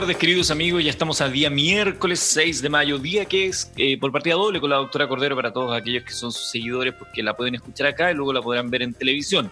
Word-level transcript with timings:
tardes, 0.00 0.18
queridos 0.18 0.50
amigos. 0.50 0.84
Ya 0.84 0.90
estamos 0.90 1.22
a 1.22 1.28
día 1.30 1.48
miércoles 1.48 2.20
6 2.20 2.60
de 2.60 2.68
mayo, 2.68 2.98
día 2.98 3.24
que 3.24 3.46
es 3.46 3.72
eh, 3.78 3.98
por 3.98 4.12
partida 4.12 4.34
doble 4.34 4.60
con 4.60 4.68
la 4.68 4.76
doctora 4.76 5.08
Cordero 5.08 5.34
para 5.34 5.54
todos 5.54 5.74
aquellos 5.74 6.04
que 6.04 6.10
son 6.10 6.32
sus 6.32 6.50
seguidores, 6.50 6.92
porque 6.92 7.22
la 7.22 7.34
pueden 7.34 7.54
escuchar 7.54 7.86
acá 7.86 8.10
y 8.10 8.14
luego 8.14 8.34
la 8.34 8.42
podrán 8.42 8.68
ver 8.68 8.82
en 8.82 8.92
televisión. 8.92 9.50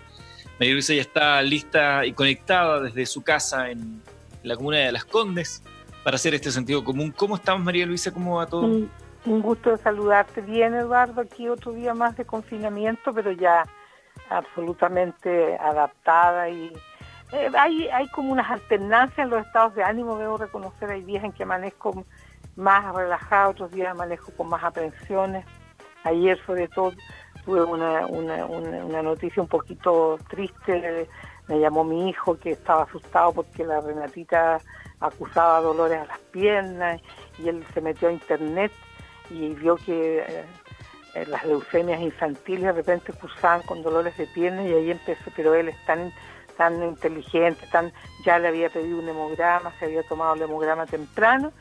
María 0.60 0.74
Luisa 0.74 0.92
ya 0.92 1.00
está 1.00 1.40
lista 1.40 2.04
y 2.04 2.12
conectada 2.12 2.82
desde 2.82 3.06
su 3.06 3.22
casa 3.22 3.70
en 3.70 4.02
la 4.42 4.54
comuna 4.54 4.80
de 4.80 4.92
Las 4.92 5.06
Condes 5.06 5.62
para 6.02 6.16
hacer 6.16 6.34
este 6.34 6.50
sentido 6.50 6.84
común. 6.84 7.10
¿Cómo 7.16 7.36
estamos, 7.36 7.64
María 7.64 7.86
Luisa? 7.86 8.12
¿Cómo 8.12 8.36
va 8.36 8.44
todo? 8.44 8.66
Un, 8.66 8.90
un 9.24 9.40
gusto 9.40 9.74
saludarte 9.78 10.42
bien, 10.42 10.74
Eduardo. 10.74 11.22
Aquí 11.22 11.48
otro 11.48 11.72
día 11.72 11.94
más 11.94 12.18
de 12.18 12.26
confinamiento, 12.26 13.14
pero 13.14 13.32
ya 13.32 13.64
absolutamente 14.28 15.56
adaptada 15.56 16.50
y 16.50 16.70
eh, 17.34 17.50
hay, 17.58 18.08
como 18.08 18.32
unas 18.32 18.50
alternancias 18.50 19.18
en 19.18 19.30
los 19.30 19.44
estados 19.44 19.74
de 19.74 19.82
ánimo, 19.82 20.16
debo 20.18 20.36
reconocer, 20.36 20.90
hay 20.90 21.02
días 21.02 21.24
en 21.24 21.32
que 21.32 21.42
amanezco 21.42 22.04
más 22.54 22.94
relajado, 22.94 23.50
otros 23.50 23.72
días 23.72 23.90
amanezco 23.90 24.32
con 24.36 24.48
más 24.48 24.62
aprensiones. 24.62 25.44
Ayer 26.04 26.38
sobre 26.46 26.68
todo 26.68 26.92
tuve 27.44 27.64
una, 27.64 28.06
una, 28.06 28.46
una, 28.46 29.02
noticia 29.02 29.42
un 29.42 29.48
poquito 29.48 30.18
triste, 30.28 31.08
me 31.48 31.58
llamó 31.58 31.82
mi 31.82 32.08
hijo 32.08 32.38
que 32.38 32.52
estaba 32.52 32.84
asustado 32.84 33.32
porque 33.32 33.64
la 33.64 33.80
Renatita 33.80 34.60
acusaba 35.00 35.60
dolores 35.60 36.00
a 36.00 36.06
las 36.06 36.18
piernas 36.30 37.00
y 37.38 37.48
él 37.48 37.64
se 37.74 37.80
metió 37.80 38.08
a 38.08 38.12
internet 38.12 38.70
y 39.30 39.48
vio 39.54 39.76
que 39.76 40.18
eh, 40.20 40.44
eh, 41.14 41.26
las 41.26 41.44
leucemias 41.44 42.00
infantiles 42.00 42.62
de 42.62 42.72
repente 42.72 43.12
cursaban 43.12 43.62
con 43.62 43.82
dolores 43.82 44.16
de 44.16 44.26
piernas 44.28 44.66
y 44.66 44.74
ahí 44.74 44.90
empezó, 44.90 45.30
pero 45.34 45.54
él 45.54 45.68
está 45.68 45.94
en 45.94 46.12
tan 46.56 46.82
inteligente, 46.82 47.66
tan 47.70 47.92
ya 48.24 48.38
le 48.38 48.48
había 48.48 48.70
pedido 48.70 48.98
un 48.98 49.08
hemograma, 49.08 49.72
se 49.78 49.86
había 49.86 50.02
tomado 50.02 50.34
el 50.34 50.42
hemograma 50.42 50.86
temprano 50.86 51.52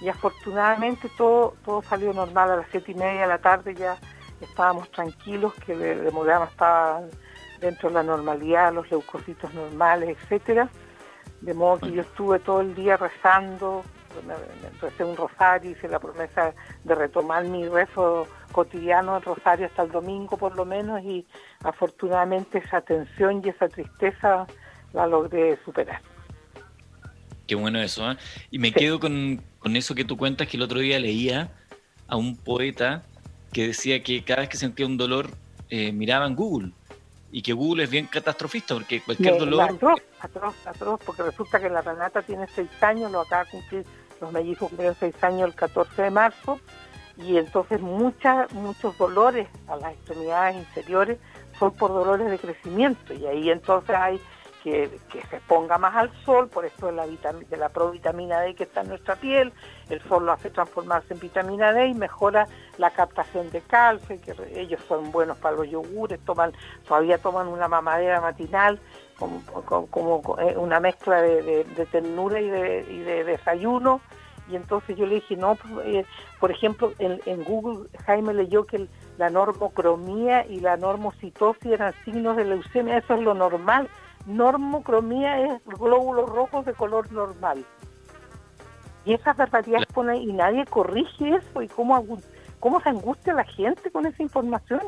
y 0.00 0.08
afortunadamente 0.08 1.10
todo, 1.16 1.54
todo 1.64 1.82
salió 1.82 2.12
normal 2.12 2.50
a 2.50 2.56
las 2.56 2.66
siete 2.70 2.92
y 2.92 2.94
media 2.94 3.22
de 3.22 3.26
la 3.26 3.38
tarde 3.38 3.74
ya 3.74 3.96
estábamos 4.40 4.90
tranquilos 4.90 5.54
que 5.54 5.72
el 5.72 6.06
hemograma 6.06 6.46
estaba 6.46 7.02
dentro 7.60 7.88
de 7.88 7.94
la 7.94 8.02
normalidad, 8.02 8.72
los 8.72 8.90
leucocitos 8.90 9.52
normales, 9.54 10.16
etcétera. 10.16 10.68
De 11.40 11.54
modo 11.54 11.80
que 11.80 11.92
yo 11.92 12.02
estuve 12.02 12.38
todo 12.38 12.60
el 12.60 12.74
día 12.74 12.96
rezando, 12.96 13.82
recé 14.80 15.04
un 15.04 15.16
rosario, 15.16 15.70
hice 15.70 15.88
la 15.88 15.98
promesa 15.98 16.54
de 16.84 16.94
retomar 16.94 17.44
mi 17.44 17.68
rezo 17.68 18.26
cotidiano 18.50 19.14
del 19.14 19.22
rosario 19.22 19.66
hasta 19.66 19.82
el 19.82 19.90
domingo 19.90 20.36
por 20.36 20.56
lo 20.56 20.64
menos 20.64 21.02
y 21.02 21.26
afortunadamente 21.62 22.58
esa 22.58 22.80
tensión 22.80 23.42
y 23.44 23.48
esa 23.48 23.68
tristeza 23.68 24.46
la 24.92 25.06
logré 25.06 25.58
superar. 25.64 26.00
Qué 27.46 27.54
bueno 27.54 27.80
eso, 27.80 28.10
¿eh? 28.10 28.16
Y 28.50 28.58
me 28.58 28.72
quedo 28.72 29.00
con, 29.00 29.42
eso 29.74 29.94
que 29.94 30.04
tú 30.04 30.16
cuentas 30.16 30.46
que 30.48 30.56
el 30.56 30.62
otro 30.62 30.78
día 30.78 31.00
leía 31.00 31.50
a 32.06 32.16
un 32.16 32.36
poeta 32.36 33.02
que 33.52 33.68
decía 33.68 34.02
que 34.02 34.22
cada 34.22 34.40
vez 34.40 34.48
que 34.48 34.56
sentía 34.56 34.86
un 34.86 34.96
dolor 34.96 35.30
eh, 35.68 35.92
miraba 35.92 36.26
en 36.26 36.36
Google 36.36 36.72
y 37.32 37.42
que 37.42 37.52
Google 37.52 37.84
es 37.84 37.90
bien 37.90 38.06
catastrofista 38.06 38.74
porque 38.74 39.00
cualquier 39.00 39.38
dolor... 39.38 39.62
Atroz, 39.62 40.00
atroz, 40.20 40.66
atroz, 40.66 41.00
porque 41.04 41.22
resulta 41.22 41.60
que 41.60 41.68
la 41.68 41.80
Renata 41.80 42.22
tiene 42.22 42.46
seis 42.54 42.70
años, 42.80 43.10
lo 43.10 43.20
acaba 43.20 43.44
de 43.44 43.50
cumplir, 43.50 43.84
los 44.20 44.32
mellizos 44.32 44.68
cumplieron 44.68 44.96
seis 44.98 45.14
años 45.22 45.48
el 45.48 45.54
14 45.54 46.02
de 46.02 46.10
marzo 46.10 46.60
y 47.22 47.36
entonces 47.36 47.80
muchos 47.80 48.96
dolores 48.98 49.48
a 49.68 49.76
las 49.76 49.92
extremidades 49.92 50.56
inferiores 50.56 51.18
son 51.58 51.72
por 51.72 51.90
dolores 51.90 52.30
de 52.30 52.38
crecimiento 52.38 53.12
y 53.12 53.26
ahí 53.26 53.50
entonces 53.50 53.94
hay 53.94 54.20
que, 54.62 54.98
que 55.10 55.22
se 55.26 55.40
ponga 55.40 55.78
más 55.78 55.96
al 55.96 56.12
sol, 56.24 56.48
por 56.48 56.66
esto 56.66 56.86
de 56.86 56.92
la, 56.92 57.06
de 57.06 57.56
la 57.56 57.68
provitamina 57.70 58.40
D 58.40 58.54
que 58.54 58.64
está 58.64 58.82
en 58.82 58.88
nuestra 58.88 59.16
piel, 59.16 59.52
el 59.88 60.02
sol 60.02 60.26
lo 60.26 60.32
hace 60.32 60.50
transformarse 60.50 61.14
en 61.14 61.20
vitamina 61.20 61.72
D 61.72 61.86
y 61.86 61.94
mejora 61.94 62.46
la 62.76 62.90
captación 62.90 63.50
de 63.50 63.62
calcio, 63.62 64.20
que 64.20 64.34
ellos 64.54 64.80
son 64.86 65.10
buenos 65.12 65.38
para 65.38 65.56
los 65.56 65.68
yogures, 65.68 66.20
toman, 66.24 66.52
todavía 66.86 67.18
toman 67.18 67.48
una 67.48 67.68
mamadera 67.68 68.20
matinal 68.20 68.78
como, 69.18 69.42
como, 69.90 70.38
eh, 70.38 70.56
una 70.56 70.80
mezcla 70.80 71.20
de, 71.20 71.64
ternura 71.90 72.40
y 72.40 72.48
de 72.48 73.24
desayuno, 73.24 74.00
y 74.50 74.56
entonces 74.56 74.96
yo 74.96 75.06
le 75.06 75.16
dije, 75.16 75.36
no, 75.36 75.54
pues, 75.54 75.86
eh, 75.86 76.06
por 76.38 76.50
ejemplo, 76.50 76.92
en, 76.98 77.44
Google 77.44 77.88
Jaime 78.04 78.34
leyó 78.34 78.64
que 78.64 78.88
la 79.18 79.30
normocromía 79.30 80.46
y 80.46 80.60
la 80.60 80.76
normocitosis 80.76 81.72
eran 81.72 81.94
signos 82.04 82.36
de 82.36 82.44
leucemia, 82.44 82.98
eso 82.98 83.14
es 83.14 83.20
lo 83.22 83.34
normal. 83.34 83.88
Normocromía 84.26 85.40
es 85.40 85.64
glóbulos 85.64 86.28
rojos 86.28 86.66
de 86.66 86.72
color 86.72 87.10
normal. 87.12 87.64
Y 89.04 89.14
esas 89.14 89.36
barbaridades 89.36 89.86
pone 89.86 90.18
y 90.18 90.32
nadie 90.32 90.64
corrige 90.66 91.36
eso. 91.36 91.62
¿Y 91.62 91.68
cómo, 91.68 92.04
cómo 92.58 92.80
se 92.80 92.90
angustia 92.90 93.32
la 93.32 93.44
gente 93.44 93.90
con 93.90 94.06
esa 94.06 94.22
información? 94.22 94.80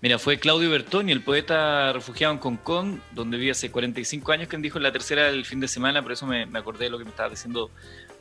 Mira, 0.00 0.18
fue 0.18 0.38
Claudio 0.38 0.70
Bertoni, 0.70 1.10
el 1.10 1.22
poeta 1.22 1.92
refugiado 1.92 2.32
en 2.32 2.38
Concón, 2.38 3.02
donde 3.12 3.36
vive 3.36 3.50
hace 3.50 3.70
45 3.70 4.30
años, 4.30 4.48
quien 4.48 4.62
dijo 4.62 4.78
en 4.78 4.84
la 4.84 4.92
tercera 4.92 5.24
del 5.24 5.44
fin 5.44 5.58
de 5.58 5.66
semana, 5.66 6.02
por 6.02 6.12
eso 6.12 6.24
me, 6.24 6.46
me 6.46 6.60
acordé 6.60 6.84
de 6.84 6.90
lo 6.90 6.98
que 6.98 7.04
me 7.04 7.10
estaba 7.10 7.28
diciendo 7.28 7.70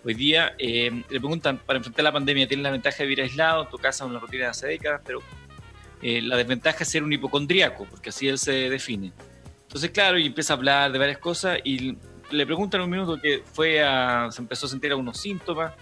Hoy 0.08 0.14
día 0.14 0.56
eh, 0.58 1.04
le 1.10 1.20
preguntan, 1.20 1.58
para 1.58 1.76
enfrentar 1.76 2.02
la 2.02 2.14
pandemia, 2.14 2.48
¿tienes 2.48 2.64
la 2.64 2.72
ventaja 2.72 3.00
de 3.00 3.04
vivir 3.04 3.24
aislado? 3.24 3.64
En 3.64 3.70
tu 3.70 3.78
casa 3.78 4.06
una 4.06 4.20
rutina 4.20 4.46
de 4.46 4.50
hace 4.52 4.66
décadas, 4.66 5.02
pero 5.04 5.20
eh, 6.02 6.22
la 6.22 6.38
desventaja 6.38 6.78
es 6.86 6.90
ser 6.90 7.04
un 7.04 7.12
hipocondriaco, 7.12 7.86
porque 7.90 8.08
así 8.08 8.26
él 8.26 8.38
se 8.38 8.70
define. 8.70 9.12
Entonces, 9.64 9.92
claro, 9.92 10.18
y 10.18 10.26
empieza 10.26 10.54
a 10.54 10.56
hablar 10.56 10.94
de 10.94 10.98
varias 10.98 11.18
cosas 11.18 11.60
y 11.62 11.98
le 12.32 12.46
preguntan 12.46 12.80
un 12.80 12.90
minuto 12.90 13.20
que 13.22 13.44
fue 13.52 13.84
a, 13.84 14.30
se 14.32 14.42
empezó 14.42 14.68
a 14.68 14.70
sentir 14.70 14.92
algunos 14.92 15.18
síntomas, 15.18 15.74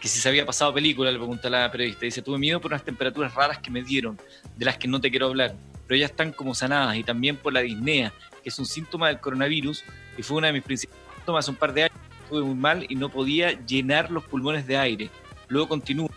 que 0.00 0.08
si 0.08 0.18
se 0.18 0.30
había 0.30 0.46
pasado 0.46 0.72
película, 0.72 1.12
le 1.12 1.18
pregunta 1.18 1.50
la 1.50 1.70
periodista. 1.70 2.06
Dice, 2.06 2.22
tuve 2.22 2.38
miedo 2.38 2.62
por 2.62 2.70
unas 2.70 2.84
temperaturas 2.86 3.34
raras 3.34 3.58
que 3.58 3.70
me 3.70 3.82
dieron, 3.82 4.18
de 4.56 4.64
las 4.64 4.78
que 4.78 4.88
no 4.88 4.98
te 4.98 5.10
quiero 5.10 5.26
hablar, 5.26 5.54
pero 5.86 5.98
ya 5.98 6.06
están 6.06 6.32
como 6.32 6.54
sanadas 6.54 6.96
y 6.96 7.04
también 7.04 7.36
por 7.36 7.52
la 7.52 7.60
disnea, 7.60 8.14
que 8.42 8.48
es 8.48 8.58
un 8.58 8.64
síntoma 8.64 9.08
del 9.08 9.20
coronavirus 9.20 9.84
y 10.16 10.22
fue 10.22 10.38
una 10.38 10.46
de 10.46 10.54
mis 10.54 10.62
principales 10.62 11.04
síntomas 11.16 11.44
hace 11.44 11.50
un 11.50 11.58
par 11.58 11.74
de 11.74 11.82
años 11.82 12.07
estuve 12.28 12.42
muy 12.42 12.54
mal 12.54 12.84
y 12.90 12.94
no 12.94 13.08
podía 13.08 13.52
llenar 13.64 14.10
los 14.10 14.22
pulmones 14.24 14.66
de 14.66 14.76
aire. 14.76 15.10
Luego 15.48 15.68
continúa 15.68 16.10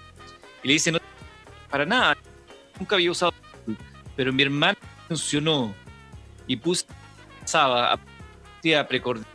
y 0.62 0.68
le 0.68 0.74
dice, 0.74 0.92
no, 0.92 1.00
para 1.70 1.86
nada, 1.86 2.18
nunca 2.78 2.96
había 2.96 3.12
usado, 3.12 3.32
pero 4.18 4.34
mi 4.34 4.44
hermano 4.44 4.78
funcionó 5.08 5.74
y 6.48 6.58
puse 6.58 6.86
a 7.54 7.98
precordial. 8.90 9.26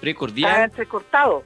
precordial. 0.00 0.64
entrecortado. 0.64 1.44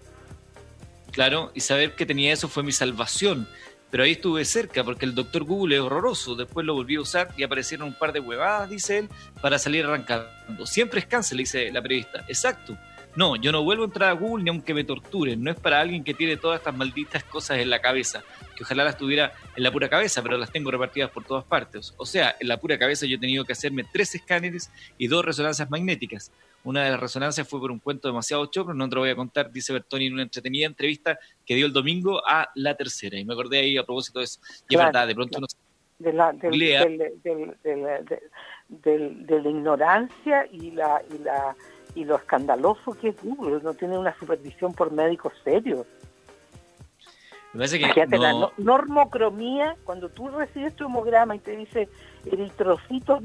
Claro, 1.11 1.51
y 1.53 1.61
saber 1.61 1.97
que 1.97 2.07
tenía 2.07 2.33
eso 2.33 2.49
fue 2.49 2.63
mi 2.63 2.73
salvación. 2.73 3.49
Pero 3.91 4.03
ahí 4.03 4.13
estuve 4.13 4.45
cerca 4.45 4.85
porque 4.85 5.05
el 5.05 5.15
doctor 5.15 5.45
Google 5.45 5.77
es 5.77 5.81
horroroso. 5.81 6.35
Después 6.35 6.67
lo 6.67 6.75
volví 6.75 6.97
a 6.97 7.01
usar 7.01 7.29
y 7.37 7.43
aparecieron 7.45 7.89
un 7.89 7.95
par 7.95 8.13
de 8.13 8.21
huevadas, 8.21 8.69
dice 8.69 8.99
él, 8.99 9.09
para 9.41 9.59
salir 9.59 9.85
arrancando. 9.85 10.67
Siempre 10.67 11.01
es 11.01 11.07
cáncer, 11.07 11.37
le 11.37 11.43
dice 11.43 11.73
la 11.73 11.81
periodista. 11.81 12.25
Exacto 12.29 12.77
No, 13.17 13.35
yo 13.37 13.51
no 13.51 13.65
vuelvo 13.65 13.85
a 13.85 13.87
entrar 13.87 14.11
a 14.11 14.13
Google 14.13 14.45
ni 14.45 14.51
aunque 14.51 14.75
me 14.75 14.85
torturen. 14.85 15.43
No 15.43 15.51
es 15.51 15.59
para 15.59 15.81
alguien 15.81 16.05
que 16.05 16.13
tiene 16.13 16.37
todas 16.37 16.59
estas 16.59 16.77
malditas 16.77 17.25
cosas 17.25 17.59
en 17.59 17.71
la 17.71 17.81
cabeza, 17.81 18.23
que 18.55 18.63
ojalá 18.63 18.85
las 18.85 18.99
tuviera 18.99 19.33
en 19.57 19.63
la 19.63 19.73
pura 19.73 19.89
cabeza, 19.89 20.23
pero 20.23 20.37
las 20.37 20.53
tengo 20.53 20.71
repartidas 20.71 21.11
por 21.11 21.25
todas 21.25 21.45
partes. 21.45 21.95
O 21.97 22.05
sea, 22.05 22.37
en 22.39 22.49
la 22.49 22.59
pura 22.59 22.79
cabeza 22.79 23.07
yo 23.07 23.17
he 23.17 23.19
tenido 23.19 23.45
que 23.45 23.53
hacerme 23.53 23.85
tres 23.91 24.15
escáneres 24.15 24.71
y 24.99 25.07
dos 25.09 25.25
resonancias 25.25 25.71
magnéticas. 25.71 26.31
Una 26.63 26.85
de 26.85 26.91
las 26.91 27.01
resonancias 27.01 27.49
fue 27.49 27.59
por 27.59 27.71
un 27.71 27.79
cuento 27.79 28.07
demasiado 28.09 28.45
chocro, 28.47 28.75
no 28.75 28.89
te 28.89 28.95
lo 28.97 29.01
voy 29.01 29.11
a 29.11 29.17
contar, 29.17 29.51
dice 29.51 29.73
Bertoni 29.73 30.07
en 30.07 30.13
una 30.13 30.23
entretenida 30.23 30.67
entrevista 30.67 31.19
que 31.47 31.55
dio 31.55 31.67
el 31.67 31.73
domingo 31.73 32.21
a 32.29 32.51
la 32.55 32.75
tercera. 32.75 33.19
Y 33.19 33.25
me 33.25 33.33
acordé 33.33 33.61
ahí 33.61 33.79
a 33.79 33.85
propósito 33.85 34.19
de 34.19 34.27
eso. 34.27 34.41
Y 34.69 34.75
es 34.75 34.81
verdad, 34.81 35.07
de 35.07 35.15
pronto 35.15 35.41
no 35.41 35.47
de 35.99 36.13
la, 36.13 36.33
de 38.69 39.41
la 39.41 39.49
ignorancia 39.49 40.47
y 40.53 40.71
la, 40.73 41.03
y 41.11 41.19
la 41.19 41.57
y 41.97 42.05
lo 42.05 42.17
escandaloso 42.17 42.93
que 42.93 43.09
es 43.09 43.17
Google, 43.23 43.61
no 43.65 43.75
tiene 43.75 43.99
una 43.99 44.17
supervisión 44.19 44.73
por 44.75 44.93
médicos 44.93 45.33
serios. 45.43 45.87
Me 47.53 47.61
parece 47.61 47.79
que 47.81 48.19
la 48.19 48.51
normocromía, 48.59 49.77
cuando 49.83 50.11
tú 50.11 50.29
recibes 50.29 50.77
tu 50.77 50.85
hemograma 50.85 51.35
y 51.35 51.39
te 51.39 51.57
dice 51.57 51.89
eritrocitos 52.27 53.23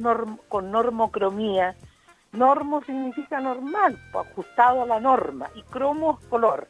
con 0.47 0.71
normocromía, 0.71 1.75
normo 2.31 2.81
significa 2.85 3.41
normal, 3.41 3.99
ajustado 4.13 4.83
a 4.83 4.85
la 4.85 5.01
norma, 5.01 5.49
y 5.53 5.63
cromo 5.63 6.17
es 6.21 6.27
color. 6.29 6.69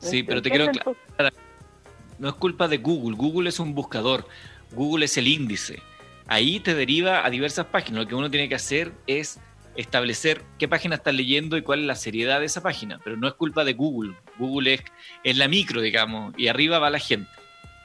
Sí, 0.00 0.24
pero 0.24 0.42
te 0.42 0.50
quiero 0.50 0.64
aclarar, 0.64 1.32
no 2.18 2.28
es 2.28 2.34
culpa 2.34 2.66
de 2.66 2.78
Google, 2.78 3.16
Google 3.16 3.48
es 3.50 3.60
un 3.60 3.72
buscador, 3.74 4.26
Google 4.72 5.04
es 5.04 5.16
el 5.16 5.28
índice. 5.28 5.80
Ahí 6.26 6.58
te 6.58 6.74
deriva 6.74 7.24
a 7.24 7.30
diversas 7.30 7.66
páginas. 7.66 8.02
Lo 8.02 8.08
que 8.08 8.14
uno 8.14 8.30
tiene 8.30 8.48
que 8.50 8.54
hacer 8.54 8.92
es 9.06 9.40
establecer 9.78 10.42
qué 10.58 10.66
página 10.66 10.96
estás 10.96 11.14
leyendo 11.14 11.56
y 11.56 11.62
cuál 11.62 11.80
es 11.80 11.86
la 11.86 11.94
seriedad 11.94 12.40
de 12.40 12.46
esa 12.46 12.60
página, 12.60 13.00
pero 13.04 13.16
no 13.16 13.28
es 13.28 13.34
culpa 13.34 13.64
de 13.64 13.74
Google. 13.74 14.16
Google 14.36 14.74
es, 14.74 14.82
es 15.22 15.36
la 15.36 15.46
micro, 15.46 15.80
digamos, 15.80 16.34
y 16.36 16.48
arriba 16.48 16.80
va 16.80 16.90
la 16.90 16.98
gente. 16.98 17.30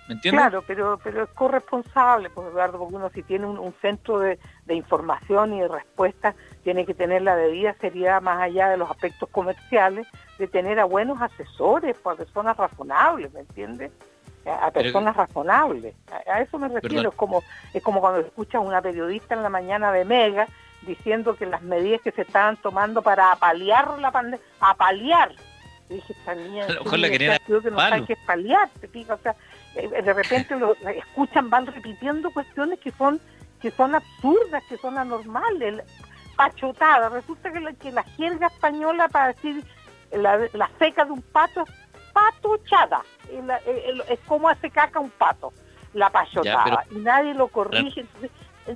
¿Me 0.08 0.16
entiendes? 0.16 0.42
Claro, 0.42 0.64
pero, 0.66 1.00
pero 1.02 1.24
es 1.24 1.30
corresponsable, 1.30 2.32
pues 2.32 2.48
Eduardo, 2.48 2.80
porque 2.80 2.96
uno 2.96 3.10
si 3.12 3.22
tiene 3.22 3.46
un, 3.46 3.74
centro 3.80 4.20
de, 4.20 4.40
información 4.70 5.54
y 5.54 5.62
de 5.62 5.68
respuesta, 5.68 6.34
tiene 6.64 6.86
que 6.86 6.96
tener 6.96 7.22
la 7.22 7.36
debida 7.36 7.76
seriedad 7.80 8.22
más 8.24 8.42
allá 8.42 8.70
de 8.70 8.78
los 8.78 8.90
aspectos 8.90 9.30
comerciales, 9.30 10.08
de 10.40 10.48
tener 10.48 10.80
a 10.80 10.86
buenos 10.86 11.22
asesores, 11.22 11.96
pues, 12.02 12.16
a 12.16 12.18
personas 12.18 12.58
razonables, 12.58 13.32
¿me 13.34 13.42
entiendes? 13.42 13.92
A, 14.46 14.72
personas 14.72 15.16
razonables. 15.16 15.96
A, 16.28 16.42
eso 16.42 16.58
me 16.58 16.68
refiero, 16.70 17.12
es 17.12 17.16
como, 17.16 17.44
es 17.72 17.84
como 17.84 18.02
cuando 18.02 18.20
escuchas 18.20 18.56
a 18.56 18.60
una 18.60 18.82
periodista 18.82 19.36
en 19.36 19.44
la 19.44 19.50
mañana 19.50 19.92
de 19.94 20.06
Mega 20.06 20.48
diciendo 20.86 21.36
que 21.36 21.46
las 21.46 21.62
medidas 21.62 22.02
que 22.02 22.12
se 22.12 22.24
estaban 22.24 22.58
tomando 22.58 23.02
para 23.02 23.32
apalear 23.32 24.00
la 24.00 24.12
pandemia, 24.12 24.46
apalear, 24.60 25.32
dije, 25.90 26.14
esta 26.14 26.36
niña, 26.36 26.68
la 26.68 27.40
creo 27.40 27.62
que 27.62 27.72
no 27.72 27.78
sabe 27.78 28.06
qué 28.06 28.14
es 28.14 28.20
paliar, 28.26 28.70
o 29.10 29.18
sea, 29.18 29.36
eh, 29.76 30.02
de 30.02 30.14
repente 30.14 30.56
lo 30.56 30.76
escuchan, 30.76 31.50
van 31.50 31.66
repitiendo 31.66 32.32
cuestiones 32.32 32.80
que 32.80 32.92
son 32.92 33.20
que 33.62 33.72
son 33.72 33.96
absurdas, 33.96 34.62
que 34.68 34.78
son 34.78 34.98
anormales, 34.98 35.84
pachotadas. 36.36 37.14
Resulta 37.14 37.50
que 37.50 37.62
la, 37.62 37.72
que 37.72 37.94
la 37.94 38.04
jerga 38.04 38.48
española 38.48 39.08
para 39.08 39.28
decir 39.28 39.64
la, 40.12 40.38
la 40.52 40.70
seca 40.80 41.06
de 41.06 41.12
un 41.12 41.22
pato 41.22 41.62
es 41.62 41.70
patochada, 42.12 43.04
es 44.10 44.20
como 44.28 44.50
hace 44.50 44.70
caca 44.70 45.00
un 45.00 45.10
pato, 45.12 45.54
la 45.94 46.10
pachotada, 46.10 46.86
y 46.92 46.96
nadie 46.96 47.34
lo 47.34 47.48
corrige. 47.48 48.02
Entonces, 48.02 48.32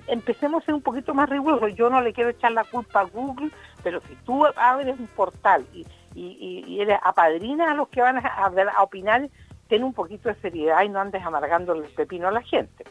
empecemos 0.07 0.62
a 0.62 0.66
ser 0.66 0.75
un 0.75 0.81
poquito 0.81 1.13
más 1.13 1.30
rigurosos. 1.30 1.75
Yo 1.75 1.89
no 1.89 2.01
le 2.01 2.13
quiero 2.13 2.30
echar 2.30 2.51
la 2.51 2.63
culpa 2.63 3.01
a 3.01 3.04
Google, 3.04 3.51
pero 3.84 4.01
si 4.01 4.16
tú 4.25 4.45
abres 4.56 5.00
un 5.00 5.07
portal 5.07 5.66
y, 5.74 5.86
y, 6.16 6.63
y 6.68 6.81
eres 6.81 7.00
apadrinas 7.04 7.69
a 7.69 7.74
los 7.74 7.88
que 7.89 8.01
van 8.01 8.18
a, 8.18 8.22
a, 8.28 8.84
opinar, 8.84 9.30
ten 9.68 9.84
un 9.84 9.94
poquito 9.94 10.30
de 10.30 10.36
seriedad 10.36 10.84
y 10.84 10.89
no 10.89 11.00
andes 11.00 11.24
amargando 11.24 11.74
el 11.74 11.84
pepino 11.89 12.28
a 12.28 12.31
la 12.31 12.42
gente. 12.42 12.84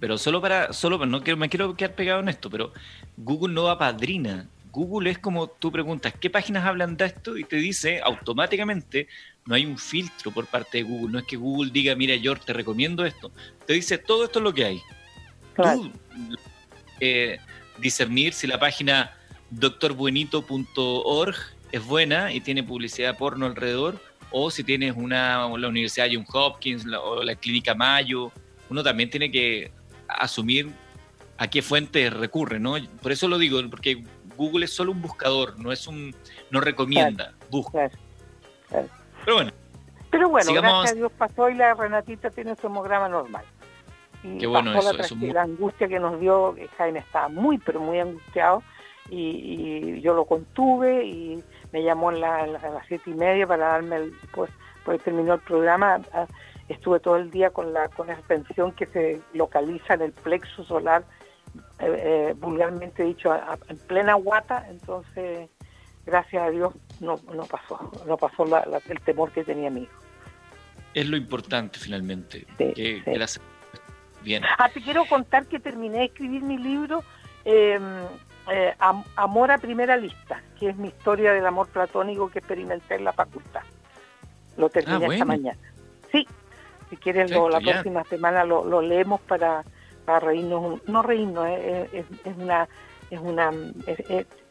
Pero 0.00 0.18
solo 0.18 0.40
para, 0.40 0.72
solo 0.72 1.04
no 1.06 1.20
me 1.36 1.48
quiero 1.48 1.76
quedar 1.76 1.94
pegado 1.94 2.20
en 2.20 2.28
esto, 2.28 2.50
pero 2.50 2.72
Google 3.16 3.54
no 3.54 3.68
apadrina. 3.68 4.48
Google 4.72 5.10
es 5.10 5.18
como 5.18 5.46
tú 5.46 5.72
preguntas, 5.72 6.12
¿qué 6.20 6.28
páginas 6.28 6.66
hablan 6.66 6.96
de 6.96 7.06
esto? 7.06 7.38
Y 7.38 7.44
te 7.44 7.56
dice 7.56 8.00
automáticamente, 8.02 9.08
no 9.46 9.54
hay 9.54 9.64
un 9.64 9.78
filtro 9.78 10.32
por 10.32 10.46
parte 10.46 10.78
de 10.78 10.84
Google. 10.84 11.12
No 11.12 11.18
es 11.20 11.24
que 11.24 11.36
Google 11.36 11.70
diga, 11.70 11.94
mira, 11.94 12.14
yo 12.16 12.36
te 12.36 12.52
recomiendo 12.52 13.04
esto. 13.06 13.30
Te 13.64 13.72
dice, 13.72 13.96
todo 13.96 14.24
esto 14.24 14.40
es 14.40 14.42
lo 14.42 14.52
que 14.52 14.64
hay 14.64 14.82
tú 15.56 15.90
eh, 17.00 17.38
discernir 17.78 18.32
si 18.32 18.46
la 18.46 18.58
página 18.58 19.12
doctorbuenito.org 19.50 21.36
es 21.72 21.84
buena 21.84 22.32
y 22.32 22.40
tiene 22.40 22.62
publicidad 22.62 23.16
porno 23.16 23.46
alrededor, 23.46 24.00
o 24.30 24.50
si 24.50 24.64
tienes 24.64 24.94
una, 24.96 25.48
la 25.48 25.68
Universidad 25.68 26.06
John 26.12 26.26
Hopkins 26.32 26.86
o 26.86 27.22
la 27.22 27.34
Clínica 27.34 27.74
Mayo, 27.74 28.32
uno 28.70 28.82
también 28.82 29.10
tiene 29.10 29.30
que 29.30 29.70
asumir 30.08 30.70
a 31.38 31.48
qué 31.48 31.62
fuente 31.62 32.10
recurre, 32.10 32.58
¿no? 32.58 32.76
Por 33.02 33.12
eso 33.12 33.28
lo 33.28 33.38
digo, 33.38 33.60
porque 33.70 34.04
Google 34.36 34.64
es 34.64 34.72
solo 34.72 34.92
un 34.92 35.02
buscador, 35.02 35.58
no 35.58 35.72
es 35.72 35.86
un, 35.86 36.14
no 36.50 36.60
recomienda, 36.60 37.34
busca. 37.50 37.90
Pero 38.70 39.36
bueno. 39.36 39.52
Pero 40.10 40.28
bueno, 40.30 40.52
gracias 40.52 40.92
a 40.92 40.94
Dios 40.94 41.12
pasó 41.18 41.50
y 41.50 41.54
la 41.54 41.74
Renatita 41.74 42.30
tiene 42.30 42.56
su 42.56 42.68
hemograma 42.68 43.08
normal. 43.08 43.44
Qué 44.22 44.46
bueno 44.46 44.72
eso, 44.78 44.92
la, 45.20 45.42
angustia 45.42 45.88
que 45.88 45.98
nos 45.98 46.20
dio, 46.20 46.56
eh, 46.56 46.68
Jaime 46.78 47.00
estaba 47.00 47.28
muy, 47.28 47.58
pero 47.58 47.80
muy 47.80 48.00
angustiado 48.00 48.62
y, 49.10 50.00
yo 50.00 50.14
lo 50.14 50.24
contuve 50.24 51.04
y 51.04 51.42
me 51.72 51.82
llamó 51.82 52.10
a 52.10 52.12
las 52.12 52.86
siete 52.88 53.10
y 53.10 53.14
media 53.14 53.46
para 53.46 53.68
darme, 53.68 53.96
el, 53.96 54.12
pues, 54.32 54.50
pues 54.84 55.02
terminó 55.02 55.34
el 55.34 55.40
programa, 55.40 56.00
ah, 56.12 56.26
estuve 56.68 57.00
todo 57.00 57.16
el 57.16 57.30
día 57.30 57.50
con 57.50 57.72
la 57.72 57.88
con 57.88 58.10
esa 58.10 58.22
tensión 58.22 58.72
que 58.72 58.86
se 58.86 59.20
localiza 59.32 59.94
en 59.94 60.02
el 60.02 60.12
plexo 60.12 60.64
solar, 60.64 61.04
eh, 61.78 61.96
eh, 61.98 62.34
vulgarmente 62.38 63.04
dicho, 63.04 63.34
en 63.68 63.78
plena 63.86 64.14
guata, 64.14 64.66
entonces 64.68 65.48
gracias 66.04 66.42
a 66.42 66.50
Dios 66.50 66.74
no, 67.00 67.20
no 67.34 67.44
pasó, 67.44 67.90
no 68.06 68.16
pasó 68.16 68.44
el 68.44 69.00
temor 69.00 69.30
que 69.32 69.44
tenía 69.44 69.70
mi 69.70 69.82
hijo. 69.82 69.92
Es 70.94 71.06
lo 71.08 71.16
importante 71.16 71.78
finalmente, 71.78 72.46
que, 72.56 73.02
Ah, 74.58 74.68
te 74.68 74.80
quiero 74.80 75.04
contar 75.06 75.46
que 75.46 75.60
terminé 75.60 75.98
de 75.98 76.04
escribir 76.06 76.42
mi 76.42 76.58
libro 76.58 77.04
em, 77.44 77.82
eh, 78.50 78.74
Amor 79.16 79.50
a 79.50 79.58
primera 79.58 79.96
lista, 79.96 80.42
que 80.58 80.70
es 80.70 80.76
mi 80.76 80.88
historia 80.88 81.32
del 81.32 81.46
amor 81.46 81.68
platónico 81.68 82.30
que 82.30 82.40
experimenté 82.40 82.96
en 82.96 83.04
la 83.04 83.12
facultad. 83.12 83.62
Lo 84.56 84.68
terminé 84.68 85.06
ah, 85.06 85.12
esta 85.12 85.24
mañana. 85.24 85.58
Sí, 86.10 86.26
si 86.90 86.96
quieres 86.96 87.30
la 87.30 87.60
próxima 87.60 88.04
semana 88.04 88.44
lo, 88.44 88.80
leemos 88.80 89.20
para, 89.22 89.64
para 90.04 90.20
reírnos, 90.20 90.80
no 90.88 91.02
reírnos, 91.02 91.46
eh, 91.48 91.88
eh, 91.92 92.04
es, 92.24 92.36
una, 92.36 92.68
es 93.10 93.20
una, 93.20 93.50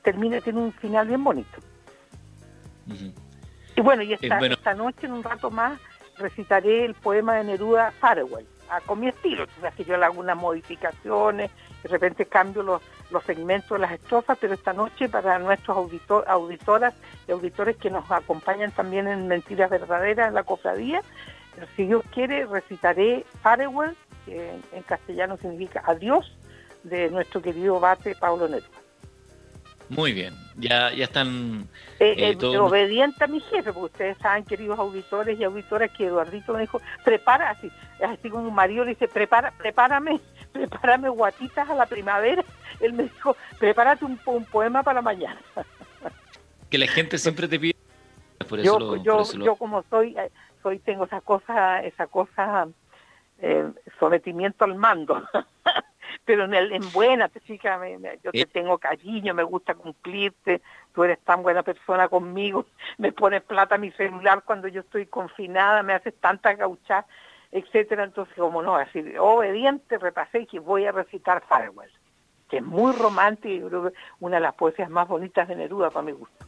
termina, 0.03 0.41
tiene 0.41 0.59
un 0.59 0.73
final 0.73 1.07
bien 1.07 1.23
bonito. 1.23 1.59
Y 3.75 3.81
bueno, 3.81 4.03
y 4.03 4.13
esta, 4.13 4.39
esta 4.39 4.73
noche, 4.73 5.07
en 5.07 5.13
un 5.13 5.23
rato 5.23 5.49
más, 5.49 5.79
recitaré 6.17 6.85
el 6.85 6.93
poema 6.93 7.35
de 7.35 7.45
Neruda 7.45 7.91
Farewell 7.99 8.45
con 8.81 8.99
mi 8.99 9.07
estilo. 9.07 9.43
Entonces, 9.43 9.73
que 9.75 9.85
yo 9.85 9.97
le 9.97 10.05
hago 10.05 10.19
unas 10.19 10.37
modificaciones, 10.37 11.51
de 11.83 11.89
repente 11.89 12.25
cambio 12.25 12.63
los, 12.63 12.81
los 13.11 13.23
segmentos 13.23 13.71
de 13.71 13.79
las 13.79 13.91
estrofas, 13.91 14.37
pero 14.39 14.53
esta 14.53 14.73
noche 14.73 15.09
para 15.09 15.39
nuestros 15.39 15.77
auditor, 15.77 16.23
auditoras 16.27 16.93
y 17.27 17.31
auditores 17.31 17.77
que 17.77 17.89
nos 17.89 18.09
acompañan 18.11 18.71
también 18.71 19.07
en 19.07 19.27
Mentiras 19.27 19.69
Verdaderas 19.69 20.29
en 20.29 20.33
la 20.33 20.43
cofradía, 20.43 21.01
si 21.75 21.85
Dios 21.85 22.03
quiere, 22.13 22.45
recitaré 22.45 23.25
Farewell, 23.41 23.95
que 24.25 24.59
en 24.71 24.83
castellano 24.83 25.37
significa 25.37 25.83
adiós, 25.85 26.31
de 26.83 27.09
nuestro 27.09 27.41
querido 27.41 27.79
bate 27.79 28.15
Pablo 28.15 28.47
Neto. 28.47 28.84
Muy 29.89 30.13
bien, 30.13 30.33
ya, 30.55 30.91
ya 30.93 31.03
están... 31.03 31.67
Eh, 31.99 32.15
eh, 32.17 32.37
eh 32.39 32.57
obediente 32.57 33.23
a 33.23 33.27
mi 33.27 33.39
jefe, 33.39 33.71
porque 33.71 33.93
ustedes 33.93 34.17
saben, 34.17 34.43
queridos 34.43 34.79
auditores 34.79 35.39
y 35.39 35.43
auditoras, 35.43 35.91
que 35.91 36.07
Eduardito 36.07 36.53
me 36.53 36.61
dijo, 36.61 36.81
prepara, 37.03 37.51
así, 37.51 37.71
así 38.01 38.29
como 38.29 38.47
un 38.47 38.55
marido 38.55 38.83
le 38.83 38.91
dice, 38.91 39.07
prepara, 39.07 39.51
prepárame, 39.51 40.19
prepárame 40.53 41.09
guatitas 41.09 41.69
a 41.69 41.75
la 41.75 41.85
primavera. 41.85 42.43
Él 42.79 42.93
me 42.93 43.03
dijo, 43.03 43.37
prepárate 43.59 44.05
un, 44.05 44.17
poema 44.51 44.83
para 44.83 45.01
mañana. 45.01 45.39
Que 46.69 46.79
la 46.79 46.87
gente 46.87 47.19
siempre 47.19 47.47
te 47.47 47.59
pide... 47.59 47.75
Por 48.49 48.59
eso 48.59 48.97
yo, 48.97 49.23
yo, 49.33 49.55
como 49.55 49.83
soy, 49.83 50.17
eh, 50.17 50.31
soy, 50.63 50.79
tengo 50.79 51.05
esa 51.05 51.21
cosa, 51.21 51.81
esa 51.83 52.07
cosa, 52.07 52.67
sometimiento 53.99 54.65
al 54.65 54.75
mando. 54.75 55.23
pero 56.25 56.45
en, 56.45 56.53
el, 56.55 56.73
en 56.73 56.91
buena, 56.91 57.29
te 57.29 57.39
yo 58.23 58.31
te 58.31 58.45
tengo 58.47 58.77
cariño, 58.79 59.33
me 59.33 59.43
gusta 59.43 59.75
cumplirte, 59.75 60.61
tú 60.93 61.03
eres 61.03 61.19
tan 61.19 61.43
buena 61.43 61.61
persona 61.63 62.09
conmigo, 62.09 62.65
me 62.97 63.11
pones 63.11 63.43
plata 63.43 63.75
a 63.75 63.77
mi 63.77 63.91
celular 63.91 64.43
cuando 64.43 64.67
yo 64.67 64.81
estoy 64.81 65.05
confinada, 65.05 65.83
me 65.83 65.93
haces 65.93 66.15
tanta 66.19 66.53
gaucha, 66.55 67.05
etcétera, 67.51 68.03
entonces 68.03 68.35
como 68.35 68.61
no, 68.61 68.75
así 68.75 69.03
obediente 69.19 69.97
repasé 69.97 70.47
y 70.51 70.59
voy 70.59 70.85
a 70.85 70.91
recitar 70.91 71.43
Farewell, 71.47 71.91
que 72.49 72.57
es 72.57 72.63
muy 72.63 72.91
romántico 72.93 73.67
y 73.67 73.69
creo 73.69 73.83
que 73.89 73.97
una 74.19 74.37
de 74.37 74.41
las 74.41 74.55
poesías 74.55 74.89
más 74.89 75.07
bonitas 75.07 75.47
de 75.47 75.55
Neruda 75.55 75.91
para 75.91 76.05
mi 76.05 76.11
gusto. 76.11 76.45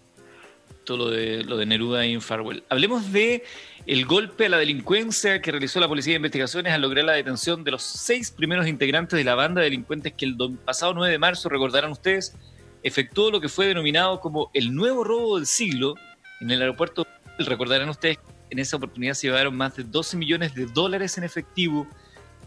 Visto 0.88 0.96
lo 0.96 1.10
de, 1.10 1.44
lo 1.44 1.58
de 1.58 1.66
Neruda 1.66 2.06
y 2.06 2.18
Farwell. 2.22 2.64
Hablemos 2.70 3.12
de 3.12 3.44
el 3.86 4.06
golpe 4.06 4.46
a 4.46 4.50
la 4.50 4.58
delincuencia 4.58 5.42
que 5.42 5.52
realizó 5.52 5.82
la 5.82 5.88
Policía 5.90 6.14
de 6.14 6.18
Investigaciones 6.18 6.72
al 6.72 6.82
lograr 6.82 7.04
la 7.04 7.14
detención 7.14 7.66
de 7.66 7.72
los 7.72 7.84
seis 7.84 8.32
primeros 8.32 8.68
integrantes 8.68 9.18
de 9.18 9.26
la 9.26 9.36
banda 9.36 9.60
de 9.60 9.66
delincuentes 9.66 10.14
que 10.14 10.24
el 10.26 10.38
pasado 10.64 10.94
9 10.94 11.12
de 11.12 11.20
marzo, 11.20 11.50
recordarán 11.50 11.92
ustedes, 11.92 12.38
efectuó 12.84 13.32
lo 13.32 13.42
que 13.42 13.50
fue 13.50 13.68
denominado 13.68 14.22
como 14.22 14.50
el 14.54 14.74
nuevo 14.74 15.04
robo 15.04 15.38
del 15.38 15.46
siglo 15.46 15.96
en 16.40 16.52
el 16.52 16.62
aeropuerto. 16.62 17.06
Recordarán 17.38 17.90
ustedes 17.90 18.18
en 18.50 18.60
esa 18.60 18.78
oportunidad 18.78 19.14
se 19.14 19.28
llevaron 19.28 19.58
más 19.58 19.76
de 19.76 19.84
12 19.84 20.16
millones 20.16 20.56
de 20.56 20.68
dólares 20.68 21.18
en 21.18 21.26
efectivo, 21.26 21.86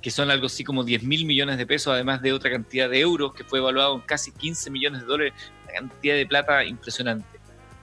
que 0.00 0.10
son 0.10 0.30
algo 0.30 0.46
así 0.46 0.64
como 0.64 0.82
10 0.82 1.02
mil 1.02 1.26
millones 1.26 1.58
de 1.58 1.66
pesos, 1.66 1.92
además 1.92 2.22
de 2.22 2.32
otra 2.32 2.50
cantidad 2.50 2.88
de 2.88 3.00
euros 3.00 3.34
que 3.34 3.44
fue 3.44 3.58
evaluado 3.58 3.96
en 3.96 4.00
casi 4.00 4.32
15 4.32 4.70
millones 4.70 5.02
de 5.02 5.06
dólares, 5.06 5.34
una 5.64 5.72
cantidad 5.74 6.14
de 6.14 6.24
plata 6.24 6.64
impresionante. 6.64 7.29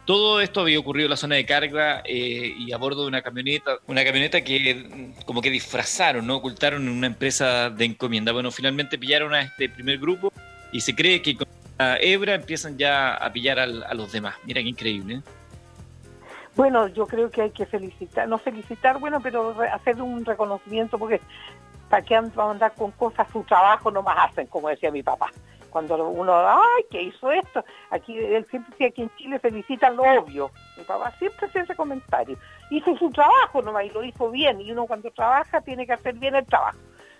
Todo 0.08 0.40
esto 0.40 0.62
había 0.62 0.80
ocurrido 0.80 1.08
en 1.08 1.10
la 1.10 1.18
zona 1.18 1.36
de 1.36 1.46
carga 1.46 2.02
eh, 2.06 2.56
y 2.58 2.72
a 2.72 2.78
bordo 2.78 3.02
de 3.02 3.10
una 3.10 3.22
camioneta, 3.22 3.80
una 3.88 4.06
camioneta 4.06 4.40
que 4.40 5.12
como 5.26 5.42
que 5.42 5.50
disfrazaron, 5.50 6.26
¿no? 6.26 6.38
ocultaron 6.38 6.84
en 6.84 6.98
una 6.98 7.08
empresa 7.08 7.70
de 7.70 7.84
encomienda. 7.84 8.32
Bueno, 8.32 8.50
finalmente 8.50 8.98
pillaron 8.98 9.34
a 9.34 9.42
este 9.42 9.68
primer 9.68 9.98
grupo 9.98 10.32
y 10.72 10.80
se 10.80 10.96
cree 10.96 11.22
que 11.22 11.36
con 11.36 11.46
la 11.78 11.98
hebra 12.00 12.36
empiezan 12.36 12.78
ya 12.78 13.16
a 13.16 13.34
pillar 13.34 13.60
a 13.60 13.94
los 13.94 14.14
demás. 14.14 14.36
Mira 14.46 14.62
qué 14.62 14.70
increíble. 14.70 15.16
¿eh? 15.16 15.22
Bueno, 16.56 16.88
yo 16.88 17.06
creo 17.06 17.30
que 17.30 17.42
hay 17.42 17.52
que 17.52 17.66
felicitar, 17.66 18.30
no 18.30 18.38
felicitar, 18.38 19.00
bueno, 19.00 19.20
pero 19.20 19.58
hacer 19.74 20.02
un 20.02 20.24
reconocimiento 20.24 20.98
porque 20.98 21.20
para 21.90 22.02
qué 22.02 22.16
vamos 22.16 22.38
a 22.38 22.52
andar 22.52 22.74
con 22.76 22.92
cosas, 22.92 23.28
su 23.34 23.44
trabajo 23.44 23.92
no 23.92 24.04
más 24.04 24.30
hacen, 24.30 24.48
como 24.48 24.70
decía 24.70 24.90
mi 24.90 25.04
papá. 25.04 25.34
Cuando 25.78 26.10
uno, 26.10 26.34
ay, 26.36 26.86
¿qué 26.90 27.04
hizo 27.04 27.30
esto? 27.30 27.64
Aquí 27.92 28.18
él 28.18 28.44
siempre 28.50 28.72
decía 28.72 28.90
que 28.90 29.04
en 29.04 29.16
Chile 29.16 29.38
felicitan 29.38 29.96
lo 29.96 30.06
obvio. 30.06 30.50
Mi 30.76 30.84
papá 30.84 31.12
siempre 31.20 31.46
hacía 31.46 31.62
ese 31.62 31.76
comentario. 31.76 32.36
Hizo 32.72 32.98
su 32.98 33.12
trabajo 33.12 33.62
nomás 33.62 33.86
y 33.86 33.92
lo 33.92 34.04
hizo 34.04 34.32
bien. 34.32 34.60
Y 34.60 34.72
uno 34.72 34.88
cuando 34.88 35.12
trabaja 35.12 35.62
tiene 35.62 35.86
que 35.86 35.94
hacer 35.94 36.16
bien 36.16 36.34
el 36.34 36.48
trabajo. 36.48 36.80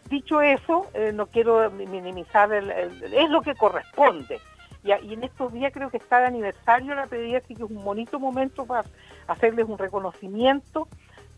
Dicho 0.10 0.42
eso, 0.42 0.88
eh, 0.96 1.12
no 1.14 1.28
quiero 1.28 1.70
minimizar, 1.70 2.52
el, 2.52 2.72
es 2.72 3.30
lo 3.30 3.44
que 3.44 3.54
corresponde. 3.54 4.40
Y, 4.84 4.92
en 4.92 5.24
estos 5.24 5.54
días 5.54 5.72
creo 5.72 5.92
que 5.92 5.98
está 5.98 6.18
el 6.18 6.26
aniversario 6.26 6.90
de 6.90 6.96
la 6.96 7.06
pedida, 7.06 7.38
así 7.38 7.54
que 7.54 7.64
es 7.64 7.70
un 7.70 7.84
bonito 7.84 8.18
momento 8.18 8.66
para 8.66 8.86
hacerles 9.28 9.68
un 9.70 9.78
reconocimiento, 9.78 10.88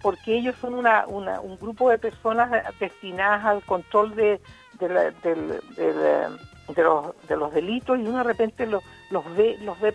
porque 0.02 0.38
ellos 0.38 0.56
son 0.62 0.74
una, 0.74 1.06
un 1.06 1.58
grupo 1.58 1.90
de 1.90 1.98
personas 1.98 2.50
destinadas 2.80 3.44
al 3.44 3.62
control 3.64 4.16
de, 4.16 4.40
de, 4.80 6.30
los, 6.76 7.28
de 7.28 7.36
los 7.36 7.54
delitos 7.54 7.98
y 8.00 8.04
uno 8.04 8.20
de 8.20 8.24
repente 8.24 8.66
los, 8.66 8.84
los 9.10 9.24
ve 9.36 9.58
los 9.62 9.80
ve 9.80 9.94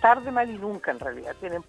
tarde, 0.00 0.30
mal 0.30 0.48
y 0.50 0.58
nunca 0.58 0.90
en 0.90 1.00
realidad. 1.00 1.34
Tienen, 1.40 1.62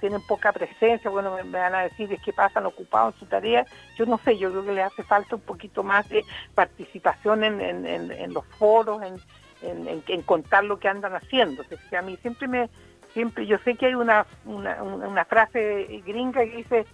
tienen 0.00 0.20
poca 0.26 0.52
presencia, 0.52 1.10
bueno, 1.10 1.36
me, 1.44 1.58
van 1.58 1.74
a 1.74 1.82
decir 1.82 2.12
es 2.12 2.22
que 2.22 2.32
pasan 2.32 2.66
ocupados 2.66 3.14
en 3.14 3.20
su 3.20 3.26
tarea. 3.26 3.66
Yo 3.96 4.06
no 4.06 4.18
sé, 4.18 4.38
yo 4.38 4.50
creo 4.50 4.64
que 4.64 4.72
les 4.72 4.86
hace 4.86 5.02
falta 5.02 5.36
un 5.36 5.42
poquito 5.42 5.82
más 5.82 6.08
de 6.08 6.24
participación 6.54 7.44
en, 7.44 7.60
en, 7.60 8.32
los 8.32 8.44
foros, 8.58 9.02
en, 9.02 9.20
en, 9.62 10.22
contar 10.22 10.64
lo 10.64 10.78
que 10.78 10.88
andan 10.88 11.14
haciendo. 11.14 11.62
a 11.96 12.02
mí 12.02 12.16
siempre 12.22 12.48
me, 12.48 12.70
siempre, 13.12 13.46
yo 13.46 13.58
sé 13.58 13.74
que 13.74 13.86
hay 13.86 13.94
una, 13.94 14.26
una, 14.44 14.82
una 14.82 15.24
frase 15.24 16.02
gringa 16.04 16.44
que 16.44 16.56
dice, 16.56 16.86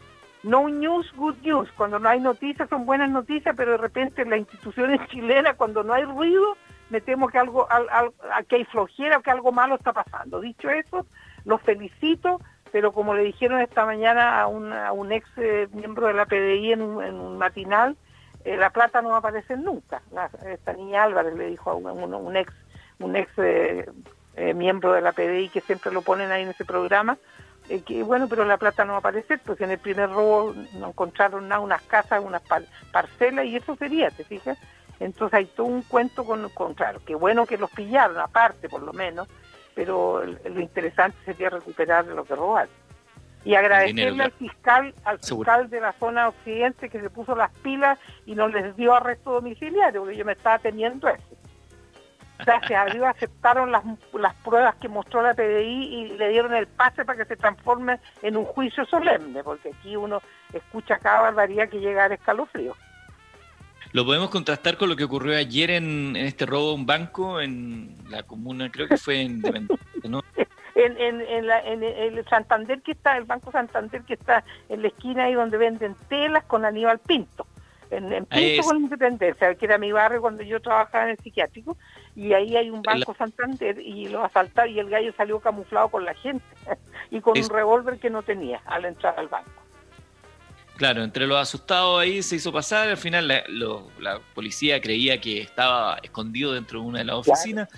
no 0.42 0.69
news, 0.69 1.11
good 1.16 1.37
news. 1.42 1.71
Cuando 1.76 1.99
no 1.99 2.09
hay 2.09 2.21
noticias 2.21 2.69
son 2.69 2.85
buenas 2.85 3.11
noticias, 3.11 3.54
pero 3.57 3.73
de 3.73 3.78
repente 3.78 4.23
en 4.23 4.31
las 4.31 4.40
instituciones 4.40 5.00
chilenas, 5.09 5.57
cuando 5.57 5.83
no 5.83 5.92
hay 5.92 6.04
ruido, 6.04 6.57
me 6.92 7.00
temo 7.00 7.28
que 7.28 7.38
algo, 7.38 7.66
que 8.49 8.56
hay 8.56 8.64
flojera, 8.66 9.22
que 9.22 9.30
algo 9.30 9.50
malo 9.50 9.76
está 9.76 9.94
pasando. 9.94 10.40
Dicho 10.42 10.68
eso, 10.68 11.06
los 11.46 11.62
felicito, 11.62 12.38
pero 12.70 12.92
como 12.92 13.14
le 13.14 13.22
dijeron 13.22 13.62
esta 13.62 13.87
mañana 13.87 14.42
a, 14.42 14.46
un 14.46 15.11
ex 15.11 15.26
eh, 15.38 15.68
miembro 15.72 16.08
de 16.08 16.12
la 16.12 16.26
PDI 16.26 16.72
en 16.72 16.82
un, 16.82 17.38
matinal, 17.38 17.96
eh, 18.44 18.58
la 18.58 18.68
plata 18.68 19.00
no 19.00 19.08
va 19.08 19.16
a 19.16 19.18
aparecer 19.20 19.58
nunca. 19.58 20.02
esta 20.46 20.75
niña 20.75 21.04
Álvarez 21.04 21.34
le 21.34 21.46
dijo 21.46 21.70
a 21.70 21.75
un, 21.75 22.37
ex, 22.37 22.52
un 22.99 23.16
ex 23.16 23.32
eh, 23.38 23.87
miembro 24.54 24.92
de 24.92 25.00
la 25.00 25.12
PDI 25.12 25.49
que 25.49 25.62
siempre 25.62 25.92
lo 25.92 26.02
ponen 26.02 26.30
ahí 26.30 26.42
en 26.42 26.50
ese 26.50 26.66
programa, 26.66 27.16
que 27.87 28.02
bueno, 28.02 28.28
pero 28.28 28.44
la 28.44 28.58
plata 28.58 28.84
no 28.84 28.92
va 28.92 28.96
a 28.96 29.00
aparecer, 29.00 29.40
porque 29.46 29.64
en 29.64 29.70
el 29.70 29.78
primer 29.78 30.11
robo 30.11 30.52
no 30.75 30.88
encontraron 30.88 31.49
nada, 31.49 31.62
unas 31.62 31.80
casas, 31.80 32.22
unas 32.22 32.42
parcelas, 32.92 33.46
y 33.46 33.56
eso 33.56 33.76
sería, 33.76 34.11
¿te 34.11 34.25
fijas? 34.25 34.58
Entonces 35.00 35.38
hay 35.38 35.46
todo 35.46 35.66
un 35.66 35.82
cuento 35.82 36.25
con, 36.25 36.49
con, 36.50 36.75
claro, 36.75 37.00
qué 37.04 37.14
bueno 37.14 37.46
que 37.46 37.58
los 37.58 37.70
pillaron, 37.70 38.18
aparte 38.18 38.68
por 38.68 38.82
lo 38.82 38.92
menos, 38.92 39.28
pero 39.75 40.25
lo 40.25 40.61
interesante 40.61 41.16
sería 41.25 41.50
recuperar 41.50 42.06
lo 42.06 42.25
que 42.25 42.34
robaron. 42.34 42.82
Y 43.44 43.56
agradecerle 43.56 44.22
al 44.22 44.32
fiscal, 44.32 44.94
al 45.04 45.18
fiscal 45.18 45.68
de 45.68 45.80
la 45.80 45.92
zona 45.94 46.28
occidente 46.28 46.88
que 46.88 47.00
se 47.00 47.11
puso 47.11 47.34
las 47.34 47.50
pilas 47.62 47.99
y 48.25 48.37
no 48.37 48.46
les 48.46 48.76
dio 48.76 48.94
arresto 48.94 49.32
domiciliario, 49.32 50.02
porque 50.02 50.16
yo 50.16 50.25
me 50.25 50.32
estaba 50.32 50.61
teniendo 50.61 51.08
eso. 51.08 51.25
Gracias 52.38 52.87
a 52.87 52.92
Dios 52.92 53.06
aceptaron 53.06 53.70
las, 53.70 53.82
las 54.12 54.34
pruebas 54.37 54.75
que 54.76 54.88
mostró 54.88 55.22
la 55.22 55.34
PDI 55.34 55.94
y 55.94 56.08
le 56.16 56.28
dieron 56.28 56.54
el 56.54 56.66
pase 56.66 57.04
para 57.04 57.18
que 57.18 57.25
se 57.25 57.37
transforme 57.37 57.99
en 58.22 58.37
un 58.37 58.44
juicio 58.44 58.84
solemne, 58.87 59.42
porque 59.44 59.70
aquí 59.70 59.96
uno 59.96 60.20
escucha 60.52 60.99
cada 60.99 61.22
barbaridad 61.22 61.68
que 61.68 61.80
llega 61.80 62.04
al 62.04 62.12
escalofrío. 62.12 62.76
Lo 63.92 64.06
podemos 64.06 64.30
contrastar 64.30 64.78
con 64.78 64.88
lo 64.88 64.96
que 64.96 65.04
ocurrió 65.04 65.37
ayer 65.37 65.70
en, 65.70 66.16
este 66.16 66.46
robo 66.46 66.70
a 66.70 66.75
un 66.75 66.87
banco 66.87 67.40
en 67.40 67.94
la 68.08 68.22
comuna, 68.22 68.70
creo 68.70 68.88
que 68.88 68.96
fue 68.96 69.20
en 69.20 69.42
¿no? 70.04 70.22
en, 70.75 70.96
en, 70.99 71.20
en, 71.20 71.82
el 71.82 72.25
Santander 72.26 72.80
que 72.80 72.92
está, 72.92 73.18
el 73.18 73.25
Banco 73.25 73.52
Santander 73.52 74.02
que 74.02 74.14
está 74.14 74.44
en 74.70 74.82
la 74.82 74.88
esquina 74.88 75.25
ahí 75.25 75.34
donde 75.34 75.58
venden 75.58 75.94
telas 76.08 76.44
con 76.44 76.64
Aníbal 76.64 77.00
Pinto. 77.00 77.46
En, 77.90 78.25
Pinto 78.25 78.62
con 78.62 78.78
Independencia, 78.78 79.54
que 79.54 79.66
era 79.66 79.76
mi 79.76 79.92
barrio 79.92 80.22
cuando 80.22 80.42
yo 80.42 80.61
trabajaba 80.62 81.04
en 81.04 81.11
el 81.11 81.18
psiquiátrico, 81.18 81.76
y 82.16 82.32
ahí 82.32 82.56
hay 82.56 82.70
un 82.70 82.80
Banco 82.80 83.14
Santander 83.14 83.78
y 83.78 84.08
lo 84.08 84.25
asaltaron 84.25 84.72
y 84.72 84.78
el 84.78 84.88
gallo 84.88 85.12
salió 85.12 85.40
camuflado 85.40 85.88
con 85.88 86.06
la 86.06 86.14
gente 86.14 86.46
y 87.11 87.20
con 87.20 87.38
un 87.38 87.49
revólver 87.50 87.99
que 87.99 88.08
no 88.08 88.22
tenía 88.22 88.62
al 88.64 88.87
entrar 88.87 89.14
al 89.18 89.28
banco. 89.28 89.62
Claro, 90.82 91.04
entre 91.04 91.28
los 91.28 91.38
asustados 91.38 92.00
ahí 92.00 92.24
se 92.24 92.34
hizo 92.34 92.52
pasar, 92.52 92.88
al 92.88 92.96
final 92.96 93.28
la, 93.28 94.20
policía 94.34 94.80
creía 94.80 95.20
que 95.20 95.40
estaba 95.40 95.96
escondido 96.02 96.54
dentro 96.54 96.80
de 96.80 96.86
una 96.86 96.98
de 96.98 97.04
las 97.04 97.18
oficinas. 97.18 97.68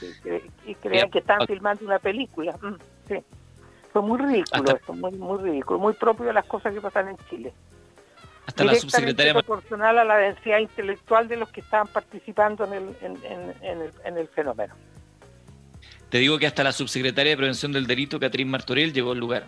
y 0.65 0.75
creían 0.77 1.11
que 1.11 1.19
estaban 1.19 1.47
filmando 1.47 1.85
una 1.85 1.99
película. 1.99 2.57
Mm, 2.63 2.77
sí. 3.07 3.17
Fue 3.93 4.01
muy 4.01 4.19
ridículo 4.19 4.75
esto, 4.75 4.95
muy, 4.95 5.13
muy 5.13 5.39
ridículo, 5.43 5.81
muy 5.81 5.93
propio 5.93 6.25
de 6.25 6.33
las 6.33 6.47
cosas 6.47 6.73
que 6.73 6.81
pasan 6.81 7.09
en 7.09 7.19
Chile. 7.29 7.53
Hasta 8.47 8.65
la 8.65 8.75
subsecretaria... 8.75 9.35
proporcional 9.35 9.99
a 9.99 10.05
la 10.05 10.17
densidad 10.17 10.61
intelectual 10.61 11.29
de 11.29 11.37
los 11.37 11.51
que 11.51 11.61
estaban 11.61 11.89
participando 11.89 12.65
en 12.65 12.73
el, 12.73 12.97
en 14.03 14.17
el 14.17 14.29
fenómeno. 14.29 14.75
Te 16.09 16.17
digo 16.17 16.39
que 16.39 16.47
hasta 16.47 16.65
la 16.65 16.73
subsecretaria 16.73 17.33
de 17.33 17.37
Prevención 17.37 17.71
del 17.71 17.87
Delito, 17.87 18.19
Catherine 18.19 18.51
Martorell, 18.51 18.95
llegó 18.95 19.13
al 19.13 19.19
lugar. 19.19 19.45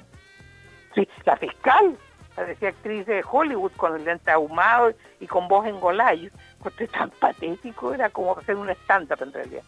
Sí, 0.95 1.09
la 1.25 1.39
fiscal 1.39 1.97
parecía 2.37 2.69
actriz 2.69 3.07
de 3.07 3.25
Hollywood 3.29 3.73
con 3.73 3.97
el 3.97 4.05
lente 4.05 4.31
ahumado 4.31 4.93
y 5.19 5.27
con 5.27 5.49
voz 5.49 5.67
en 5.67 5.81
golayo. 5.81 6.31
Porque 6.63 6.87
tan 6.87 7.11
patético, 7.11 7.95
era 7.95 8.11
como 8.11 8.39
hacer 8.39 8.55
un 8.57 8.69
stand-up 8.71 9.23
en 9.23 9.33
realidad. 9.33 9.63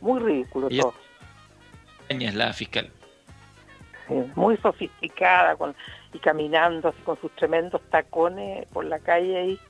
Muy 0.00 0.20
ridículo 0.20 0.68
todo. 0.68 0.94
Es 2.08 2.34
la 2.34 2.52
fiscal. 2.52 2.90
Sí, 4.06 4.14
muy 4.36 4.56
sofisticada 4.58 5.56
con, 5.56 5.74
y 6.12 6.18
caminando 6.20 6.88
así 6.88 7.02
con 7.02 7.20
sus 7.20 7.34
tremendos 7.34 7.82
tacones 7.90 8.66
por 8.68 8.84
la 8.84 9.00
calle 9.00 9.36
ahí, 9.36 9.60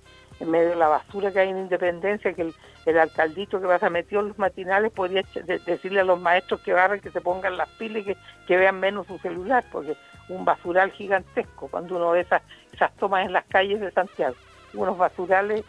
en 0.40 0.50
medio 0.50 0.70
de 0.70 0.76
la 0.76 0.88
basura 0.88 1.32
que 1.32 1.40
hay 1.40 1.48
en 1.48 1.56
Independencia, 1.56 2.34
que 2.34 2.52
el, 2.84 2.98
alcaldito 2.98 3.58
que 3.60 3.66
pasa 3.66 3.88
metió 3.88 4.20
en 4.20 4.28
los 4.28 4.38
matinales 4.38 4.92
podría 4.92 5.24
decirle 5.64 6.00
a 6.00 6.04
los 6.04 6.20
maestros 6.20 6.60
que 6.60 6.74
barren 6.74 7.00
que 7.00 7.10
se 7.10 7.22
pongan 7.22 7.56
las 7.56 7.68
pilas 7.70 8.02
y 8.02 8.04
que, 8.04 8.16
que 8.46 8.56
vean 8.58 8.78
menos 8.78 9.06
su 9.06 9.18
celular, 9.18 9.64
porque 9.72 9.96
un 10.28 10.44
basural 10.44 10.90
gigantesco 10.92 11.68
cuando 11.68 11.96
uno 11.96 12.10
ve 12.10 12.20
esas, 12.20 12.42
esas 12.72 12.94
tomas 12.96 13.26
en 13.26 13.32
las 13.32 13.44
calles 13.46 13.80
de 13.80 13.90
Santiago, 13.90 14.36
unos 14.74 14.98
basurales 14.98 15.64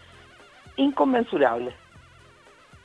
inconmensurables. 0.75 1.73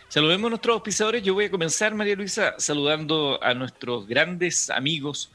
Saludemos 0.09 0.49
a 0.49 0.51
nuestros 0.51 0.75
auspiciadores. 0.75 1.23
Yo 1.23 1.33
voy 1.33 1.47
a 1.47 1.51
comenzar, 1.51 1.95
María 1.95 2.15
Luisa, 2.15 2.55
saludando 2.59 3.43
a 3.43 3.55
nuestros 3.55 4.07
grandes 4.07 4.69
amigos 4.69 5.33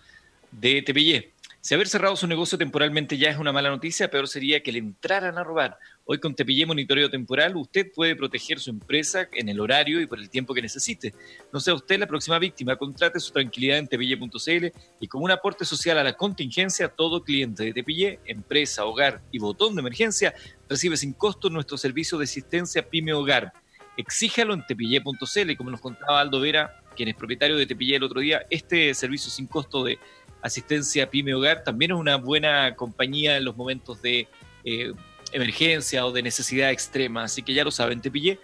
de 0.52 0.84
Tepillé. 0.84 1.32
Si 1.68 1.74
haber 1.74 1.90
cerrado 1.90 2.16
su 2.16 2.28
negocio 2.28 2.58
temporalmente 2.58 3.18
ya 3.18 3.30
es 3.30 3.38
una 3.38 3.52
mala 3.52 3.68
noticia, 3.70 4.10
peor 4.10 4.30
sería 4.30 4.64
que 4.64 4.72
le 4.72 4.80
entraran 4.80 5.38
a 5.38 5.44
robar. 5.44 5.78
Hoy 6.06 6.18
con 6.18 6.34
Tepillé 6.34 6.66
Monitoreo 6.66 7.10
Temporal 7.10 7.58
usted 7.58 7.92
puede 7.94 8.16
proteger 8.16 8.62
su 8.62 8.70
empresa 8.70 9.28
en 9.34 9.50
el 9.50 9.60
horario 9.60 10.00
y 10.00 10.06
por 10.06 10.18
el 10.18 10.30
tiempo 10.30 10.54
que 10.54 10.62
necesite. 10.62 11.14
No 11.52 11.60
sea 11.60 11.74
usted 11.74 12.00
la 12.00 12.08
próxima 12.08 12.40
víctima, 12.40 12.78
contrate 12.78 13.20
su 13.20 13.34
tranquilidad 13.34 13.80
en 13.80 13.88
tepille.cl 13.90 14.68
y 15.02 15.08
como 15.10 15.26
un 15.26 15.32
aporte 15.32 15.66
social 15.66 15.98
a 15.98 16.06
la 16.06 16.14
contingencia, 16.14 16.88
todo 16.88 17.22
cliente 17.22 17.66
de 17.66 17.74
Tepillé, 17.74 18.22
empresa, 18.24 18.86
hogar 18.86 19.22
y 19.34 19.40
botón 19.40 19.76
de 19.76 19.82
emergencia 19.82 20.34
recibe 20.70 20.96
sin 20.96 21.12
costo 21.12 21.50
nuestro 21.50 21.78
servicio 21.78 22.18
de 22.18 22.24
asistencia 22.24 22.90
PYME 22.90 23.12
Hogar. 23.12 23.52
Exíjalo 23.98 24.54
en 24.54 24.66
tepille.cl 24.66 25.58
como 25.58 25.72
nos 25.72 25.82
contaba 25.82 26.22
Aldo 26.22 26.40
Vera, 26.40 26.82
quien 26.98 27.10
es 27.10 27.16
propietario 27.16 27.56
de 27.56 27.66
Tepillé 27.66 27.96
el 27.96 28.04
otro 28.04 28.20
día, 28.20 28.46
este 28.50 28.94
servicio 28.94 29.32
sin 29.32 29.48
costo 29.48 29.84
de 29.84 30.00
asistencia 30.42 31.10
pyme 31.10 31.34
hogar 31.34 31.64
también 31.64 31.92
es 31.92 31.98
una 31.98 32.18
buena 32.18 32.76
compañía 32.76 33.38
en 33.38 33.46
los 33.46 33.56
momentos 33.56 34.02
de 34.02 34.28
eh, 34.66 34.92
emergencia 35.32 36.06
o 36.06 36.12
de 36.12 36.24
necesidad 36.24 36.72
extrema. 36.72 37.24
Así 37.24 37.44
que 37.44 37.54
ya 37.54 37.64
lo 37.64 37.72
saben, 37.72 38.02
Tepillé, 38.02 38.40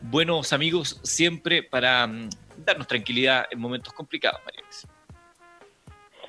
buenos 0.00 0.52
amigos 0.52 1.00
siempre 1.04 1.62
para 1.62 2.06
mm, 2.06 2.30
darnos 2.64 2.86
tranquilidad 2.86 3.46
en 3.50 3.60
momentos 3.60 3.92
complicados, 3.92 4.40
María 4.44 4.62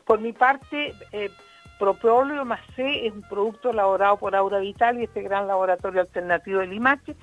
Por 0.06 0.20
mi 0.20 0.34
parte, 0.34 0.94
eh, 1.12 1.32
Propóleo 1.80 2.44
más 2.44 2.60
C 2.76 3.08
es 3.08 3.14
un 3.14 3.22
producto 3.22 3.70
elaborado 3.70 4.18
por 4.18 4.36
Aura 4.36 4.60
Vital 4.60 5.00
y 5.00 5.06
este 5.06 5.22
gran 5.22 5.48
laboratorio 5.48 6.02
alternativo 6.02 6.60
de 6.60 6.68
Limache. 6.68 7.16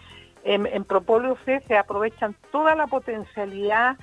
En, 0.45 0.65
en 0.65 0.83
Propóleo 0.85 1.37
C 1.45 1.61
se 1.69 1.77
aprovechan 1.77 2.35
toda 2.51 2.75
la 2.75 2.87
potencialidad 2.87 3.99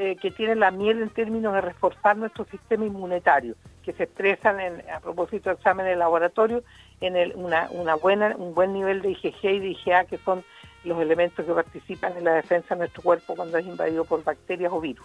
eh, 0.00 0.14
que 0.14 0.30
tiene 0.30 0.54
la 0.54 0.70
miel 0.70 1.02
en 1.02 1.10
términos 1.10 1.52
de 1.54 1.60
reforzar 1.60 2.16
nuestro 2.16 2.44
sistema 2.44 2.86
inmunitario, 2.86 3.56
que 3.82 3.92
se 3.92 4.04
expresan 4.04 4.60
a 4.94 5.00
propósito 5.00 5.50
de 5.50 5.56
exámenes 5.56 5.90
de 5.90 5.96
laboratorio 5.96 6.62
en 7.00 7.36
una, 7.36 7.68
buena, 7.96 8.36
un 8.36 8.54
buen 8.54 8.72
nivel 8.72 9.02
de 9.02 9.10
IgG 9.10 9.44
y 9.44 9.58
de 9.58 9.68
IgA, 9.70 10.04
que 10.04 10.18
son 10.18 10.44
los 10.84 11.00
elementos 11.00 11.44
que 11.44 11.52
participan 11.52 12.16
en 12.16 12.22
la 12.22 12.34
defensa 12.34 12.76
de 12.76 12.78
nuestro 12.78 13.02
cuerpo 13.02 13.34
cuando 13.34 13.58
es 13.58 13.66
invadido 13.66 14.04
por 14.04 14.22
bacterias 14.22 14.72
o 14.72 14.80
virus. 14.80 15.04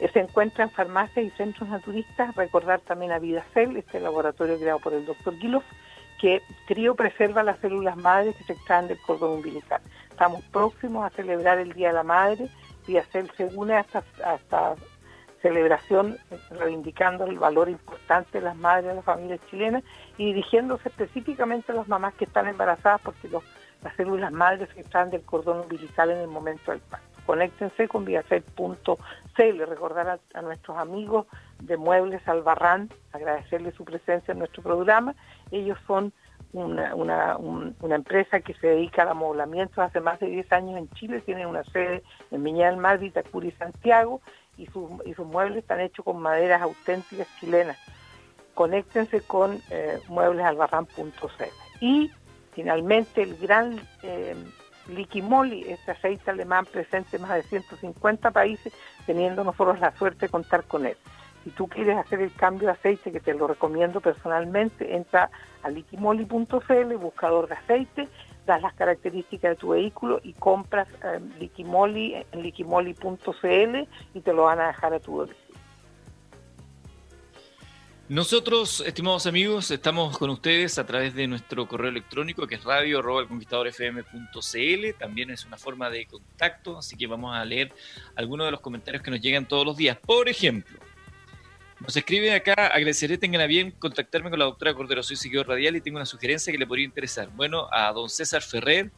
Eh, 0.00 0.10
se 0.12 0.20
encuentra 0.20 0.64
en 0.64 0.70
farmacias 0.70 1.24
y 1.24 1.30
centros 1.30 1.70
naturistas, 1.70 2.36
recordar 2.36 2.80
también 2.80 3.12
a 3.12 3.18
VidaCell, 3.18 3.74
este 3.78 4.00
laboratorio 4.00 4.58
creado 4.58 4.80
por 4.80 4.92
el 4.92 5.06
doctor 5.06 5.34
Guilof, 5.38 5.64
que 6.20 6.42
preserva 6.94 7.42
las 7.42 7.58
células 7.60 7.96
madres 7.96 8.36
que 8.36 8.44
se 8.44 8.52
extraen 8.52 8.86
del 8.86 9.00
cordón 9.00 9.38
umbilical. 9.38 9.80
Estamos 10.10 10.44
próximos 10.52 11.06
a 11.06 11.16
celebrar 11.16 11.58
el 11.58 11.72
Día 11.72 11.88
de 11.88 11.94
la 11.94 12.02
Madre, 12.02 12.50
VidaCell 12.90 13.30
se 13.36 13.44
une 13.44 13.74
a 13.74 13.80
esta, 13.80 14.74
celebración 15.42 16.18
reivindicando 16.50 17.24
el 17.24 17.38
valor 17.38 17.70
importante 17.70 18.38
de 18.38 18.44
las 18.44 18.56
madres 18.56 18.88
de 18.88 18.94
las 18.96 19.04
familias 19.06 19.40
chilenas 19.50 19.82
y 20.18 20.26
dirigiéndose 20.26 20.90
específicamente 20.90 21.72
a 21.72 21.76
las 21.76 21.88
mamás 21.88 22.12
que 22.12 22.26
están 22.26 22.46
embarazadas 22.46 23.00
porque 23.02 23.26
las 23.30 23.96
células 23.96 24.32
madres 24.32 24.68
se 24.74 24.80
extraen 24.80 25.08
del 25.08 25.22
cordón 25.22 25.60
umbilical 25.60 26.10
en 26.10 26.18
el 26.18 26.28
momento 26.28 26.72
del 26.72 26.80
parto 26.80 27.10
conéctense 27.30 27.86
con 27.86 28.04
viacel.cl, 28.04 29.66
recordar 29.66 30.18
a, 30.34 30.42
nuestros 30.42 30.76
amigos 30.76 31.26
de 31.60 31.76
Muebles 31.76 32.26
Albarrán, 32.26 32.90
agradecerles 33.12 33.76
su 33.76 33.84
presencia 33.84 34.32
en 34.32 34.40
nuestro 34.40 34.64
programa. 34.64 35.14
Ellos 35.52 35.78
son 35.86 36.12
una, 36.52 37.36
una, 37.36 37.94
empresa 37.94 38.40
que 38.40 38.54
se 38.54 38.68
dedica 38.68 39.02
al 39.02 39.10
amoblamiento 39.10 39.82
hace 39.82 40.00
más 40.00 40.18
de 40.20 40.26
10 40.26 40.52
años 40.52 40.78
en 40.78 40.90
Chile, 40.90 41.20
tienen 41.20 41.46
una 41.46 41.62
sede 41.64 42.02
en 42.30 42.42
Viña 42.42 42.66
del 42.66 42.76
Mar, 42.76 42.98
Vitacura 42.98 43.46
y 43.46 43.52
Santiago, 43.52 44.20
y, 44.56 44.64
y 44.64 45.14
sus 45.14 45.26
muebles 45.26 45.58
están 45.58 45.80
hechos 45.80 46.04
con 46.04 46.20
maderas 46.20 46.60
auténticas 46.62 47.28
chilenas. 47.38 47.78
Conéctense 48.54 49.20
con 49.22 49.60
eh, 49.70 50.00
mueblesalbarrán.cl. 50.08 51.44
Y 51.80 52.10
finalmente 52.52 53.22
el 53.22 53.36
gran 53.36 53.80
eh, 54.02 54.34
Liquimoli, 54.88 55.62
este 55.68 55.92
aceite 55.92 56.30
alemán 56.30 56.66
presente 56.66 57.16
en 57.16 57.22
más 57.22 57.36
de 57.36 57.42
150 57.44 58.30
países, 58.32 58.72
teniendo 59.06 59.44
nosotros 59.44 59.78
la 59.80 59.92
suerte 59.96 60.26
de 60.26 60.30
contar 60.30 60.64
con 60.64 60.84
él. 60.84 60.96
Si 61.44 61.50
tú 61.50 61.68
quieres 61.68 61.96
hacer 61.96 62.20
el 62.20 62.32
cambio 62.32 62.66
de 62.68 62.74
aceite, 62.74 63.12
que 63.12 63.20
te 63.20 63.34
lo 63.34 63.46
recomiendo 63.46 64.00
personalmente, 64.00 64.94
entra 64.94 65.30
a 65.62 65.70
liquimoli.cl, 65.70 66.96
buscador 66.96 67.48
de 67.48 67.54
aceite, 67.54 68.08
das 68.46 68.60
las 68.62 68.74
características 68.74 69.50
de 69.52 69.56
tu 69.56 69.68
vehículo 69.70 70.20
y 70.22 70.32
compras 70.34 70.88
eh, 71.04 71.20
en 72.32 72.42
liquimoli.cl 72.42 73.88
y 74.14 74.20
te 74.20 74.32
lo 74.32 74.44
van 74.44 74.60
a 74.60 74.68
dejar 74.68 74.94
a 74.94 75.00
tu 75.00 75.18
domicilio. 75.18 75.50
Nosotros, 78.10 78.82
estimados 78.84 79.26
amigos, 79.26 79.70
estamos 79.70 80.18
con 80.18 80.30
ustedes 80.30 80.78
a 80.78 80.84
través 80.84 81.14
de 81.14 81.28
nuestro 81.28 81.68
correo 81.68 81.90
electrónico 81.90 82.44
que 82.44 82.56
es 82.56 82.64
radio 82.64 83.00
También 84.98 85.30
es 85.30 85.46
una 85.46 85.56
forma 85.56 85.88
de 85.90 86.06
contacto, 86.06 86.78
así 86.78 86.96
que 86.96 87.06
vamos 87.06 87.36
a 87.36 87.44
leer 87.44 87.72
algunos 88.16 88.48
de 88.48 88.50
los 88.50 88.60
comentarios 88.60 89.04
que 89.04 89.12
nos 89.12 89.20
llegan 89.20 89.46
todos 89.46 89.64
los 89.64 89.76
días. 89.76 89.96
Por 89.96 90.28
ejemplo, 90.28 90.80
nos 91.80 91.96
escribe 91.96 92.32
acá, 92.32 92.66
agradeceré, 92.66 93.18
tengan 93.18 93.40
a 93.40 93.46
bien 93.46 93.70
contactarme 93.72 94.30
con 94.30 94.38
la 94.38 94.44
doctora 94.44 94.74
Cordero, 94.74 95.02
soy 95.02 95.16
seguidor 95.16 95.48
radial 95.48 95.76
y 95.76 95.80
tengo 95.80 95.96
una 95.96 96.06
sugerencia 96.06 96.52
que 96.52 96.58
le 96.58 96.66
podría 96.66 96.84
interesar. 96.84 97.28
Bueno, 97.34 97.68
a 97.72 97.92
don 97.92 98.08
César 98.08 98.42
Ferrer, 98.42 98.90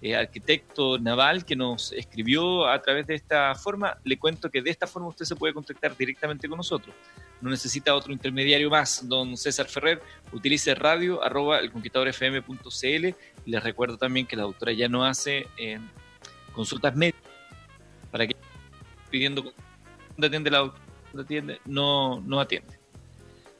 eh, 0.00 0.14
arquitecto 0.14 0.98
naval, 0.98 1.44
que 1.44 1.56
nos 1.56 1.92
escribió 1.92 2.66
a 2.66 2.80
través 2.80 3.06
de 3.06 3.14
esta 3.14 3.54
forma, 3.54 3.98
le 4.04 4.18
cuento 4.18 4.50
que 4.50 4.62
de 4.62 4.70
esta 4.70 4.86
forma 4.86 5.08
usted 5.08 5.24
se 5.24 5.36
puede 5.36 5.52
contactar 5.52 5.96
directamente 5.96 6.48
con 6.48 6.56
nosotros 6.56 6.94
no 7.40 7.50
necesita 7.50 7.94
otro 7.94 8.12
intermediario 8.12 8.70
más. 8.70 9.08
Don 9.08 9.36
César 9.36 9.66
Ferrer, 9.66 10.02
utilice 10.32 10.74
radio 10.74 11.22
arroba 11.22 11.58
elconquistadorfm.cl 11.60 13.14
les 13.46 13.62
recuerdo 13.62 13.96
también 13.96 14.26
que 14.26 14.36
la 14.36 14.42
doctora 14.42 14.72
ya 14.72 14.88
no 14.88 15.04
hace 15.04 15.46
eh, 15.56 15.78
consultas 16.52 16.94
médicas 16.94 17.22
para 18.10 18.26
que 18.26 18.36
pidiendo 19.10 19.52
atiende 20.22 20.50
la 20.50 20.58
doctora, 20.58 20.84
no, 21.64 22.40
atiende. 22.40 22.78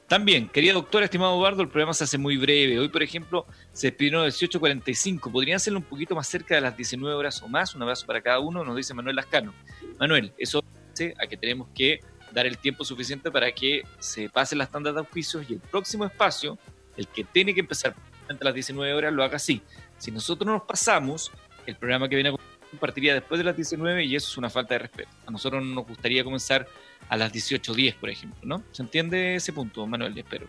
También, 0.06 0.48
querida 0.48 0.72
doctora, 0.72 1.04
estimado 1.04 1.34
Eduardo, 1.36 1.62
el 1.62 1.68
programa 1.68 1.92
se 1.92 2.04
hace 2.04 2.16
muy 2.16 2.38
breve. 2.38 2.78
Hoy, 2.78 2.88
por 2.88 3.02
ejemplo, 3.02 3.46
se 3.72 3.88
despidieron 3.88 4.22
a 4.22 4.28
18.45. 4.28 5.30
¿Podrían 5.30 5.56
hacerlo 5.56 5.80
un 5.80 5.84
poquito 5.84 6.14
más 6.14 6.26
cerca 6.26 6.54
de 6.54 6.62
las 6.62 6.76
19 6.76 7.14
horas 7.14 7.42
o 7.42 7.48
más? 7.48 7.74
Un 7.74 7.82
abrazo 7.82 8.06
para 8.06 8.22
cada 8.22 8.38
uno, 8.38 8.64
nos 8.64 8.74
dice 8.74 8.94
Manuel 8.94 9.16
Lascano. 9.16 9.52
Manuel, 9.98 10.32
eso 10.38 10.64
hace 10.92 11.14
a 11.22 11.26
que 11.26 11.36
tenemos 11.36 11.68
que 11.74 12.00
dar 12.32 12.46
el 12.46 12.56
tiempo 12.56 12.84
suficiente 12.84 13.30
para 13.30 13.52
que 13.52 13.82
se 13.98 14.30
pasen 14.30 14.58
las 14.58 14.70
tandas 14.70 14.94
de 14.94 15.00
auspicios 15.00 15.44
y 15.48 15.54
el 15.54 15.60
próximo 15.60 16.04
espacio, 16.06 16.58
el 16.96 17.06
que 17.08 17.24
tiene 17.24 17.52
que 17.52 17.60
empezar 17.60 17.94
entre 18.28 18.44
las 18.44 18.54
19 18.54 18.92
horas, 18.94 19.12
lo 19.12 19.22
haga 19.22 19.36
así. 19.36 19.62
Si 19.98 20.10
nosotros 20.10 20.46
nos 20.46 20.62
pasamos, 20.62 21.30
el 21.66 21.76
programa 21.76 22.08
que 22.08 22.14
viene 22.14 22.30
a 22.30 22.32
compartiría 22.70 23.14
después 23.14 23.38
de 23.38 23.44
las 23.44 23.56
19 23.56 24.04
y 24.04 24.16
eso 24.16 24.28
es 24.28 24.38
una 24.38 24.50
falta 24.50 24.74
de 24.74 24.80
respeto. 24.80 25.10
A 25.26 25.30
nosotros 25.30 25.64
nos 25.64 25.86
gustaría 25.86 26.24
comenzar 26.24 26.66
a 27.08 27.16
las 27.16 27.32
18.10, 27.32 27.96
por 27.96 28.10
ejemplo, 28.10 28.40
¿no? 28.42 28.62
¿Se 28.72 28.82
entiende 28.82 29.36
ese 29.36 29.52
punto, 29.52 29.86
Manuel? 29.86 30.16
Espero. 30.16 30.46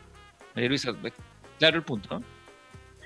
María 0.56 0.70
Luisa, 0.70 0.94
claro 1.58 1.78
el 1.78 1.84
punto, 1.84 2.20
¿no? 2.20 2.24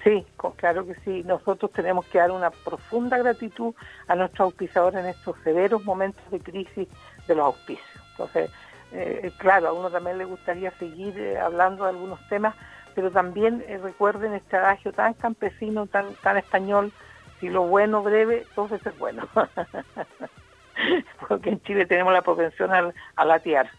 Sí, 0.03 0.25
claro 0.57 0.85
que 0.85 0.95
sí. 1.05 1.23
Nosotros 1.23 1.71
tenemos 1.71 2.05
que 2.07 2.17
dar 2.17 2.31
una 2.31 2.51
profunda 2.51 3.17
gratitud 3.17 3.73
a 4.07 4.15
nuestros 4.15 4.41
auspiciadores 4.41 4.99
en 4.99 5.05
estos 5.07 5.37
severos 5.43 5.83
momentos 5.85 6.23
de 6.29 6.39
crisis 6.39 6.87
de 7.27 7.35
los 7.35 7.45
auspicios. 7.45 7.87
Entonces, 8.11 8.51
eh, 8.91 9.31
claro, 9.37 9.69
a 9.69 9.73
uno 9.73 9.89
también 9.89 10.17
le 10.17 10.25
gustaría 10.25 10.71
seguir 10.77 11.17
eh, 11.17 11.39
hablando 11.39 11.85
de 11.85 11.91
algunos 11.91 12.19
temas, 12.27 12.53
pero 12.95 13.11
también 13.11 13.63
eh, 13.67 13.79
recuerden 13.81 14.33
este 14.33 14.57
adagio 14.57 14.91
tan 14.91 15.13
campesino, 15.13 15.87
tan, 15.87 16.13
tan 16.15 16.37
español, 16.37 16.91
si 17.39 17.49
lo 17.49 17.63
bueno 17.63 18.03
breve, 18.03 18.45
entonces 18.47 18.85
es 18.85 18.97
bueno. 18.97 19.27
Porque 21.27 21.49
en 21.49 21.61
Chile 21.61 21.85
tenemos 21.85 22.13
la 22.13 22.21
propensión 22.21 22.73
a, 22.73 22.91
a 23.15 23.25
latear. 23.25 23.69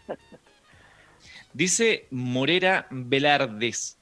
Dice 1.53 2.07
Morera 2.11 2.87
Velardes. 2.89 3.97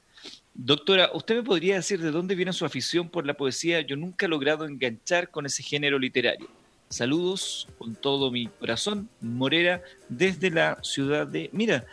Doctora, 0.54 1.10
¿usted 1.12 1.36
me 1.36 1.42
podría 1.42 1.76
decir 1.76 2.00
de 2.00 2.12
dónde 2.12 2.36
viene 2.36 2.52
su 2.52 2.64
afición 2.64 3.08
por 3.08 3.26
la 3.26 3.34
poesía? 3.34 3.80
Yo 3.80 3.96
nunca 3.96 4.26
he 4.26 4.28
logrado 4.28 4.64
enganchar 4.66 5.30
con 5.30 5.46
ese 5.46 5.64
género 5.64 5.98
literario. 5.98 6.48
Saludos 6.88 7.66
con 7.78 7.96
todo 7.96 8.30
mi 8.30 8.46
corazón, 8.46 9.08
Morera, 9.20 9.82
desde 10.08 10.50
la 10.50 10.78
ciudad 10.82 11.26
de, 11.26 11.50
mira, 11.52 11.84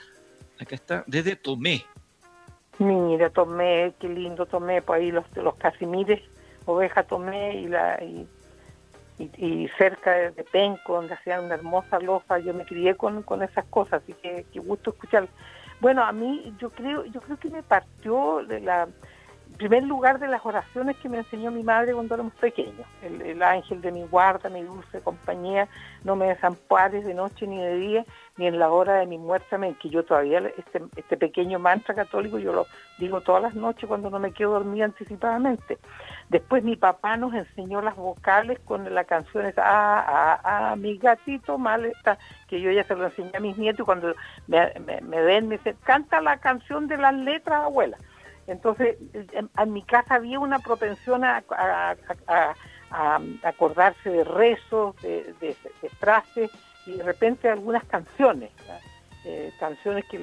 acá 0.60 0.76
está, 0.76 1.04
desde 1.08 1.36
Tomé. 1.36 1.84
Mira, 2.78 3.32
Tomé, 3.32 3.93
qué 4.00 4.08
lindo 4.08 4.45
Tomé, 4.45 4.84
pues 4.84 5.02
ahí 5.02 5.12
los, 5.12 5.26
los 5.38 5.56
Casimires, 5.56 6.21
Oveja 6.65 7.04
Tomé 7.04 7.56
y 7.56 7.67
la 7.67 8.00
y, 8.04 9.67
cerca 9.78 10.12
de, 10.12 10.43
Penco, 10.52 10.95
donde 10.95 11.13
hacían 11.13 11.45
una 11.45 11.54
hermosa 11.54 12.00
loja, 12.00 12.39
yo 12.39 12.56
me 12.56 12.65
crié 12.65 12.95
con, 12.95 13.21
con 13.21 13.43
esas 13.43 13.65
cosas, 13.65 14.02
así 14.02 14.13
que 14.13 14.45
qué 14.52 14.60
gusto 14.60 14.89
escuchar. 14.91 15.28
Bueno, 15.80 16.04
a 16.04 16.12
mí 16.12 16.56
yo 16.60 16.71
creo, 16.71 17.06
yo 17.06 17.21
creo 17.21 17.38
que 17.38 17.50
me 17.50 17.62
partió 17.62 18.43
de 18.47 18.62
la 18.62 18.88
primer 19.62 19.84
lugar 19.84 20.17
de 20.17 20.28
las 20.28 20.43
oraciones 20.43 20.97
que 20.97 21.08
me 21.08 21.19
enseñó 21.19 21.52
mi 21.52 21.62
madre 21.62 21.93
cuando 21.93 22.15
éramos 22.15 22.34
pequeños. 22.34 22.88
El, 23.04 23.43
ángel 23.43 23.80
de 23.80 23.91
mi 23.91 24.02
guarda, 24.02 24.50
mi 24.50 24.63
dulce 24.63 25.02
compañía, 25.02 25.67
no 26.04 26.15
me 26.15 26.26
desampares 26.26 27.06
de 27.06 27.13
noche 27.13 27.45
ni 27.45 27.62
de 27.62 27.76
día, 27.76 28.06
ni 28.38 28.47
en 28.47 28.58
la 28.58 28.71
hora 28.71 28.95
de 28.95 29.06
mi 29.06 29.19
muerte, 29.19 29.76
que 29.80 29.89
yo 29.89 30.04
todavía, 30.04 30.39
este, 30.58 30.82
este 30.95 31.15
pequeño 31.15 31.60
mantra 31.60 31.93
católico, 31.93 32.39
yo 32.39 32.54
lo 32.54 32.65
digo 32.97 33.21
todas 33.21 33.43
las 33.43 33.54
noches 33.54 33.88
cuando 33.88 34.10
no 34.10 34.17
me 34.17 34.32
quedo 34.32 34.54
dormida 34.54 34.86
anticipadamente. 34.86 35.78
Después 36.30 36.63
mi 36.63 36.76
papá 36.76 37.15
nos 37.17 37.36
enseñó 37.36 37.84
las 37.84 37.95
vocales 37.95 38.60
con 38.65 38.91
la 38.91 39.04
canción 39.04 39.45
esa, 39.45 39.62
ah, 39.63 40.06
ah, 40.08 40.41
ah, 40.43 40.76
mi 40.76 40.97
gatito 40.97 41.60
mal 41.60 41.86
está, 41.86 42.17
que 42.47 42.60
yo 42.60 42.71
ya 42.71 42.84
se 42.84 42.95
lo 42.95 43.06
enseñé 43.06 43.32
a 43.36 43.39
mis 43.39 43.60
nietos 43.60 43.86
cuando 43.86 44.15
me, 44.47 44.74
me 45.04 45.21
ven 45.21 45.50
me 45.50 45.58
dicen, 45.58 45.76
canta 45.84 46.19
la 46.19 46.38
canción 46.38 46.88
de 46.88 46.97
las 46.97 47.13
letras, 47.13 47.65
abuela 47.65 47.97
entonces, 48.47 48.97
en, 49.13 49.73
mi 49.73 49.84
casa 49.84 50.15
había 50.15 50.39
una 50.39 50.60
propensión 50.60 51.23
a, 51.23 51.43
acordarse 53.43 54.10
de 54.10 54.23
rezos, 54.23 54.95
de, 55.01 55.56
frases 55.99 56.51
y 56.86 56.93
de 56.93 57.04
repente 57.04 57.49
algunas 57.49 57.84
canciones, 57.86 58.51
eh, 59.25 59.51
canciones 59.60 60.06
que, 60.06 60.19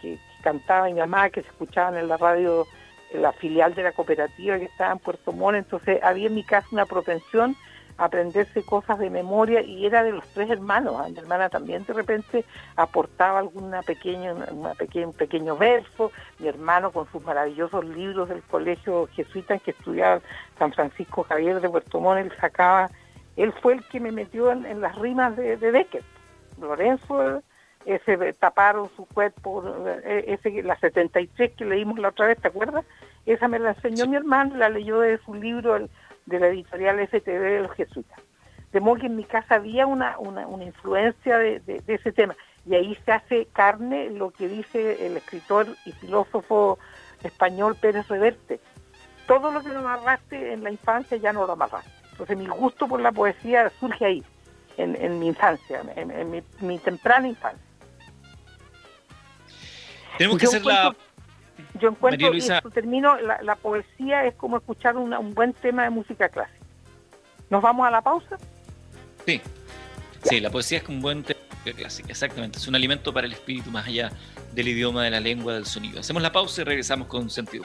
que, 0.00 0.18
cantaba 0.42 0.86
mi 0.86 0.94
mamá, 0.94 1.30
que 1.30 1.42
se 1.42 1.48
escuchaban 1.48 1.96
en 1.96 2.08
la 2.08 2.16
radio, 2.16 2.66
en 3.12 3.22
la 3.22 3.32
filial 3.32 3.74
de 3.74 3.84
la 3.84 3.92
cooperativa 3.92 4.58
que 4.58 4.64
estaba 4.64 4.92
en 4.92 4.98
Puerto 4.98 5.32
Montt, 5.32 5.56
entonces 5.56 6.02
había 6.02 6.26
en 6.26 6.34
mi 6.34 6.42
casa 6.42 6.66
una 6.72 6.84
propensión 6.84 7.56
aprenderse 8.04 8.62
cosas 8.62 8.98
de 8.98 9.10
memoria 9.10 9.62
y 9.62 9.86
era 9.86 10.02
de 10.02 10.12
los 10.12 10.26
tres 10.28 10.50
hermanos. 10.50 10.96
¿ah? 10.98 11.08
Mi 11.08 11.18
hermana 11.18 11.48
también 11.48 11.84
de 11.84 11.92
repente 11.92 12.44
aportaba 12.76 13.38
alguna 13.38 13.82
pequeña, 13.82 14.34
una 14.50 14.74
pequeña, 14.74 15.06
un 15.06 15.12
pequeño 15.12 15.56
verso, 15.56 16.10
mi 16.38 16.48
hermano 16.48 16.90
con 16.90 17.10
sus 17.10 17.22
maravillosos 17.24 17.84
libros 17.84 18.28
del 18.28 18.42
colegio 18.42 19.08
jesuita 19.12 19.54
en 19.54 19.60
que 19.60 19.70
estudiaba 19.70 20.20
San 20.58 20.72
Francisco 20.72 21.22
Javier 21.24 21.60
de 21.60 21.68
Puerto 21.68 22.00
Montt, 22.00 22.20
él 22.20 22.32
sacaba, 22.40 22.90
él 23.36 23.52
fue 23.62 23.74
el 23.74 23.84
que 23.84 24.00
me 24.00 24.10
metió 24.10 24.50
en, 24.50 24.80
las 24.80 24.96
rimas 24.96 25.36
de, 25.36 25.56
de 25.56 25.70
Becker. 25.70 26.02
Lorenzo 26.60 27.42
ese 27.84 28.32
taparon 28.34 28.88
su 28.96 29.06
cuerpo, 29.06 29.64
eh, 30.04 30.24
ese, 30.28 30.62
la 30.62 30.78
73 30.78 31.52
que 31.56 31.64
leímos 31.64 31.98
la 31.98 32.08
otra 32.08 32.26
vez, 32.26 32.40
¿te 32.40 32.48
acuerdas? 32.48 32.84
Esa 33.26 33.48
me 33.48 33.58
la 33.58 33.70
enseñó 33.70 34.06
mi 34.06 34.16
hermano, 34.16 34.56
la 34.56 34.68
leyó 34.68 35.00
de 35.00 35.18
su 35.18 35.34
libro, 35.34 35.76
el, 35.76 35.90
de 36.26 36.40
la 36.40 36.48
editorial 36.48 36.98
FTV 37.06 37.40
de 37.40 37.60
los 37.60 37.72
jesuitas. 37.72 38.18
De 38.72 38.80
modo 38.80 39.00
que 39.00 39.06
en 39.06 39.16
mi 39.16 39.24
casa 39.24 39.56
había 39.56 39.86
una, 39.86 40.18
una, 40.18 40.64
influencia 40.64 41.36
de, 41.36 41.82
ese 41.86 42.12
tema. 42.12 42.34
Y 42.64 42.74
ahí 42.74 42.96
se 43.04 43.12
hace 43.12 43.46
carne 43.52 44.10
lo 44.10 44.30
que 44.30 44.48
dice 44.48 45.06
el 45.06 45.16
escritor 45.16 45.66
y 45.84 45.92
filósofo 45.92 46.78
español 47.22 47.76
Pérez 47.76 48.08
Reverte. 48.08 48.60
Todo 49.26 49.50
lo 49.50 49.62
que 49.62 49.68
no 49.68 49.80
amarraste 49.80 50.52
en 50.52 50.64
la 50.64 50.70
infancia 50.70 51.16
ya 51.18 51.32
no 51.32 51.46
lo 51.46 51.52
amarraste. 51.52 51.90
Entonces 52.12 52.36
mi 52.36 52.46
gusto 52.46 52.88
por 52.88 53.00
la 53.00 53.12
poesía 53.12 53.70
surge 53.78 54.04
ahí, 54.04 54.24
en, 54.76 55.18
mi 55.18 55.28
infancia, 55.28 55.82
en, 55.96 56.42
mi, 56.60 56.78
temprana 56.78 57.28
infancia. 57.28 57.62
Tenemos 60.16 60.38
que 60.38 60.46
hacer 60.46 60.64
la 60.64 60.94
yo 61.80 61.88
encuentro, 61.88 62.34
y 62.34 62.42
termino, 62.72 63.16
la, 63.18 63.56
poesía 63.56 64.24
es 64.26 64.34
como 64.34 64.58
escuchar 64.58 64.96
un 64.96 65.34
buen 65.34 65.52
tema 65.54 65.84
de 65.84 65.90
música 65.90 66.28
clásica. 66.28 66.62
¿Nos 67.52 67.62
vamos 67.62 67.86
a 67.86 67.90
la 67.90 68.00
pausa? 68.00 68.38
Sí, 69.26 69.38
sí, 70.22 70.40
la 70.40 70.48
poesía 70.48 70.78
es 70.78 70.84
como 70.84 70.96
un 70.96 71.02
buen 71.02 71.22
tema 71.22 71.38
de 71.40 71.56
música 71.56 71.76
clásica, 71.76 72.08
exactamente. 72.08 72.58
Es 72.58 72.66
un 72.66 72.74
alimento 72.74 73.12
para 73.12 73.26
el 73.26 73.32
espíritu 73.34 73.70
más 73.70 73.86
allá 73.86 74.10
del 74.54 74.68
idioma, 74.68 75.04
de 75.04 75.10
la 75.10 75.20
lengua, 75.20 75.52
del 75.52 75.66
sonido. 75.66 76.00
Hacemos 76.00 76.22
la 76.22 76.32
pausa 76.32 76.62
y 76.62 76.64
regresamos 76.64 77.08
con 77.08 77.28
sentido. 77.28 77.64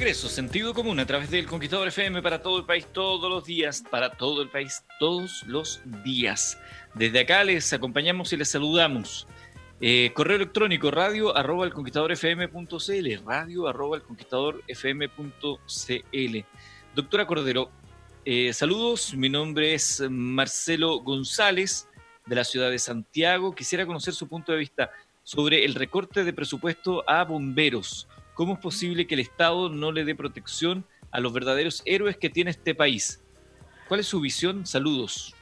Regreso, 0.00 0.30
sentido 0.30 0.72
común 0.72 0.98
a 0.98 1.04
través 1.04 1.30
del 1.30 1.46
Conquistador 1.46 1.88
FM 1.88 2.22
para 2.22 2.40
todo 2.40 2.56
el 2.56 2.64
país, 2.64 2.86
todos 2.90 3.28
los 3.28 3.44
días, 3.44 3.84
para 3.90 4.08
todo 4.10 4.40
el 4.40 4.48
país, 4.48 4.82
todos 4.98 5.42
los 5.46 5.82
días. 6.02 6.58
Desde 6.94 7.20
acá 7.20 7.44
les 7.44 7.70
acompañamos 7.74 8.32
y 8.32 8.38
les 8.38 8.48
saludamos. 8.48 9.26
Eh, 9.78 10.10
correo 10.14 10.36
electrónico 10.36 10.90
radio 10.90 11.36
arroba 11.36 11.66
el 11.66 11.74
conquistador 11.74 12.12
fm.cl, 12.12 13.26
radio 13.26 13.68
arroba 13.68 13.98
el 13.98 14.02
conquistador 14.02 14.62
fm.cl. 14.66 16.38
Doctora 16.94 17.26
Cordero, 17.26 17.70
eh, 18.24 18.54
saludos, 18.54 19.12
mi 19.14 19.28
nombre 19.28 19.74
es 19.74 20.02
Marcelo 20.08 21.00
González 21.00 21.90
de 22.24 22.36
la 22.36 22.44
ciudad 22.44 22.70
de 22.70 22.78
Santiago. 22.78 23.54
Quisiera 23.54 23.84
conocer 23.84 24.14
su 24.14 24.26
punto 24.28 24.52
de 24.52 24.58
vista 24.58 24.90
sobre 25.24 25.66
el 25.66 25.74
recorte 25.74 26.24
de 26.24 26.32
presupuesto 26.32 27.04
a 27.06 27.22
bomberos. 27.24 28.08
¿Cómo 28.40 28.54
es 28.54 28.60
posible 28.60 29.06
que 29.06 29.16
el 29.16 29.20
Estado 29.20 29.68
no 29.68 29.92
le 29.92 30.02
dé 30.06 30.14
protección 30.14 30.86
a 31.10 31.20
los 31.20 31.30
verdaderos 31.30 31.82
héroes 31.84 32.16
que 32.16 32.30
tiene 32.30 32.50
este 32.50 32.74
país? 32.74 33.22
¿Cuál 33.86 34.00
es 34.00 34.06
su 34.06 34.18
visión? 34.18 34.64
Saludos. 34.64 35.36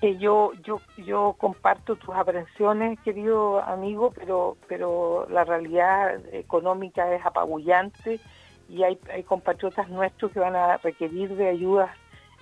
yo, 0.00 0.52
yo, 0.64 0.80
yo 0.96 1.36
comparto 1.36 1.96
tus 1.96 2.14
aprensiones, 2.14 2.98
querido 3.00 3.60
amigo, 3.60 4.10
pero, 4.14 4.56
pero 4.68 5.26
la 5.28 5.44
realidad 5.44 6.18
económica 6.32 7.14
es 7.14 7.26
apabullante 7.26 8.20
y 8.70 8.84
hay, 8.84 8.98
hay 9.12 9.22
compatriotas 9.24 9.90
nuestros 9.90 10.32
que 10.32 10.40
van 10.40 10.56
a 10.56 10.78
requerir 10.78 11.36
de 11.36 11.50
ayudas 11.50 11.90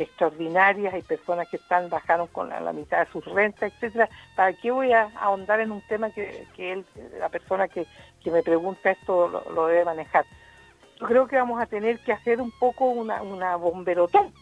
extraordinarias, 0.00 0.94
hay 0.94 1.02
personas 1.02 1.48
que 1.48 1.56
están 1.56 1.88
bajaron 1.88 2.26
con 2.28 2.48
la, 2.48 2.72
mitad 2.72 3.04
de 3.04 3.12
sus 3.12 3.24
rentas, 3.24 3.72
etcétera. 3.72 4.08
¿Para 4.34 4.52
qué 4.52 4.70
voy 4.70 4.92
a 4.92 5.10
ahondar 5.20 5.60
en 5.60 5.72
un 5.72 5.82
tema 5.82 6.10
que, 6.10 6.46
que 6.56 6.72
él, 6.72 6.86
la 7.18 7.28
persona 7.28 7.68
que, 7.68 7.86
que 8.22 8.30
me 8.30 8.42
pregunta 8.42 8.90
esto 8.90 9.28
lo, 9.28 9.66
debe 9.66 9.84
manejar? 9.84 10.24
Yo 10.98 11.06
creo 11.06 11.26
que 11.26 11.36
vamos 11.36 11.60
a 11.60 11.66
tener 11.66 11.98
que 12.00 12.12
hacer 12.12 12.40
un 12.40 12.50
poco 12.50 12.86
una, 12.86 13.22
una 13.22 13.56
bomberotón. 13.56 14.32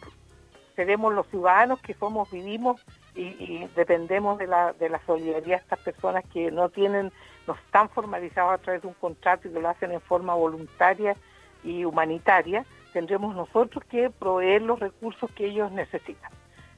Seremos 0.75 1.13
los 1.13 1.27
ciudadanos 1.29 1.81
que 1.81 1.95
somos, 1.95 2.31
vivimos 2.31 2.81
y, 3.15 3.67
dependemos 3.75 4.39
de 4.39 4.47
la, 4.47 4.73
de 4.75 4.89
la 4.89 5.01
solidaridad 5.07 5.59
de 5.59 5.63
estas 5.63 5.81
personas 5.81 6.25
que 6.33 6.53
no 6.53 6.69
tienen, 6.69 7.11
no 7.49 7.55
están 7.55 7.89
formalizados 7.89 8.55
a 8.55 8.59
través 8.59 8.83
de 8.83 8.89
un 8.89 8.95
contrato 8.95 9.49
y 9.49 9.53
que 9.53 9.61
lo 9.61 9.69
hacen 9.69 9.91
en 9.91 10.01
forma 10.01 10.35
voluntaria 10.35 11.17
y 11.65 11.85
humanitaria 11.85 12.65
tendremos 12.93 13.35
nosotros 13.35 13.85
que 13.85 14.11
proveer 14.11 14.63
los 14.63 14.79
recursos 14.79 15.31
que 15.33 15.47
ellos 15.47 15.71
necesitan. 15.73 16.31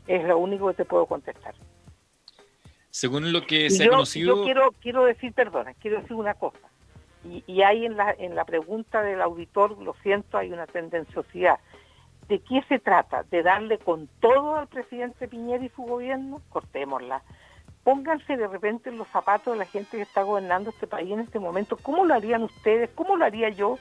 Es 0.06 0.24
lo 0.24 0.38
único 0.38 0.68
que 0.68 0.74
te 0.74 0.84
puedo 0.84 1.06
contestar. 1.06 1.54
Según 2.90 3.32
lo 3.32 3.46
que 3.46 3.70
se 3.70 3.84
ha 3.84 3.88
conocido... 3.88 4.36
Yo 4.36 4.44
quiero, 4.44 4.74
quiero 4.80 5.04
decir, 5.04 5.32
perdona, 5.32 5.74
quiero 5.74 6.00
decir 6.00 6.16
una 6.16 6.34
cosa. 6.34 6.58
Y, 7.24 7.44
y 7.46 7.62
hay 7.62 7.86
en 7.86 7.96
la, 7.96 8.14
en 8.18 8.34
la 8.34 8.44
pregunta 8.44 9.02
del 9.02 9.20
auditor, 9.20 9.80
lo 9.80 9.94
siento, 10.02 10.38
hay 10.38 10.52
una 10.52 10.66
tendenciosidad. 10.66 11.60
¿De 12.28 12.40
qué 12.40 12.62
se 12.68 12.78
trata? 12.78 13.24
¿De 13.24 13.42
darle 13.42 13.78
con 13.78 14.08
todo 14.20 14.56
al 14.56 14.68
presidente 14.68 15.28
Piñera 15.28 15.64
y 15.64 15.68
su 15.70 15.82
gobierno? 15.82 16.40
Cortémosla. 16.48 17.22
Pónganse 17.82 18.36
de 18.36 18.46
repente 18.46 18.90
en 18.90 18.98
los 18.98 19.08
zapatos 19.08 19.54
de 19.54 19.58
la 19.58 19.64
gente 19.66 19.96
que 19.96 20.02
está 20.02 20.22
gobernando 20.22 20.70
este 20.70 20.86
país 20.86 21.10
en 21.12 21.20
este 21.20 21.38
momento. 21.38 21.76
¿Cómo 21.76 22.04
lo 22.04 22.14
harían 22.14 22.42
ustedes? 22.42 22.90
¿Cómo 22.94 23.16
lo 23.16 23.24
haría 23.24 23.48
yo? 23.48 23.78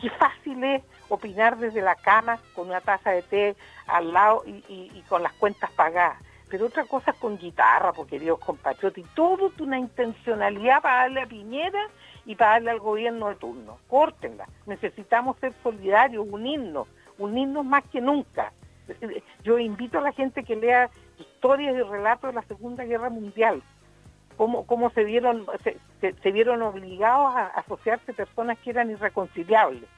Qué 0.00 0.10
fácil 0.10 0.62
es 0.62 0.82
opinar 1.08 1.56
desde 1.56 1.80
la 1.82 1.94
cama 1.94 2.38
con 2.54 2.68
una 2.68 2.80
taza 2.80 3.10
de 3.10 3.22
té 3.22 3.56
al 3.86 4.12
lado 4.12 4.42
y, 4.46 5.02
con 5.08 5.22
las 5.22 5.32
cuentas 5.34 5.70
pagadas. 5.72 6.18
Pero 6.48 6.66
otra 6.66 6.84
cosa 6.84 7.10
es 7.10 7.16
con 7.16 7.38
guitarra, 7.38 7.92
porque 7.92 8.20
Dios 8.20 8.38
compatriota, 8.38 9.00
y 9.00 9.04
todo 9.14 9.50
una 9.58 9.78
intencionalidad 9.78 10.80
para 10.80 11.02
darle 11.02 11.22
a 11.22 11.26
Piñera 11.26 11.88
y 12.24 12.36
para 12.36 12.52
darle 12.52 12.70
al 12.70 12.78
gobierno 12.78 13.28
de 13.28 13.34
turno. 13.36 13.78
Córtenla. 13.88 14.46
Necesitamos 14.66 15.38
ser 15.38 15.52
solidarios, 15.62 16.26
unirnos, 16.28 16.86
unirnos 17.18 17.64
más 17.64 17.82
que 17.84 18.00
nunca. 18.00 18.52
Yo 19.42 19.58
invito 19.58 19.98
a 19.98 20.02
la 20.02 20.12
gente 20.12 20.44
que 20.44 20.54
lea 20.54 20.88
historias 21.18 21.74
y 21.74 21.82
relatos 21.82 22.30
de 22.30 22.34
la 22.34 22.42
Segunda 22.42 22.84
Guerra 22.84 23.10
Mundial, 23.10 23.62
cómo, 24.36 24.66
cómo 24.66 24.90
se 24.90 25.04
vieron 25.04 25.46
se, 25.64 25.78
se 26.12 26.32
vieron 26.32 26.62
obligados 26.62 27.34
a 27.34 27.46
asociarse 27.48 28.12
personas 28.12 28.58
que 28.58 28.70
eran 28.70 28.90
irreconciliables 28.90 29.88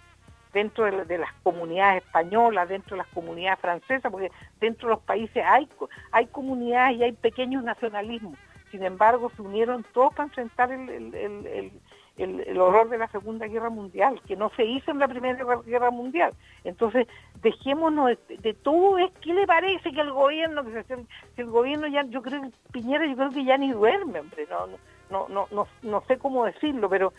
dentro 0.53 1.05
de, 1.05 1.19
las 1.19 1.33
comunidades 1.43 2.03
españolas, 2.05 2.69
dentro 2.69 2.97
de 2.97 3.03
las 3.03 3.13
comunidades 3.13 3.61
francesas, 3.61 4.11
porque 4.11 4.31
dentro 4.61 4.89
de 4.89 4.95
los 4.95 5.05
países 5.05 5.43
hay, 5.47 5.69
hay 6.13 6.27
comunidades 6.27 6.99
y 6.99 7.03
hay 7.05 7.13
pequeños 7.13 7.63
nacionalismos. 7.63 8.37
Sin 8.71 8.83
embargo, 8.83 9.31
se 9.35 9.43
unieron 9.43 9.85
todos 9.95 10.15
para 10.15 10.25
enfrentar 10.25 10.73
el, 10.73 11.73
horror 12.19 12.89
de 12.89 12.99
la 12.99 13.09
Segunda 13.09 13.47
Guerra 13.47 13.71
Mundial, 13.71 14.21
que 14.27 14.37
no 14.37 14.51
se 14.57 14.65
hizo 14.65 14.91
en 14.91 14.99
la 14.99 15.09
Primera 15.09 15.45
Guerra 15.65 15.91
Mundial. 15.91 16.33
Entonces, 16.65 17.07
dejémonos 17.43 18.19
de, 18.29 18.55
todo, 18.55 18.99
es 18.99 19.11
¿qué 19.21 19.33
le 19.35 19.47
parece 19.47 19.93
que 19.93 20.01
el 20.01 20.13
gobierno, 20.13 20.65
que 20.65 20.83
se, 20.85 20.97
el 21.37 21.47
gobierno 21.47 21.87
ya, 21.87 22.05
yo 22.05 22.23
creo 22.23 22.43
que 22.43 22.51
Piñera, 22.73 23.07
yo 23.07 23.17
creo 23.17 23.31
que 23.31 23.45
ya 23.45 23.57
ni 23.57 23.71
duerme, 23.71 24.21
hombre, 24.21 24.47
no, 24.51 24.67
no, 25.11 25.29
no, 25.29 25.49
no, 25.51 25.69
no 25.83 26.03
sé 26.07 26.19
cómo 26.19 26.45
decirlo, 26.45 26.89
pero 26.89 27.13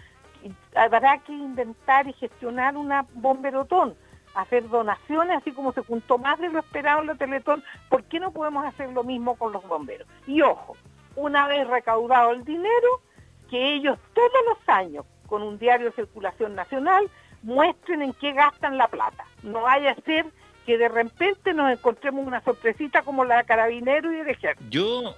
habrá 0.76 1.18
que 1.20 1.34
inventar 1.34 2.08
y 2.08 2.14
gestionar 2.14 2.78
una 2.78 3.06
bomberotón. 3.14 3.96
hacer 4.36 4.70
donaciones, 4.70 5.38
así 5.38 5.52
como 5.52 5.74
se 5.74 5.82
juntó 5.82 6.18
más 6.18 6.40
de 6.40 6.50
lo 6.50 6.60
esperado 6.60 7.02
en 7.02 7.08
la 7.08 7.16
Teletón, 7.16 7.64
¿por 7.90 8.04
qué 8.04 8.20
no 8.20 8.32
podemos 8.32 8.64
hacer 8.64 8.92
lo 8.92 9.04
mismo 9.04 9.36
con 9.36 9.52
los 9.52 9.68
bomberos? 9.68 10.08
Y 10.28 10.42
ojo, 10.42 10.78
una 11.16 11.48
vez 11.48 11.68
recaudado 11.68 12.32
el 12.32 12.44
dinero, 12.46 13.02
que 13.50 13.76
ellos 13.76 13.98
todos 14.14 14.32
los 14.48 14.70
años, 14.70 15.06
con 15.28 15.42
un 15.42 15.58
diario 15.58 15.88
de 15.88 15.96
circulación 15.96 16.56
nacional, 16.56 17.10
muestren 17.44 18.02
en 18.02 18.14
qué 18.14 18.34
gastan 18.34 18.78
la 18.78 18.88
plata. 18.88 19.26
No 19.44 19.62
vaya 19.62 19.92
a 19.92 20.02
ser 20.02 20.26
que 20.66 20.78
de 20.78 20.90
repente 20.90 21.54
nos 21.54 21.72
encontremos 21.72 22.26
una 22.26 22.44
sorpresita 22.44 23.02
como 23.02 23.26
la 23.26 23.38
de 23.38 23.44
Carabinero 23.46 24.12
y 24.12 24.24
de 24.24 24.32
Ejército. 24.32 24.70
Yo 24.70 25.16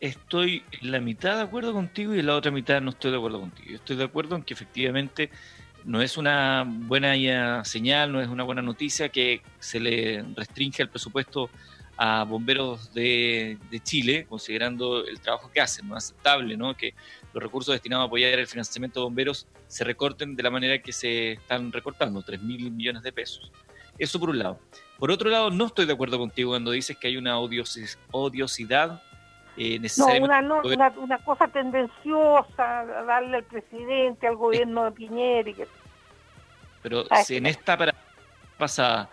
estoy 0.00 0.64
en 0.80 0.92
la 0.92 1.00
mitad 1.00 1.36
de 1.36 1.42
acuerdo 1.42 1.72
contigo 1.72 2.14
y 2.14 2.20
en 2.20 2.26
la 2.26 2.36
otra 2.36 2.50
mitad 2.50 2.80
no 2.80 2.90
estoy 2.90 3.10
de 3.10 3.16
acuerdo 3.16 3.40
contigo. 3.40 3.74
estoy 3.74 3.96
de 3.96 4.04
acuerdo 4.04 4.36
en 4.36 4.42
que 4.42 4.54
efectivamente 4.54 5.30
no 5.84 6.02
es 6.02 6.16
una 6.16 6.64
buena 6.66 7.64
señal, 7.64 8.12
no 8.12 8.20
es 8.20 8.28
una 8.28 8.44
buena 8.44 8.62
noticia 8.62 9.08
que 9.08 9.42
se 9.58 9.80
le 9.80 10.24
restringe 10.36 10.82
el 10.82 10.88
presupuesto 10.88 11.50
a 11.96 12.24
bomberos 12.24 12.92
de, 12.94 13.58
Chile, 13.82 14.26
considerando 14.28 15.04
el 15.04 15.20
trabajo 15.20 15.50
que 15.50 15.60
hacen. 15.60 15.88
No 15.88 15.96
es 15.96 16.04
aceptable 16.04 16.56
¿no? 16.56 16.76
que 16.76 16.94
los 17.32 17.42
recursos 17.42 17.72
destinados 17.72 18.04
a 18.04 18.06
apoyar 18.06 18.38
el 18.38 18.46
financiamiento 18.46 19.00
de 19.00 19.04
bomberos 19.04 19.46
se 19.66 19.84
recorten 19.84 20.34
de 20.34 20.42
la 20.42 20.50
manera 20.50 20.78
que 20.78 20.92
se 20.92 21.32
están 21.32 21.72
recortando, 21.72 22.22
3 22.22 22.42
mil 22.42 22.70
millones 22.70 23.02
de 23.02 23.12
pesos. 23.12 23.50
Eso 23.98 24.18
por 24.20 24.30
un 24.30 24.38
lado. 24.38 24.58
Por 24.98 25.10
otro 25.10 25.28
lado, 25.28 25.50
no 25.50 25.66
estoy 25.66 25.86
de 25.86 25.92
acuerdo 25.92 26.18
contigo 26.18 26.50
cuando 26.50 26.70
dices 26.70 26.96
que 26.96 27.08
hay 27.08 27.16
una 27.16 27.38
odiosidad 27.38 29.02
eh, 29.60 29.80
no, 29.98 30.06
una, 30.06 30.94
una, 30.96 31.18
cosa 31.18 31.48
tendenciosa, 31.48 32.84
darle 32.84 33.38
al 33.38 33.44
presidente, 33.44 34.28
al 34.28 34.36
gobierno 34.36 34.84
de 34.84 34.92
Piñera. 34.92 35.52
que... 35.52 35.66
Pero 36.80 37.04
si 37.24 37.38
en 37.38 37.46
esta 37.46 37.76
pasada 38.56 39.10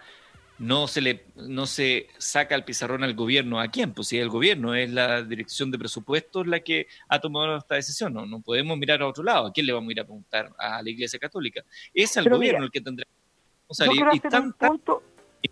no 0.58 0.88
se 0.88 1.02
le 1.02 1.26
no 1.36 1.65
se 1.65 2.08
saca 2.18 2.56
el 2.56 2.63
pizarrón 2.63 3.04
al 3.04 3.13
gobierno, 3.13 3.60
¿a 3.60 3.68
quién? 3.68 3.94
Pues 3.94 4.08
si 4.08 4.18
el 4.18 4.30
gobierno 4.30 4.74
es 4.74 4.89
la 4.89 5.22
dirección 5.22 5.70
de 5.72 5.78
presupuestos 5.78 6.48
la 6.48 6.62
que 6.62 6.88
ha 7.10 7.20
tomado 7.20 7.58
esta 7.58 7.76
decisión, 7.76 8.13
no, 8.13 8.26
no 8.26 8.41
podemos 8.41 8.78
mirar 8.78 9.02
a 9.02 9.08
otro 9.08 9.24
lado, 9.24 9.48
¿a 9.48 9.54
quién 9.54 9.65
le 9.65 9.74
vamos 9.74 9.89
a 9.89 9.91
ir 9.91 10.00
a 10.00 10.06
preguntar? 10.06 10.54
A 10.58 10.82
la 10.82 10.89
Iglesia 10.89 11.20
Católica. 11.20 11.63
Es 11.94 12.15
al 12.18 12.30
gobierno 12.30 12.63
el 12.63 12.72
que 12.72 12.82
tendrá 12.82 13.06
que 13.06 13.76
salir. 13.76 14.02
Y 15.41 15.50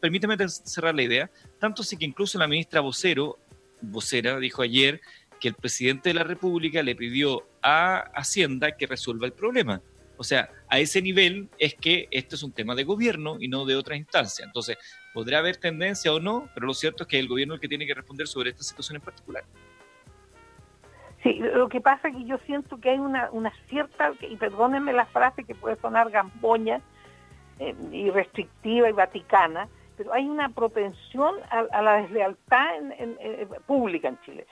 permíteme 0.00 0.36
cerrar 0.48 0.94
la 0.94 1.02
idea, 1.02 1.30
tanto 1.58 1.82
sí 1.82 1.96
que 1.96 2.04
incluso 2.04 2.38
la 2.38 2.46
ministra 2.46 2.80
vocero 2.80 3.38
vocera 3.80 4.38
dijo 4.38 4.62
ayer 4.62 5.00
que 5.40 5.48
el 5.48 5.54
presidente 5.54 6.08
de 6.08 6.14
la 6.14 6.24
República 6.24 6.82
le 6.82 6.96
pidió 6.96 7.46
a 7.62 7.98
Hacienda 8.14 8.76
que 8.76 8.86
resuelva 8.86 9.26
el 9.26 9.32
problema. 9.32 9.80
O 10.16 10.24
sea, 10.24 10.50
a 10.70 10.78
ese 10.78 11.00
nivel 11.02 11.48
es 11.58 11.74
que 11.74 12.08
este 12.10 12.34
es 12.34 12.42
un 12.42 12.52
tema 12.52 12.74
de 12.74 12.84
gobierno 12.84 13.36
y 13.40 13.48
no 13.48 13.64
de 13.64 13.76
otra 13.76 13.96
instancia. 13.96 14.44
Entonces, 14.44 14.76
podrá 15.14 15.38
haber 15.38 15.56
tendencia 15.56 16.12
o 16.12 16.20
no, 16.20 16.48
pero 16.54 16.66
lo 16.66 16.74
cierto 16.74 17.04
es 17.04 17.08
que 17.08 17.18
el 17.18 17.28
gobierno 17.28 17.54
es 17.54 17.58
el 17.58 17.60
que 17.62 17.68
tiene 17.68 17.86
que 17.86 17.94
responder 17.94 18.26
sobre 18.26 18.50
esta 18.50 18.62
situación 18.62 18.96
en 18.96 19.02
particular. 19.02 19.44
Sí, 21.22 21.40
lo 21.40 21.68
que 21.68 21.80
pasa 21.80 22.08
es 22.08 22.16
que 22.16 22.24
yo 22.24 22.38
siento 22.46 22.78
que 22.78 22.90
hay 22.90 22.98
una, 22.98 23.30
una 23.32 23.52
cierta, 23.68 24.12
y 24.20 24.36
perdónenme 24.36 24.92
la 24.92 25.06
frase 25.06 25.44
que 25.44 25.54
puede 25.54 25.76
sonar 25.76 26.10
gamboña 26.10 26.80
eh, 27.58 27.74
y 27.90 28.10
restrictiva 28.10 28.88
y 28.88 28.92
vaticana, 28.92 29.68
pero 29.96 30.12
hay 30.12 30.28
una 30.28 30.50
propensión 30.50 31.34
a, 31.50 31.82
la 31.82 32.02
deslealtad 32.02 32.76
en, 32.98 33.18
pública 33.66 34.08
en 34.08 34.20
Chile. 34.20 34.46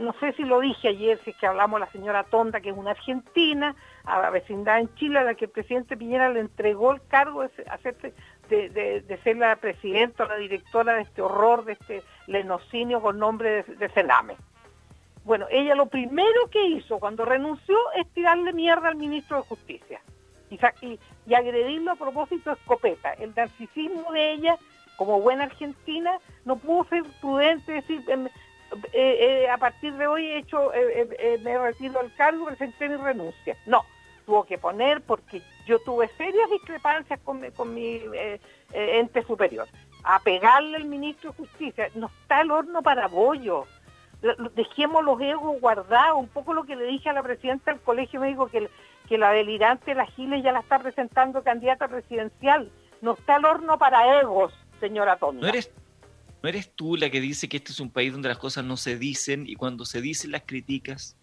no 0.00 0.12
sé 0.18 0.32
si 0.32 0.42
lo 0.42 0.58
dije 0.58 0.88
ayer, 0.88 1.20
si 1.22 1.30
es 1.30 1.36
que 1.36 1.46
hablamos 1.46 1.78
de 1.78 1.86
la 1.86 1.92
señora 1.92 2.24
Tonda, 2.24 2.60
que 2.60 2.70
es 2.70 2.76
una 2.76 2.90
argentina, 2.90 3.76
a 4.04 4.20
la 4.20 4.30
vecindad 4.30 4.80
en 4.80 4.94
Chile, 4.94 5.18
a 5.18 5.24
la 5.24 5.34
que 5.34 5.46
el 5.46 5.50
presidente 5.50 5.96
Piñera 5.96 6.28
le 6.28 6.40
entregó 6.40 6.92
el 6.92 7.00
cargo 7.06 7.42
de, 7.42 8.68
de, 8.68 9.20
ser 9.22 9.36
la 9.36 9.56
presidenta 9.56 10.24
o 10.24 10.28
la 10.28 10.36
directora 10.36 10.94
de 10.94 11.02
este 11.02 11.22
horror, 11.22 11.64
de 11.64 11.72
este 11.72 12.02
lenocinio 12.26 13.00
con 13.00 13.18
nombre 13.18 13.62
de, 13.62 13.74
de 13.76 13.88
Sename. 13.90 14.36
Bueno, 15.24 15.46
ella 15.50 15.74
lo 15.74 15.86
primero 15.86 16.50
que 16.50 16.64
hizo 16.64 16.98
cuando 16.98 17.24
renunció 17.24 17.76
es 17.94 18.08
tirarle 18.12 18.52
mierda 18.52 18.88
al 18.88 18.96
ministro 18.96 19.38
de 19.38 19.42
Justicia 19.44 20.00
y, 20.80 20.98
y 21.26 21.34
agredirlo 21.34 21.92
a 21.92 21.96
propósito 21.96 22.50
de 22.50 22.56
escopeta. 22.56 23.12
El 23.14 23.32
narcisismo 23.34 24.12
de 24.12 24.32
ella 24.32 24.56
como 24.96 25.20
buena 25.20 25.44
argentina, 25.44 26.18
no 26.44 26.56
pudo 26.56 26.84
ser 26.84 27.02
prudente 27.20 27.72
decir, 27.72 28.04
em, 28.08 28.26
eh, 28.26 28.30
eh, 28.92 29.50
a 29.50 29.56
partir 29.58 29.94
de 29.94 30.06
hoy 30.06 30.26
he 30.26 30.38
hecho, 30.38 30.72
eh, 30.74 31.40
me 31.42 31.58
retiro 31.58 32.00
del 32.00 32.14
cargo, 32.14 32.46
presenté 32.46 32.88
mi 32.88 32.96
renuncia. 32.96 33.56
No, 33.66 33.84
tuvo 34.24 34.44
que 34.44 34.58
poner 34.58 35.00
porque 35.02 35.42
yo 35.66 35.78
tuve 35.80 36.08
serias 36.16 36.50
discrepancias 36.50 37.20
con, 37.20 37.40
mi 37.74 38.00
ente 38.72 39.22
superior. 39.24 39.68
A 40.04 40.18
pegarle 40.20 40.76
al 40.76 40.84
ministro 40.84 41.30
de 41.30 41.36
Justicia, 41.36 41.90
no 41.94 42.06
está 42.06 42.40
el 42.40 42.50
horno 42.50 42.82
para 42.82 43.06
bollo. 43.08 43.66
Dejemos 44.54 45.04
los 45.04 45.20
egos 45.20 45.60
guardados, 45.60 46.18
un 46.18 46.28
poco 46.28 46.54
lo 46.54 46.64
que 46.64 46.76
le 46.76 46.86
dije 46.86 47.08
a 47.08 47.12
la 47.12 47.22
presidenta 47.22 47.72
del 47.72 47.80
colegio 47.80 48.20
me 48.20 48.28
dijo 48.28 48.46
que, 48.46 48.68
que 49.08 49.18
la 49.18 49.30
delirante 49.30 49.94
la 49.94 50.06
Giles 50.06 50.42
ya 50.42 50.52
la 50.52 50.60
está 50.60 50.78
presentando 50.78 51.42
candidata 51.42 51.88
presidencial. 51.88 52.70
No 53.00 53.14
está 53.14 53.36
el 53.36 53.44
horno 53.44 53.78
para 53.78 54.20
egos 54.20 54.52
señora 54.82 55.16
Tonda. 55.16 55.42
¿No 55.42 55.48
eres, 55.48 55.70
¿No 56.42 56.48
eres 56.48 56.74
tú 56.74 56.96
la 56.96 57.08
que 57.08 57.20
dice 57.20 57.48
que 57.48 57.58
este 57.58 57.70
es 57.70 57.80
un 57.80 57.90
país 57.90 58.12
donde 58.12 58.28
las 58.28 58.38
cosas 58.38 58.64
no 58.64 58.76
se 58.76 58.98
dicen 58.98 59.44
y 59.46 59.54
cuando 59.54 59.84
se 59.84 60.00
dicen 60.00 60.32
las 60.32 60.42
criticas? 60.42 61.16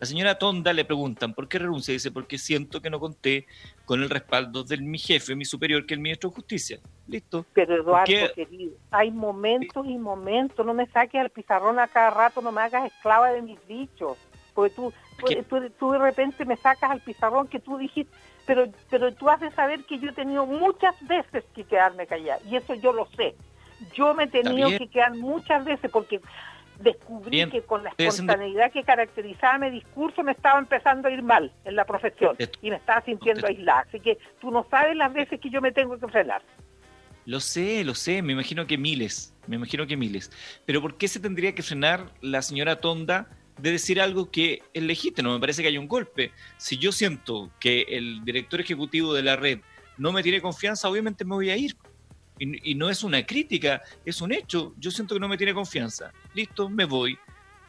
La 0.00 0.06
señora 0.06 0.38
Tonda 0.38 0.72
le 0.72 0.86
preguntan, 0.86 1.34
¿por 1.34 1.46
qué 1.46 1.58
renuncia? 1.58 1.92
Dice, 1.92 2.10
porque 2.10 2.38
siento 2.38 2.80
que 2.80 2.88
no 2.88 2.98
conté 2.98 3.46
con 3.84 4.02
el 4.02 4.08
respaldo 4.08 4.64
de 4.64 4.78
mi 4.78 4.98
jefe, 4.98 5.36
mi 5.36 5.44
superior, 5.44 5.84
que 5.84 5.92
es 5.92 5.98
el 5.98 6.02
ministro 6.02 6.30
de 6.30 6.36
Justicia. 6.36 6.80
Listo. 7.06 7.44
Pero 7.52 7.76
Eduardo, 7.76 8.32
querido, 8.34 8.72
hay 8.90 9.10
momentos 9.10 9.84
y 9.86 9.98
momentos. 9.98 10.64
No 10.64 10.72
me 10.72 10.86
saques 10.86 11.20
al 11.20 11.28
pizarrón 11.28 11.78
a 11.78 11.86
cada 11.86 12.08
rato, 12.08 12.40
no 12.40 12.50
me 12.50 12.62
hagas 12.62 12.90
esclava 12.90 13.30
de 13.30 13.42
mis 13.42 13.58
dichos. 13.68 14.16
Porque 14.54 14.74
tú, 14.74 14.90
tú, 15.48 15.70
tú, 15.78 15.92
de 15.92 15.98
repente 15.98 16.46
me 16.46 16.56
sacas 16.56 16.90
al 16.90 17.02
pizarrón 17.02 17.46
que 17.46 17.60
tú 17.60 17.76
dijiste, 17.76 18.10
pero, 18.46 18.72
pero 18.88 19.12
tú 19.12 19.26
de 19.38 19.50
saber 19.50 19.84
que 19.84 19.98
yo 19.98 20.08
he 20.08 20.14
tenido 20.14 20.46
muchas 20.46 20.94
veces 21.06 21.44
que 21.54 21.64
quedarme 21.64 22.06
callada, 22.06 22.40
y 22.48 22.56
eso 22.56 22.72
yo 22.74 22.94
lo 22.94 23.06
sé. 23.16 23.34
Yo 23.92 24.14
me 24.14 24.24
he 24.24 24.28
tenido 24.28 24.70
que 24.70 24.88
quedar 24.88 25.14
muchas 25.14 25.64
veces 25.64 25.90
porque 25.90 26.20
descubrí 26.80 27.48
que 27.50 27.62
con 27.62 27.84
la 27.84 27.92
espontaneidad 27.96 28.72
que 28.72 28.82
caracterizaba 28.82 29.58
mi 29.58 29.70
discurso 29.70 30.22
me 30.22 30.32
estaba 30.32 30.58
empezando 30.58 31.08
a 31.08 31.10
ir 31.10 31.22
mal 31.22 31.52
en 31.64 31.76
la 31.76 31.84
profesión 31.84 32.36
y 32.62 32.70
me 32.70 32.76
estaba 32.76 33.02
sintiendo 33.02 33.46
aislada. 33.46 33.84
Así 33.88 34.00
que 34.00 34.18
tú 34.40 34.50
no 34.50 34.66
sabes 34.70 34.96
las 34.96 35.12
veces 35.12 35.40
que 35.40 35.50
yo 35.50 35.60
me 35.60 35.72
tengo 35.72 35.98
que 35.98 36.08
frenar. 36.08 36.42
Lo 37.26 37.38
sé, 37.38 37.84
lo 37.84 37.94
sé, 37.94 38.22
me 38.22 38.32
imagino 38.32 38.66
que 38.66 38.78
miles, 38.78 39.34
me 39.46 39.56
imagino 39.56 39.86
que 39.86 39.96
miles. 39.96 40.32
Pero 40.64 40.80
¿por 40.80 40.96
qué 40.96 41.06
se 41.06 41.20
tendría 41.20 41.54
que 41.54 41.62
frenar 41.62 42.06
la 42.22 42.42
señora 42.42 42.80
Tonda 42.80 43.28
de 43.60 43.72
decir 43.72 44.00
algo 44.00 44.30
que 44.30 44.62
es 44.72 44.82
legítimo. 44.82 45.32
Me 45.32 45.40
parece 45.40 45.62
que 45.62 45.68
hay 45.68 45.78
un 45.78 45.88
golpe. 45.88 46.32
Si 46.56 46.78
yo 46.78 46.92
siento 46.92 47.50
que 47.60 47.82
el 47.88 48.24
director 48.24 48.60
ejecutivo 48.60 49.12
de 49.14 49.22
la 49.22 49.36
red 49.36 49.60
no 49.98 50.12
me 50.12 50.22
tiene 50.22 50.40
confianza, 50.40 50.88
obviamente 50.88 51.24
me 51.24 51.34
voy 51.34 51.50
a 51.50 51.56
ir. 51.56 51.76
Y, 52.40 52.74
no 52.74 52.88
es 52.88 53.04
una 53.04 53.24
crítica, 53.26 53.82
es 54.04 54.22
un 54.22 54.32
hecho. 54.32 54.72
Yo 54.78 54.90
siento 54.90 55.14
que 55.14 55.20
no 55.20 55.28
me 55.28 55.36
tiene 55.36 55.52
confianza. 55.52 56.10
Listo, 56.34 56.70
me 56.70 56.86
voy. 56.86 57.18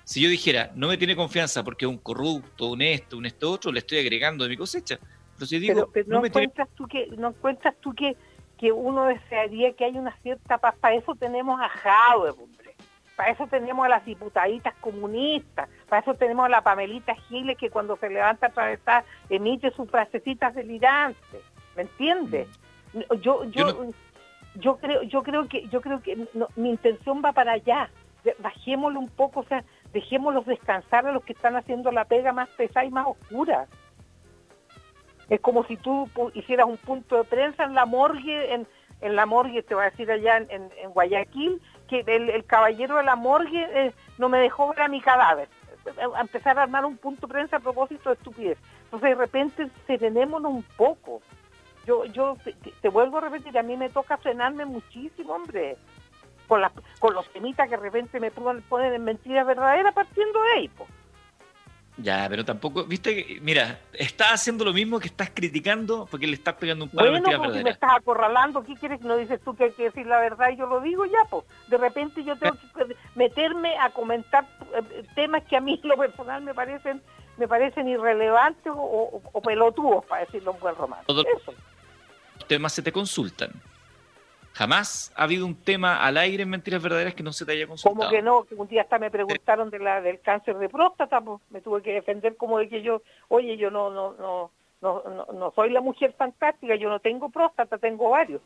Si 0.05 0.21
yo 0.21 0.29
dijera, 0.29 0.71
no 0.75 0.87
me 0.87 0.97
tiene 0.97 1.15
confianza 1.15 1.61
porque 1.61 1.85
es 1.85 1.91
un 1.91 1.97
corrupto, 1.97 2.67
un 2.67 2.81
esto, 2.81 3.17
un 3.17 3.25
esto 3.25 3.51
otro, 3.51 3.71
le 3.71 3.79
estoy 3.79 3.99
agregando 3.99 4.45
de 4.45 4.49
mi 4.49 4.57
cosecha. 4.57 4.97
Pero 5.35 5.45
si 5.45 5.59
digo, 5.59 5.91
no, 6.07 6.25
encuentras 6.25 6.69
tú 6.75 6.87
que, 6.87 7.07
no 7.17 7.29
encuentras 7.29 7.75
tú 7.81 7.93
que, 7.93 8.15
que 8.57 8.71
uno 8.71 9.05
desearía 9.05 9.73
que 9.73 9.83
haya 9.83 9.99
una 9.99 10.15
cierta 10.21 10.57
paz. 10.57 10.75
Para 10.79 10.95
eso 10.95 11.15
tenemos 11.15 11.59
a 11.59 11.67
Jaude, 11.67 12.33
para 13.17 13.31
eso 13.31 13.47
tenemos 13.47 13.85
a 13.85 13.89
las 13.89 14.05
diputaditas 14.05 14.73
comunistas, 14.75 15.69
para 15.89 16.01
eso 16.01 16.13
tenemos 16.13 16.45
a 16.45 16.49
la 16.49 16.61
Pamelita 16.61 17.13
Giles 17.27 17.57
que 17.57 17.69
cuando 17.69 17.97
se 17.97 18.09
levanta 18.09 18.47
a 18.47 18.49
atravesar 18.49 19.03
emite 19.29 19.69
sus 19.71 19.89
frasecitas 19.89 20.55
delirantes, 20.55 21.41
¿me 21.75 21.83
entiendes? 21.83 22.47
Mm. 22.93 23.15
Yo, 23.21 23.45
yo, 23.45 23.91
yo, 24.55 24.77
creo, 24.77 25.03
yo 25.03 25.23
creo 25.23 25.47
que, 25.47 25.67
yo 25.67 25.81
creo 25.81 26.01
que 26.01 26.27
mi 26.55 26.69
intención 26.69 27.21
va 27.23 27.31
para 27.31 27.53
allá. 27.53 27.89
Bajémoslo 28.39 28.99
un 28.99 29.09
poco, 29.09 29.39
o 29.39 29.45
sea, 29.45 29.63
dejémoslos 29.93 30.45
descansar 30.45 31.07
a 31.07 31.11
los 31.11 31.23
que 31.23 31.33
están 31.33 31.55
haciendo 31.55 31.91
la 31.91 32.05
pega 32.05 32.31
más 32.33 32.49
pesada 32.49 32.85
y 32.85 32.91
más 32.91 33.07
oscura. 33.07 33.67
Es 35.29 35.39
como 35.39 35.63
si 35.63 35.77
tú 35.77 36.09
hicieras 36.33 36.67
un 36.67 36.77
punto 36.77 37.17
de 37.17 37.23
prensa 37.23 37.63
en 37.63 37.73
la 37.73 37.85
morgue, 37.85 38.53
en, 38.53 38.67
en 38.99 39.15
la 39.15 39.25
morgue, 39.25 39.63
te 39.63 39.73
voy 39.73 39.85
a 39.85 39.89
decir 39.89 40.11
allá 40.11 40.37
en, 40.37 40.69
en 40.77 40.91
Guayaquil, 40.91 41.61
que 41.87 42.03
el, 42.07 42.45
caballero 42.45 42.97
de 42.97 43.03
la 43.03 43.15
morgue 43.15 43.67
eh, 43.73 43.93
no 44.17 44.29
me 44.29 44.39
dejó 44.39 44.69
ver 44.69 44.81
a 44.81 44.87
mi 44.87 45.01
cadáver. 45.01 45.49
A 46.15 46.21
empezar 46.21 46.57
a 46.57 46.63
armar 46.63 46.85
un 46.85 46.95
punto 46.95 47.27
de 47.27 47.33
prensa 47.33 47.57
a 47.57 47.59
propósito 47.59 48.09
de 48.09 48.15
estupidez. 48.15 48.57
Entonces 48.85 49.09
de 49.09 49.15
repente 49.15 49.67
serenémonos 49.87 50.53
un 50.53 50.63
poco. 50.77 51.21
Yo, 51.85 52.05
yo 52.05 52.37
te, 52.81 52.89
vuelvo 52.89 53.17
a 53.17 53.21
repetir, 53.21 53.57
a 53.57 53.63
mí 53.63 53.75
me 53.75 53.89
toca 53.89 54.17
frenarme 54.17 54.65
muchísimo, 54.65 55.33
hombre, 55.33 55.77
con, 56.47 56.61
la, 56.61 56.71
con 56.99 57.13
los 57.13 57.27
temitas 57.29 57.67
que 57.67 57.75
de 57.75 57.81
repente 57.81 58.19
me 58.19 58.31
ponen 58.31 58.93
en 58.93 59.03
mentiras 59.03 59.47
verdaderas 59.47 59.93
partiendo 59.93 60.41
de 60.43 60.51
ahí. 60.51 60.69
Ya, 61.97 62.25
pero 62.29 62.45
tampoco, 62.45 62.85
viste, 62.85 63.39
mira, 63.41 63.79
estás 63.93 64.33
haciendo 64.33 64.63
lo 64.63 64.73
mismo 64.73 64.99
que 64.99 65.07
estás 65.07 65.29
criticando 65.33 66.07
porque 66.09 66.25
le 66.25 66.33
estás 66.33 66.55
pegando 66.55 66.85
un 66.85 66.91
palo 66.91 67.11
bueno, 67.11 67.29
porque 67.37 67.57
si 67.57 67.63
me 67.63 67.69
estás 67.69 67.91
acorralando, 67.97 68.63
¿qué 68.63 68.75
quieres 68.75 69.01
no 69.01 69.17
dices 69.17 69.41
tú 69.43 69.55
que 69.55 69.65
hay 69.65 69.71
que 69.71 69.83
decir 69.83 70.07
la 70.07 70.19
verdad 70.19 70.49
y 70.51 70.57
yo 70.57 70.67
lo 70.67 70.79
digo 70.79 71.05
ya, 71.05 71.25
pues? 71.29 71.45
De 71.67 71.77
repente 71.77 72.23
yo 72.23 72.37
tengo 72.37 72.55
que 72.75 72.95
meterme 73.15 73.77
a 73.77 73.89
comentar 73.89 74.47
eh, 74.73 75.03
temas 75.15 75.43
que 75.43 75.57
a 75.57 75.61
mí 75.61 75.79
en 75.81 75.89
lo 75.89 75.97
personal 75.97 76.41
me 76.43 76.53
parecen 76.53 77.01
me 77.37 77.47
parecen 77.47 77.87
irrelevantes 77.87 78.71
o, 78.75 79.21
o, 79.33 79.41
pelotudos, 79.41 80.05
para 80.05 80.25
decirlo 80.25 80.51
un 80.51 80.59
buen 80.59 80.75
romano. 80.75 81.03
Todos 81.07 81.25
los 81.47 81.55
temas 82.47 82.73
se 82.73 82.81
te 82.81 82.91
consultan. 82.91 83.51
Jamás 84.53 85.13
ha 85.15 85.23
habido 85.23 85.45
un 85.45 85.55
tema 85.55 86.03
al 86.05 86.17
aire 86.17 86.43
en 86.43 86.49
Mentiras 86.49 86.83
Verdaderas 86.83 87.15
que 87.15 87.23
no 87.23 87.31
se 87.31 87.45
te 87.45 87.53
haya 87.53 87.67
consultado. 87.67 88.09
Como 88.09 88.11
que 88.11 88.21
no? 88.21 88.43
Que 88.43 88.55
un 88.55 88.67
día 88.67 88.81
hasta 88.81 88.99
me 88.99 89.09
preguntaron 89.09 89.69
de 89.69 89.79
la, 89.79 90.01
del 90.01 90.19
cáncer 90.19 90.57
de 90.57 90.67
próstata, 90.67 91.21
pues 91.21 91.41
me 91.49 91.61
tuve 91.61 91.81
que 91.81 91.93
defender 91.93 92.35
como 92.35 92.59
de 92.59 92.67
que 92.67 92.81
yo, 92.81 93.01
oye, 93.29 93.55
yo 93.55 93.71
no, 93.71 93.89
no, 93.89 94.13
no, 94.13 94.51
no, 94.81 95.25
no, 95.33 95.51
soy 95.55 95.69
la 95.69 95.79
mujer 95.79 96.13
fantástica, 96.17 96.75
yo 96.75 96.89
no 96.89 96.99
tengo 96.99 97.29
próstata, 97.29 97.77
tengo 97.77 98.09
varios. 98.09 98.41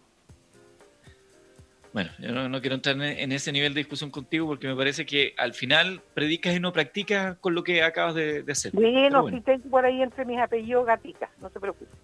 Bueno, 1.92 2.12
yo 2.20 2.50
no, 2.50 2.60
quiero 2.60 2.76
entrar 2.76 3.02
en, 3.02 3.32
ese 3.32 3.54
nivel 3.54 3.74
de 3.74 3.80
discusión 3.80 4.12
contigo 4.12 4.46
porque 4.48 4.68
me 4.68 4.76
parece 4.76 5.06
que 5.06 5.34
al 5.38 5.54
final 5.54 6.02
predicas 6.14 6.54
y 6.54 6.60
no 6.60 6.74
practicas 6.74 7.38
con 7.38 7.56
lo 7.56 7.64
que 7.64 7.82
acabas 7.84 8.14
de, 8.16 8.44
hacer. 8.50 8.74
Bueno, 8.74 9.22
bueno, 9.22 9.38
si 9.38 9.42
tengo 9.42 9.70
por 9.70 9.86
ahí 9.86 10.02
entre 10.02 10.26
mis 10.26 10.38
apellidos 10.38 10.86
gatica, 10.86 11.32
no 11.40 11.50
te 11.50 11.58
preocupes. 11.58 11.98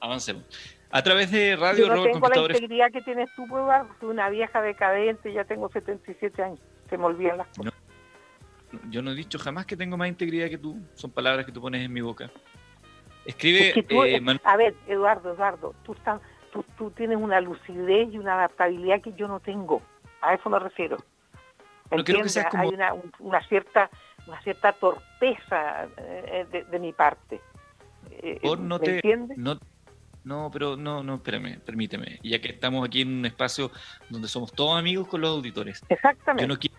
Avancemos. 0.00 0.44
A 0.90 1.02
través 1.02 1.30
de 1.30 1.54
Radio 1.56 1.86
Yo 1.86 1.94
no 1.94 2.02
tengo 2.02 2.28
la 2.28 2.40
integridad 2.40 2.90
que 2.90 3.00
tienes 3.02 3.30
tú, 3.36 3.46
soy 4.00 4.08
una 4.08 4.28
vieja 4.28 4.60
decadente, 4.60 5.32
ya 5.32 5.44
tengo 5.44 5.70
77 5.70 6.42
años, 6.42 6.58
se 6.88 6.98
me 6.98 7.04
olvidan 7.04 7.38
las 7.38 7.46
cosas. 7.56 7.72
yo 8.88 9.00
no 9.00 9.12
he 9.12 9.14
dicho 9.14 9.38
jamás 9.38 9.66
que 9.66 9.76
tengo 9.76 9.96
más 9.96 10.08
integridad 10.08 10.48
que 10.48 10.58
tú, 10.58 10.80
son 10.94 11.12
palabras 11.12 11.46
que 11.46 11.52
tú 11.52 11.60
pones 11.60 11.84
en 11.84 11.92
mi 11.92 12.00
boca. 12.00 12.30
Escribe... 13.24 13.74
Eh, 13.76 14.40
a 14.42 14.56
ver, 14.56 14.74
Eduardo, 14.88 15.32
Eduardo, 15.34 15.74
tú, 15.84 15.92
estás, 15.92 16.20
tú, 16.76 16.90
tienes 16.90 17.18
una 17.18 17.40
lucidez 17.40 18.12
y 18.12 18.18
una 18.18 18.34
adaptabilidad 18.34 19.00
que 19.00 19.12
yo 19.12 19.28
no 19.28 19.38
tengo, 19.38 19.82
a 20.20 20.34
eso 20.34 20.50
me 20.50 20.58
refiero. 20.58 20.96
¿Entiendes? 21.92 22.36
Hay 22.36 22.68
una, 22.68 22.94
una, 23.20 23.46
cierta 23.48 23.90
una 24.26 24.40
cierta 24.42 24.72
torpeza 24.72 25.88
eh, 25.96 26.64
de, 26.70 26.78
mi 26.78 26.92
parte. 26.92 27.40
Eh, 28.10 28.40
no 28.42 28.78
¿Me 28.78 28.84
te, 28.84 28.94
entiendes? 28.96 29.38
No, 29.38 29.58
no, 30.24 30.50
pero 30.52 30.76
no, 30.76 31.02
no, 31.02 31.16
espérame, 31.16 31.60
permíteme. 31.60 32.18
Ya 32.22 32.40
que 32.40 32.48
estamos 32.48 32.86
aquí 32.86 33.02
en 33.02 33.18
un 33.18 33.26
espacio 33.26 33.70
donde 34.08 34.28
somos 34.28 34.52
todos 34.52 34.78
amigos 34.78 35.08
con 35.08 35.20
los 35.20 35.30
auditores. 35.30 35.82
Exactamente. 35.88 36.42
Yo 36.42 36.48
no 36.48 36.58
quiero, 36.58 36.76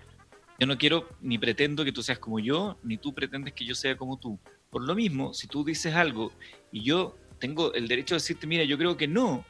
yo 0.59 0.67
no 0.67 0.77
quiero 0.77 1.09
ni 1.21 1.37
pretendo 1.37 1.83
que 1.83 1.91
tú 1.91 2.03
seas 2.03 2.19
como 2.19 2.39
yo, 2.39 2.77
ni 2.83 2.97
tú 2.97 3.13
pretendes 3.13 3.53
que 3.53 3.65
yo 3.65 3.75
sea 3.75 3.97
como 3.97 4.17
tú. 4.17 4.39
Por 4.69 4.83
lo 4.83 4.95
mismo, 4.95 5.33
si 5.33 5.47
tú 5.47 5.63
dices 5.63 5.95
algo 5.95 6.31
y 6.71 6.83
yo 6.83 7.17
tengo 7.39 7.73
el 7.73 7.87
derecho 7.87 8.15
de 8.15 8.19
decirte, 8.19 8.47
mira, 8.47 8.63
yo 8.63 8.77
creo 8.77 8.95
que 8.95 9.07
no, 9.07 9.43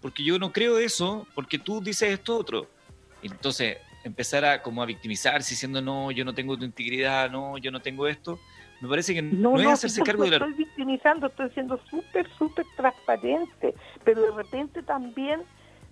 porque 0.00 0.24
yo 0.24 0.38
no 0.38 0.52
creo 0.52 0.78
eso, 0.78 1.26
porque 1.34 1.58
tú 1.58 1.80
dices 1.80 2.10
esto 2.10 2.36
otro. 2.36 2.68
Entonces, 3.22 3.78
empezar 4.02 4.44
a 4.44 4.62
como 4.62 4.82
a 4.82 4.86
victimizarse 4.86 5.50
diciendo, 5.50 5.80
no, 5.80 6.10
yo 6.10 6.24
no 6.24 6.34
tengo 6.34 6.58
tu 6.58 6.64
integridad, 6.64 7.30
no, 7.30 7.58
yo 7.58 7.70
no 7.70 7.80
tengo 7.80 8.08
esto 8.08 8.40
me 8.80 8.88
parece 8.88 9.14
que 9.14 9.20
no, 9.20 9.60
es 9.60 9.66
hacerse 9.66 10.02
cargo 10.02 10.24
de 10.24 10.30
la... 10.30 10.36
estoy 10.36 10.54
victimizando, 10.80 11.26
estoy 11.26 11.50
siendo 11.50 11.78
súper, 11.90 12.28
súper 12.38 12.64
transparente, 12.76 13.74
pero 14.04 14.22
de 14.22 14.30
repente 14.30 14.82
también, 14.82 15.40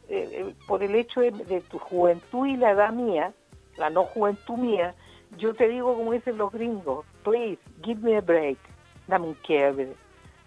eh, 0.09 0.29
eh, 0.33 0.55
por 0.67 0.83
el 0.83 0.95
hecho 0.95 1.21
de, 1.21 1.63
tu 1.69 1.79
juventud 1.79 2.47
y 2.47 2.57
la 2.57 2.71
edad 2.71 2.93
mía, 2.93 3.33
la 3.77 3.91
no 3.91 4.05
juventud 4.05 4.57
mía, 4.57 4.95
yo 5.37 5.55
te 5.55 5.69
digo 5.69 5.95
como 5.95 6.13
dicen 6.13 6.39
los 6.39 6.51
gringos, 6.53 7.05
please, 7.23 7.59
give 7.85 8.01
me 8.01 8.17
a 8.17 8.21
break, 8.21 8.59
dame 9.07 9.27
un 9.27 9.35
quiebre, 9.35 9.93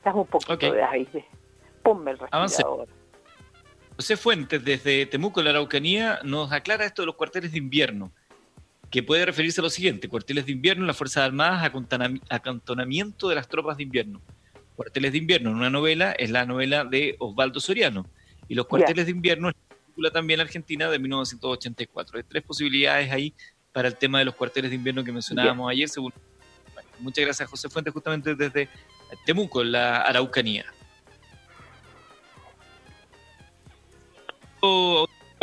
dame 0.04 0.22
un 0.22 0.28
poquito 0.28 0.72
de 0.72 0.84
aire, 0.84 1.26
ponme 1.84 2.12
el 2.12 2.18
respirador. 2.18 2.88
José 3.96 4.18
Fuentes, 4.18 4.66
desde 4.66 5.06
Temuco, 5.06 5.44
la 5.44 5.52
Araucanía, 5.52 6.20
nos 6.24 6.52
aclara 6.52 6.86
esto 6.86 7.04
de 7.04 7.06
los 7.06 7.16
cuarteles 7.16 7.52
de 7.52 7.60
invierno 7.60 8.12
que 8.92 9.02
puede 9.02 9.26
referirse 9.26 9.62
a 9.62 9.64
lo 9.64 9.70
siguiente, 9.70 10.10
cuarteles 10.10 10.46
de 10.46 10.52
invierno 10.52 10.84
en 10.84 10.88
las 10.88 10.98
Fuerzas 10.98 11.24
Armadas, 11.24 11.72
acantonamiento 12.30 13.30
de 13.30 13.36
las 13.36 13.48
tropas 13.48 13.78
de 13.78 13.84
invierno. 13.84 14.22
Cuarteles 14.76 15.14
de 15.14 15.18
invierno 15.18 15.50
en 15.50 15.56
una 15.56 15.70
novela 15.70 16.12
es 16.12 16.30
la 16.30 16.46
novela 16.46 16.84
de 16.84 17.16
Osvaldo 17.20 17.62
Soriano, 17.62 18.06
y 18.50 18.56
los 18.56 18.68
cuarteles 18.68 19.06
de 19.06 19.12
invierno 19.12 19.50
es 19.50 19.56
la 19.56 19.76
película 19.78 20.12
también 20.12 20.42
argentina 20.42 20.90
de 20.90 21.00
1984. 21.00 22.18
Hay 22.18 22.24
tres 22.24 22.44
posibilidades 22.44 23.10
ahí 23.12 23.34
para 23.72 23.88
el 23.88 23.96
tema 23.96 24.20
de 24.20 24.26
los 24.26 24.36
cuarteles 24.36 24.70
de 24.70 24.76
invierno 24.76 25.06
que 25.06 25.14
mencionábamos 25.14 25.72
ayer. 25.72 25.88
Según... 25.88 26.14
muchas 27.00 27.24
gracias, 27.24 27.50
José 27.50 27.70
Fuentes, 27.70 27.94
justamente 27.94 28.36
desde 28.36 28.68
Temuco, 29.26 29.64
la 29.64 30.02
Araucanía. 30.02 30.66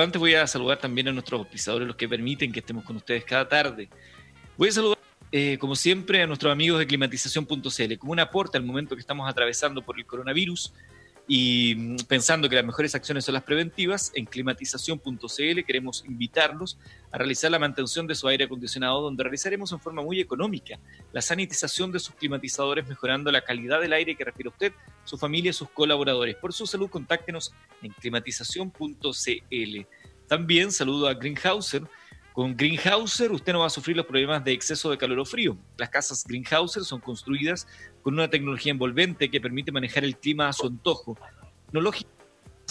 Antes 0.00 0.20
voy 0.20 0.32
a 0.34 0.46
saludar 0.46 0.78
también 0.78 1.08
a 1.08 1.12
nuestros 1.12 1.44
pisadores, 1.48 1.88
los 1.88 1.96
que 1.96 2.08
permiten 2.08 2.52
que 2.52 2.60
estemos 2.60 2.84
con 2.84 2.94
ustedes 2.94 3.24
cada 3.24 3.48
tarde. 3.48 3.88
Voy 4.56 4.68
a 4.68 4.72
saludar, 4.72 4.98
eh, 5.32 5.58
como 5.58 5.74
siempre, 5.74 6.22
a 6.22 6.26
nuestros 6.28 6.52
amigos 6.52 6.78
de 6.78 6.86
climatización.cl, 6.86 7.98
como 7.98 8.12
un 8.12 8.20
aporte 8.20 8.56
al 8.56 8.62
momento 8.62 8.94
que 8.94 9.00
estamos 9.00 9.28
atravesando 9.28 9.82
por 9.82 9.98
el 9.98 10.06
coronavirus 10.06 10.72
y 11.30 11.74
mm, 11.76 11.96
pensando 12.08 12.48
que 12.48 12.56
las 12.56 12.64
mejores 12.64 12.94
acciones 12.94 13.26
son 13.26 13.34
las 13.34 13.42
preventivas, 13.44 14.10
en 14.14 14.24
climatización.cl 14.24 15.64
queremos 15.66 16.02
invitarlos 16.06 16.78
a 17.12 17.18
realizar 17.18 17.50
la 17.50 17.58
mantención 17.58 18.06
de 18.06 18.14
su 18.14 18.26
aire 18.26 18.44
acondicionado, 18.44 19.02
donde 19.02 19.22
realizaremos 19.22 19.70
en 19.72 19.78
forma 19.78 20.02
muy 20.02 20.20
económica 20.20 20.80
la 21.12 21.20
sanitización 21.20 21.92
de 21.92 21.98
sus 22.00 22.14
climatizadores, 22.14 22.88
mejorando 22.88 23.30
la 23.30 23.42
calidad 23.42 23.80
del 23.80 23.92
aire 23.92 24.16
que 24.16 24.24
respira 24.24 24.48
usted, 24.48 24.72
su 25.04 25.18
familia 25.18 25.50
y 25.50 25.52
sus 25.54 25.68
colaboradores. 25.68 26.34
Por 26.36 26.54
su 26.54 26.66
salud, 26.66 26.88
contáctenos 26.88 27.52
en 27.82 27.92
climatización.cl. 27.92 29.80
También 30.26 30.72
saludo 30.72 31.08
a 31.08 31.14
Greenhauser. 31.14 31.82
Con 32.38 32.56
Greenhauser 32.56 33.32
usted 33.32 33.52
no 33.52 33.58
va 33.58 33.66
a 33.66 33.68
sufrir 33.68 33.96
los 33.96 34.06
problemas 34.06 34.44
de 34.44 34.52
exceso 34.52 34.92
de 34.92 34.96
calor 34.96 35.18
o 35.18 35.24
frío. 35.24 35.58
Las 35.76 35.88
casas 35.88 36.24
Greenhauser 36.24 36.84
son 36.84 37.00
construidas 37.00 37.66
con 38.00 38.14
una 38.14 38.30
tecnología 38.30 38.70
envolvente 38.70 39.28
que 39.28 39.40
permite 39.40 39.72
manejar 39.72 40.04
el 40.04 40.16
clima 40.16 40.46
a 40.46 40.52
su 40.52 40.68
antojo. 40.68 41.18
Tecnología 41.66 42.06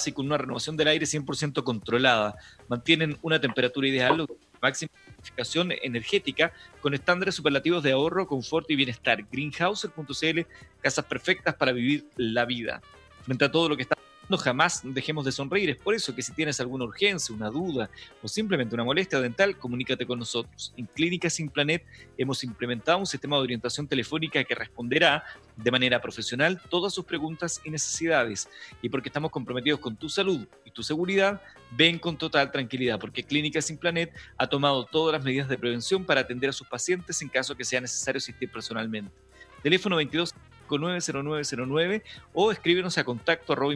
y 0.06 0.12
con 0.14 0.28
una 0.28 0.38
renovación 0.38 0.78
del 0.78 0.88
aire 0.88 1.06
100% 1.06 1.64
controlada. 1.66 2.38
Mantienen 2.70 3.18
una 3.22 3.42
temperatura 3.42 3.90
ideal, 3.90 4.26
máxima 4.62 4.90
certificación 5.04 5.74
energética 5.82 6.54
con 6.80 6.94
estándares 6.94 7.36
superlativos 7.36 7.84
de 7.84 7.92
ahorro, 7.92 8.26
confort 8.26 8.72
y 8.72 8.78
bienestar. 8.78 9.22
Greenhauser.cl, 9.30 10.40
casas 10.80 11.04
perfectas 11.04 11.56
para 11.56 11.74
vivir 11.74 12.06
la 12.16 12.46
vida. 12.46 12.82
Frente 13.24 13.44
a 13.44 13.52
todo 13.52 13.68
lo 13.68 13.76
que 13.76 13.84
está 13.84 13.98
no 14.30 14.38
jamás 14.38 14.82
dejemos 14.84 15.26
de 15.26 15.32
sonreír. 15.32 15.70
Es 15.70 15.78
por 15.78 15.94
eso 15.94 16.14
que 16.14 16.22
si 16.22 16.32
tienes 16.34 16.60
alguna 16.60 16.86
urgencia, 16.86 17.34
una 17.34 17.50
duda 17.50 17.90
o 18.22 18.28
simplemente 18.28 18.76
una 18.76 18.84
molestia 18.84 19.20
dental, 19.20 19.58
comunícate 19.58 20.06
con 20.06 20.20
nosotros. 20.20 20.74
En 20.78 20.86
Clínica 20.86 21.30
Sin 21.30 21.50
Planet 21.50 21.84
hemos 22.18 22.44
implementado 22.44 22.98
un 22.98 23.06
sistema 23.06 23.38
de 23.38 23.44
orientación 23.44 23.88
telefónica 23.88 24.44
que 24.44 24.56
responderá 24.56 25.24
de 25.56 25.72
manera 25.72 26.02
profesional 26.02 26.62
todas 26.70 26.94
sus 26.94 27.06
preguntas 27.06 27.62
y 27.64 27.70
necesidades. 27.70 28.50
Y 28.82 28.90
porque 28.90 29.10
estamos 29.10 29.32
comprometidos 29.32 29.80
con 29.80 29.96
tu 29.96 30.10
salud 30.10 30.48
y 30.66 30.72
tu 30.72 30.84
seguridad, 30.84 31.42
ven 31.72 32.00
con 32.00 32.18
total 32.18 32.52
tranquilidad, 32.52 33.00
porque 33.00 33.24
Clínica 33.24 33.62
Sin 33.62 33.78
Planet 33.78 34.14
ha 34.38 34.48
tomado 34.48 34.86
todas 34.86 35.14
las 35.14 35.24
medidas 35.24 35.50
de 35.50 35.58
prevención 35.58 36.06
para 36.06 36.22
atender 36.22 36.50
a 36.50 36.54
sus 36.54 36.68
pacientes 36.68 37.22
en 37.22 37.30
caso 37.30 37.56
que 37.56 37.64
sea 37.64 37.82
necesario 37.82 38.18
asistir 38.18 38.52
personalmente. 38.52 39.12
Teléfono 39.64 39.96
22 39.96 40.34
90909 40.70 42.04
o 42.34 42.52
escríbenos 42.52 42.98
a 42.98 43.04
contacto 43.04 43.54
arroba 43.54 43.74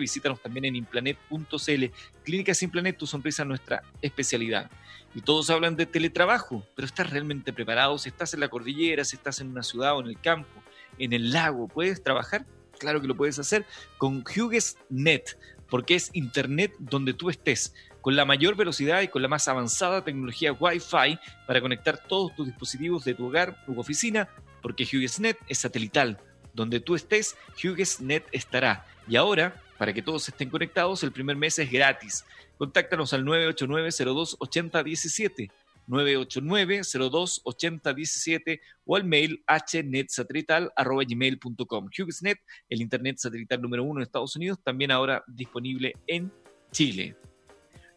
visítanos 0.00 0.40
también 0.40 0.66
en 0.66 0.76
implanet.cl. 0.76 1.84
Clínica 2.22 2.54
Sin 2.54 2.70
tu 2.96 3.06
sonrisa 3.06 3.42
es 3.42 3.48
nuestra 3.48 3.82
especialidad. 4.02 4.70
Y 5.14 5.22
todos 5.22 5.50
hablan 5.50 5.76
de 5.76 5.86
teletrabajo, 5.86 6.64
pero 6.76 6.86
¿estás 6.86 7.10
realmente 7.10 7.52
preparado? 7.52 7.98
Si 7.98 8.08
estás 8.08 8.34
en 8.34 8.40
la 8.40 8.48
cordillera, 8.48 9.04
si 9.04 9.16
estás 9.16 9.40
en 9.40 9.48
una 9.48 9.62
ciudad 9.62 9.96
o 9.96 10.00
en 10.00 10.08
el 10.08 10.20
campo, 10.20 10.62
en 10.98 11.12
el 11.12 11.32
lago, 11.32 11.66
¿puedes 11.68 12.02
trabajar? 12.02 12.44
Claro 12.78 13.00
que 13.00 13.08
lo 13.08 13.16
puedes 13.16 13.38
hacer 13.38 13.64
con 13.96 14.22
HughesNet, 14.22 15.38
porque 15.68 15.94
es 15.94 16.10
Internet 16.12 16.74
donde 16.78 17.14
tú 17.14 17.30
estés, 17.30 17.74
con 18.00 18.16
la 18.16 18.24
mayor 18.24 18.56
velocidad 18.56 19.00
y 19.02 19.08
con 19.08 19.22
la 19.22 19.28
más 19.28 19.48
avanzada 19.48 20.04
tecnología 20.04 20.52
Wi-Fi 20.52 21.18
para 21.46 21.60
conectar 21.60 21.98
todos 22.06 22.34
tus 22.34 22.46
dispositivos 22.46 23.04
de 23.04 23.14
tu 23.14 23.26
hogar, 23.26 23.64
tu 23.66 23.78
oficina 23.78 24.28
porque 24.62 24.84
HughesNet 24.84 25.36
es 25.48 25.58
satelital. 25.58 26.18
Donde 26.54 26.80
tú 26.80 26.94
estés, 26.94 27.36
HughesNet 27.62 28.24
estará. 28.32 28.86
Y 29.06 29.16
ahora, 29.16 29.62
para 29.78 29.92
que 29.92 30.02
todos 30.02 30.28
estén 30.28 30.50
conectados, 30.50 31.02
el 31.02 31.10
primer 31.12 31.36
mes 31.36 31.58
es 31.58 31.70
gratis. 31.70 32.24
Contáctanos 32.56 33.12
al 33.12 33.24
989-02-8017, 33.24 35.50
989-02-8017 35.86 38.60
o 38.84 38.96
al 38.96 39.04
mail 39.04 39.44
hnetsatelital.gmail.com. 39.46 41.88
HughesNet, 41.96 42.40
el 42.68 42.82
internet 42.82 43.18
satelital 43.18 43.62
número 43.62 43.84
uno 43.84 44.00
en 44.00 44.02
Estados 44.02 44.34
Unidos, 44.36 44.58
también 44.62 44.90
ahora 44.90 45.24
disponible 45.28 45.94
en 46.06 46.30
Chile. 46.72 47.16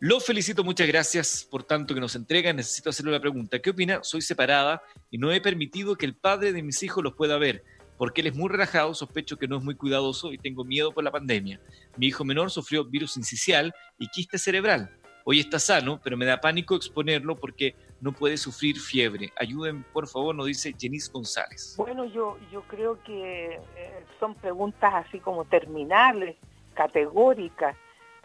Lo 0.04 0.20
felicito, 0.20 0.64
muchas 0.64 0.88
gracias 0.88 1.47
por 1.47 1.64
tanto 1.64 1.93
que 1.93 1.99
nos 1.99 2.16
entrega. 2.16 2.52
Necesito 2.52 2.89
hacerle 2.89 3.12
una 3.12 3.20
pregunta. 3.20 3.60
¿Qué 3.60 3.70
opina? 3.70 3.99
Soy 4.02 4.24
separada 4.24 4.82
y 5.12 5.20
no 5.20 5.32
he 5.32 5.39
permitido 5.39 5.95
que 5.95 6.08
el 6.08 6.16
padre 6.16 6.54
de 6.54 6.64
mis 6.64 6.82
hijos 6.82 7.04
los 7.04 7.14
pueda 7.14 7.38
ver 7.38 7.64
porque 7.99 8.22
él 8.22 8.28
es 8.28 8.36
muy 8.36 8.49
relajado, 8.49 8.95
sospecho 8.95 9.38
que 9.38 9.47
no 9.47 9.58
es 9.58 9.64
muy 9.64 9.76
cuidadoso 9.76 10.34
y 10.34 10.39
tengo 10.39 10.64
miedo 10.64 10.91
por 10.91 11.04
la 11.04 11.12
pandemia. 11.12 11.62
Mi 11.97 12.08
hijo 12.08 12.26
menor 12.26 12.49
sufrió 12.49 12.84
virus 12.84 13.16
incisial 13.16 13.76
y 13.99 14.08
quiste 14.08 14.39
cerebral. 14.39 14.89
Hoy 15.24 15.39
está 15.39 15.60
sano, 15.60 16.02
pero 16.04 16.18
me 16.18 16.26
da 16.26 16.41
pánico 16.41 16.76
exponerlo 16.76 17.36
porque 17.36 17.76
no 17.99 18.12
puede 18.12 18.38
sufrir 18.38 18.80
fiebre. 18.80 19.32
Ayuden, 19.39 19.84
por 19.93 20.08
favor, 20.08 20.34
nos 20.34 20.47
dice 20.47 20.74
Jenis 20.76 21.12
González. 21.12 21.76
Bueno, 21.78 22.06
yo, 22.06 22.39
yo 22.52 22.64
creo 22.64 22.99
que 23.04 23.60
eh, 23.76 24.06
son 24.20 24.34
preguntas 24.34 24.91
así 24.95 25.20
como 25.20 25.45
terminales, 25.45 26.38
categóricas. 26.74 27.78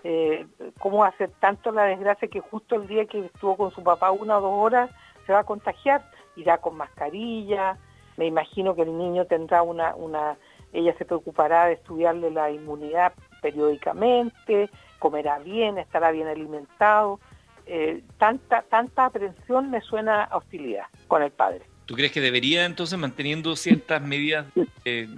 Eh, 0.09 0.47
¿Cómo 0.79 1.03
hacer 1.03 1.33
tanto 1.41 1.73
la 1.73 1.83
desgracia 1.83 2.29
que 2.29 2.39
justo 2.39 2.77
el 2.77 2.87
día 2.87 3.07
que 3.07 3.27
estuvo 3.27 3.57
con 3.57 3.73
su 3.73 3.83
papá 3.83 4.13
una 4.13 4.39
o 4.39 4.41
dos 4.41 4.53
horas 4.55 4.89
se 5.27 5.33
va 5.33 5.41
a 5.41 5.45
contagiar? 5.45 6.09
Irá 6.37 6.59
con 6.59 6.77
mascarilla, 6.77 7.77
me 8.17 8.27
imagino 8.27 8.77
que 8.77 8.83
el 8.83 8.97
niño 8.97 9.25
tendrá 9.25 9.63
una, 9.63 9.97
una, 9.97 10.37
ella 10.73 10.95
se 10.97 11.05
preocupará 11.05 11.67
de 11.67 11.73
estudiarle 11.73 12.31
la 12.31 12.53
inmunidad 12.53 13.15
periódicamente, 13.43 14.71
comerá 15.01 15.41
bien, 15.41 15.77
estará 15.77 16.13
bien 16.13 16.29
alimentado. 16.29 17.19
Eh, 17.67 18.05
tanta, 18.17 18.63
tanta 18.63 19.07
aprensión 19.07 19.73
me 19.73 19.81
suena 19.81 20.23
a 20.23 20.37
hostilidad 20.37 20.87
con 21.09 21.25
el 21.25 21.33
padre. 21.33 21.63
¿Tú 21.85 21.97
crees 21.97 22.13
que 22.13 22.21
debería 22.21 22.65
entonces 22.65 22.97
manteniendo 22.97 23.57
ciertas 23.57 24.01
medidas? 24.03 24.47
Eh, 24.85 25.09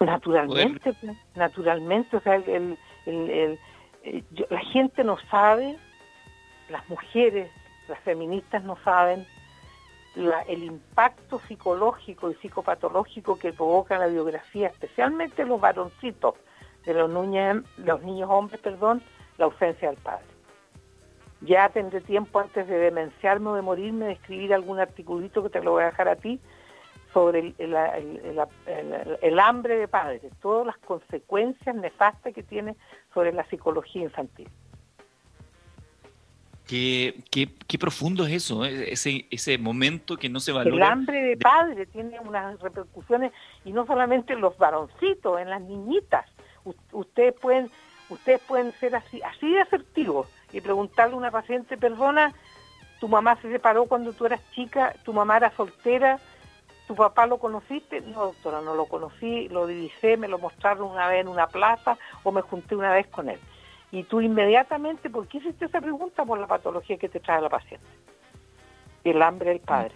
naturalmente, 0.00 0.92
pues, 1.00 1.16
naturalmente, 1.36 2.16
o 2.16 2.20
sea, 2.20 2.34
el, 2.34 2.48
el, 2.48 2.78
eh, 3.06 3.58
la 4.48 4.60
gente 4.60 5.04
no 5.04 5.18
sabe, 5.30 5.78
las 6.68 6.88
mujeres, 6.88 7.50
las 7.88 7.98
feministas 8.00 8.64
no 8.64 8.76
saben 8.84 9.26
el 10.46 10.62
impacto 10.62 11.40
psicológico 11.40 12.30
y 12.30 12.34
psicopatológico 12.34 13.38
que 13.38 13.52
provoca 13.52 13.98
la 13.98 14.06
biografía, 14.06 14.68
especialmente 14.68 15.44
los 15.44 15.60
varoncitos 15.60 16.34
de 16.86 16.94
los 16.94 17.10
los 17.78 18.02
niños 18.02 18.30
hombres, 18.30 18.60
perdón, 18.60 19.02
la 19.38 19.46
ausencia 19.46 19.88
del 19.88 19.98
padre. 19.98 20.26
Ya 21.40 21.68
tendré 21.68 22.00
tiempo 22.00 22.38
antes 22.38 22.66
de 22.68 22.78
demenciarme 22.78 23.50
o 23.50 23.54
de 23.54 23.62
morirme 23.62 24.06
de 24.06 24.12
escribir 24.12 24.54
algún 24.54 24.78
articulito 24.78 25.42
que 25.42 25.50
te 25.50 25.62
lo 25.62 25.72
voy 25.72 25.82
a 25.82 25.86
dejar 25.86 26.08
a 26.08 26.16
ti 26.16 26.40
sobre 27.14 27.54
el, 27.58 27.76
el 29.22 29.38
hambre 29.38 29.78
de 29.78 29.88
padres, 29.88 30.20
todas 30.42 30.66
las 30.66 30.76
consecuencias 30.78 31.74
nefastas 31.74 32.34
que 32.34 32.42
tiene 32.42 32.76
sobre 33.14 33.32
la 33.32 33.46
psicología 33.46 34.02
infantil. 34.02 34.48
Qué, 36.66 37.22
qué, 37.30 37.78
profundo 37.78 38.26
es 38.26 38.32
eso, 38.32 38.64
¿eh? 38.64 38.92
ese, 38.92 39.26
ese 39.30 39.58
momento 39.58 40.16
que 40.16 40.28
no 40.28 40.40
se 40.40 40.50
valora. 40.50 40.74
El 40.74 40.82
hambre 40.82 41.22
de 41.22 41.36
padre 41.36 41.86
tiene 41.86 42.18
unas 42.20 42.58
repercusiones, 42.60 43.32
y 43.64 43.72
no 43.72 43.86
solamente 43.86 44.32
en 44.32 44.40
los 44.40 44.56
varoncitos, 44.58 45.40
en 45.40 45.50
las 45.50 45.60
niñitas. 45.60 46.26
ustedes 46.92 47.34
pueden 47.40 47.70
ustedes 48.08 48.40
pueden 48.42 48.72
ser 48.72 48.96
así, 48.96 49.20
así 49.22 49.50
de 49.50 49.60
asertivos 49.60 50.28
y 50.52 50.60
preguntarle 50.60 51.14
a 51.14 51.18
una 51.18 51.30
paciente, 51.30 51.76
perdona, 51.76 52.32
tu 53.00 53.08
mamá 53.08 53.36
se 53.40 53.50
separó 53.50 53.86
cuando 53.86 54.12
tú 54.12 54.26
eras 54.26 54.40
chica, 54.52 54.94
tu 55.04 55.12
mamá 55.12 55.36
era 55.36 55.50
soltera, 55.56 56.18
tu 56.86 56.94
papá 56.94 57.26
lo 57.26 57.38
conociste, 57.38 58.00
no 58.02 58.26
doctora, 58.26 58.60
no 58.60 58.74
lo 58.74 58.86
conocí, 58.86 59.48
lo 59.48 59.66
divisé, 59.66 60.16
me 60.16 60.28
lo 60.28 60.38
mostraron 60.38 60.90
una 60.90 61.08
vez 61.08 61.22
en 61.22 61.28
una 61.28 61.46
plaza 61.46 61.96
o 62.22 62.32
me 62.32 62.42
junté 62.42 62.76
una 62.76 62.92
vez 62.92 63.06
con 63.08 63.28
él. 63.30 63.40
Y 63.90 64.02
tú 64.04 64.20
inmediatamente, 64.20 65.08
¿por 65.08 65.26
qué 65.28 65.38
hiciste 65.38 65.66
esa 65.66 65.80
pregunta? 65.80 66.24
Por 66.24 66.38
la 66.38 66.46
patología 66.46 66.96
que 66.98 67.08
te 67.08 67.20
trae 67.20 67.40
la 67.40 67.48
paciente. 67.48 67.86
El 69.04 69.22
hambre 69.22 69.50
del 69.50 69.60
padre. 69.60 69.94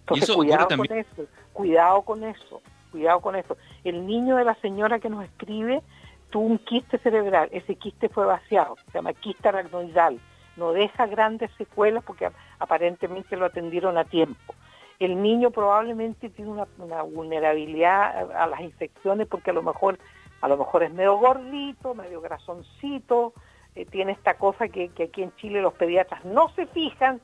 Entonces, 0.00 0.34
cuidado 0.34 0.68
con 0.68 0.92
eso, 0.92 1.26
cuidado 1.52 2.02
con 2.02 2.24
eso, 2.24 2.62
cuidado 2.92 3.20
con 3.20 3.36
eso. 3.36 3.56
El 3.82 4.06
niño 4.06 4.36
de 4.36 4.44
la 4.44 4.54
señora 4.56 5.00
que 5.00 5.10
nos 5.10 5.24
escribe 5.24 5.82
tuvo 6.30 6.46
un 6.46 6.58
quiste 6.58 6.98
cerebral, 6.98 7.48
ese 7.52 7.74
quiste 7.74 8.08
fue 8.08 8.24
vaciado, 8.24 8.76
se 8.86 8.98
llama 8.98 9.12
quiste 9.12 9.48
aracnoidal, 9.48 10.20
no 10.56 10.72
deja 10.72 11.06
grandes 11.06 11.50
secuelas 11.58 12.04
porque 12.04 12.30
aparentemente 12.58 13.36
lo 13.36 13.46
atendieron 13.46 13.98
a 13.98 14.04
tiempo. 14.04 14.54
El 14.98 15.22
niño 15.22 15.50
probablemente 15.50 16.30
tiene 16.30 16.50
una, 16.50 17.02
vulnerabilidad 17.02 18.30
a 18.32 18.46
las 18.46 18.60
infecciones 18.60 19.26
porque 19.26 19.50
a 19.50 19.54
lo 19.54 19.62
mejor 19.62 19.98
a 20.40 20.48
lo 20.48 20.56
mejor 20.56 20.82
es 20.82 20.92
medio 20.92 21.16
gordito, 21.16 21.94
medio 21.94 22.20
grasoncito, 22.20 23.32
eh, 23.74 23.84
tiene 23.86 24.12
esta 24.12 24.34
cosa 24.34 24.68
que, 24.68 24.90
aquí 25.02 25.22
en 25.22 25.34
Chile 25.36 25.60
los 25.60 25.74
pediatras 25.74 26.24
no 26.24 26.50
se 26.50 26.66
fijan, 26.66 27.20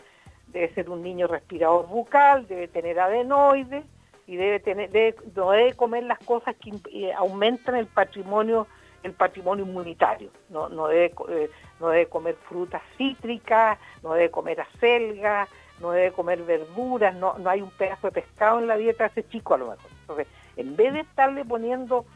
debe 0.49 0.73
ser 0.75 0.91
un 0.91 1.03
niño 1.03 1.27
respirador 1.27 1.87
bucal, 1.89 2.47
debe 2.47 2.69
tener 2.69 2.99
adenoides 2.99 3.85
y 4.27 4.37
debe 4.37 4.61
tener, 4.61 4.91
no 5.35 5.51
debe 5.51 5.75
comer 5.75 6.05
las 6.05 6.19
cosas 6.21 6.57
que 6.57 6.73
eh, 6.93 7.13
aumentan 7.13 7.77
el 7.77 7.87
patrimonio 7.87 8.67
el 9.03 9.15
patrimonio 9.15 9.65
inmunitario. 9.65 10.31
No, 10.49 10.69
no, 10.69 10.87
debe, 10.87 11.13
eh, 11.31 11.51
no 11.81 11.89
debe 11.89 12.07
comer 12.07 12.37
frutas 12.49 12.83
cítricas, 12.97 13.77
no 14.03 14.15
debe 14.15 14.31
comer 14.31 14.61
acelgas, 14.61 15.49
no 15.83 15.91
debe 15.91 16.13
comer 16.13 16.43
verduras, 16.43 17.15
no, 17.15 17.37
no 17.39 17.51
hay 17.51 17.61
un 17.61 17.71
pedazo 17.71 18.07
de 18.07 18.23
pescado 18.23 18.61
en 18.61 18.69
la 18.69 18.77
dieta 18.77 19.05
de 19.05 19.11
ese 19.11 19.29
chico 19.29 19.55
a 19.55 19.59
lo 19.59 19.71
mejor. 19.71 19.91
Entonces, 20.01 20.27
en 20.57 20.77
vez 20.77 20.93
de 20.95 21.01
estarle 21.01 21.45
poniendo 21.45 22.07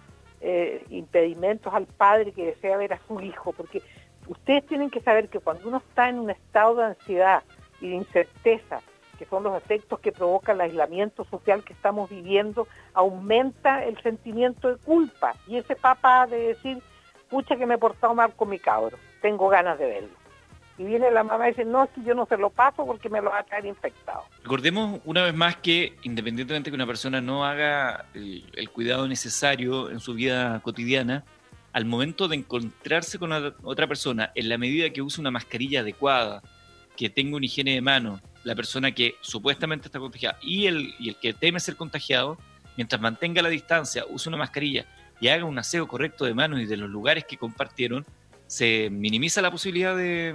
eh, 0.41 0.85
impedimentos 0.91 1.75
al 1.75 1.87
padre 1.87 2.33
que 2.33 2.47
desea 2.47 2.77
ver 2.77 2.93
a 2.93 3.01
su 3.07 3.21
hijo, 3.21 3.53
porque 3.53 3.83
ustedes 4.29 4.67
tienen 4.67 4.91
que 4.91 5.01
saber 5.01 5.29
que 5.29 5.41
cuando 5.41 5.69
uno 5.69 5.79
está 5.79 6.09
en 6.09 6.19
un 6.19 6.31
estado 6.31 6.77
de 6.77 6.85
ansiedad 6.85 7.43
y 7.81 7.91
de 7.91 7.97
incerteza, 7.97 8.81
que 9.19 9.25
son 9.27 9.43
los 9.43 9.57
efectos 9.57 9.99
que 10.01 10.13
provoca 10.13 10.53
el 10.53 10.61
aislamiento 10.61 11.25
social 11.25 11.65
que 11.65 11.73
estamos 11.73 12.11
viviendo, 12.11 12.69
aumenta 12.93 13.85
el 13.85 14.01
sentimiento 14.03 14.69
de 14.69 14.77
culpa 14.77 15.35
y 15.47 15.57
ese 15.57 15.75
papá 15.75 16.27
de 16.27 16.49
decir, 16.49 16.83
pucha 17.29 17.57
que 17.57 17.67
me 17.67 17.75
he 17.75 17.79
portado 17.79 18.15
mal 18.15 18.35
con 18.35 18.51
mi 18.51 18.59
cabro, 18.59 18.99
tengo 19.23 19.49
ganas 19.49 19.79
de 19.79 19.87
verlo. 19.87 20.26
Y 20.79 20.85
viene 20.85 21.11
la 21.11 21.25
mamá 21.25 21.47
y 21.49 21.53
dice, 21.53 21.65
no, 21.65 21.89
si 21.95 22.05
yo 22.05 22.15
no 22.15 22.27
se 22.27 22.37
lo 22.37 22.51
paso 22.51 22.85
porque 22.85 23.09
me 23.09 23.23
lo 23.23 23.31
va 23.31 23.39
a 23.39 23.45
traer 23.45 23.65
infectado. 23.65 24.25
Recordemos 24.43 25.01
una 25.05 25.23
vez 25.23 25.35
más 25.35 25.57
que 25.57 25.97
independientemente 26.03 26.71
que 26.71 26.75
una 26.75 26.87
persona 26.87 27.21
no 27.21 27.45
haga 27.45 28.07
el, 28.15 28.69
cuidado 28.73 29.09
necesario 29.09 29.91
en 29.91 30.01
su 30.01 30.15
vida 30.15 30.61
cotidiana, 30.61 31.25
al 31.73 31.85
momento 31.87 32.29
de 32.29 32.37
encontrarse 32.37 33.19
con 33.19 33.33
otra 33.63 33.87
persona, 33.87 34.33
en 34.35 34.49
la 34.49 34.59
medida 34.59 34.91
que 34.91 35.03
use 35.03 35.21
una 35.21 35.31
mascarilla 35.31 35.81
adecuada, 35.81 36.43
que 36.97 37.11
tenga 37.11 37.37
una 37.37 37.47
higiene 37.47 37.75
de 37.75 37.81
mano, 37.81 38.21
la 38.45 38.55
persona 38.55 38.93
que 38.93 39.17
supuestamente 39.21 39.89
está 39.89 39.99
contagiada 39.99 40.39
y 40.43 40.67
el, 40.67 40.95
y 40.99 41.11
el 41.11 41.17
que 41.17 41.35
teme 41.35 41.61
ser 41.61 41.77
contagiado, 41.77 42.39
mientras 42.77 43.01
mantenga 43.01 43.43
la 43.43 43.49
distancia, 43.49 44.05
use 44.09 44.29
una 44.29 44.39
mascarilla 44.39 44.87
y 45.21 45.29
haga 45.29 45.45
un 45.45 45.59
aseo 45.59 45.87
correcto 45.89 46.25
de 46.25 46.35
manos 46.35 46.61
y 46.61 46.67
de 46.67 46.77
los 46.77 46.91
lugares 46.91 47.25
que 47.25 47.37
compartieron, 47.37 48.05
se 48.47 48.91
minimiza 48.91 49.43
la 49.43 49.51
posibilidad 49.51 49.97
de 49.97 50.35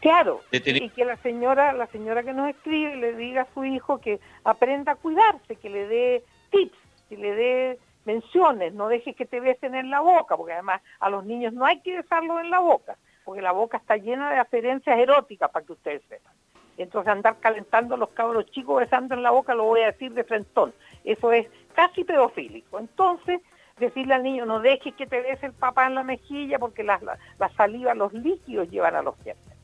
claro 0.00 0.40
y 0.50 0.90
que 0.90 1.04
la 1.04 1.16
señora 1.18 1.72
la 1.72 1.86
señora 1.88 2.22
que 2.22 2.32
nos 2.32 2.48
escribe 2.48 2.96
le 2.96 3.14
diga 3.14 3.42
a 3.42 3.54
su 3.54 3.64
hijo 3.64 3.98
que 3.98 4.20
aprenda 4.44 4.92
a 4.92 4.96
cuidarse 4.96 5.56
que 5.56 5.70
le 5.70 5.86
dé 5.88 6.24
tips 6.50 6.78
que 7.08 7.16
le 7.16 7.34
dé 7.34 7.78
menciones 8.04 8.72
no 8.72 8.88
dejes 8.88 9.14
que 9.16 9.26
te 9.26 9.40
besen 9.40 9.74
en 9.74 9.90
la 9.90 10.00
boca 10.00 10.36
porque 10.36 10.54
además 10.54 10.80
a 11.00 11.10
los 11.10 11.24
niños 11.24 11.52
no 11.52 11.64
hay 11.64 11.80
que 11.80 11.96
besarlos 11.96 12.40
en 12.40 12.50
la 12.50 12.60
boca 12.60 12.96
porque 13.24 13.42
la 13.42 13.52
boca 13.52 13.78
está 13.78 13.96
llena 13.96 14.32
de 14.32 14.38
aferencias 14.38 14.98
eróticas 14.98 15.50
para 15.50 15.64
que 15.64 15.72
ustedes 15.72 16.02
sepan. 16.08 16.32
Entonces 16.76 17.12
andar 17.12 17.36
calentando 17.38 17.94
a 17.94 17.98
los 17.98 18.08
cabros 18.10 18.46
chicos 18.46 18.80
besando 18.80 19.14
en 19.14 19.22
la 19.22 19.30
boca 19.30 19.54
lo 19.54 19.64
voy 19.64 19.82
a 19.82 19.92
decir 19.92 20.12
de 20.12 20.24
frentón. 20.24 20.72
Eso 21.04 21.30
es 21.32 21.46
casi 21.74 22.04
pedofílico. 22.04 22.78
Entonces 22.78 23.40
decirle 23.80 24.14
al 24.14 24.22
niño, 24.22 24.46
no 24.46 24.60
dejes 24.60 24.94
que 24.94 25.06
te 25.06 25.22
des 25.22 25.42
el 25.42 25.52
papá 25.52 25.86
en 25.86 25.94
la 25.96 26.04
mejilla 26.04 26.58
porque 26.58 26.84
la, 26.84 27.00
la, 27.38 27.48
saliva, 27.50 27.94
los 27.94 28.12
líquidos 28.12 28.70
llevan 28.70 28.94
a 28.94 29.02
los 29.02 29.18
dientes. 29.24 29.56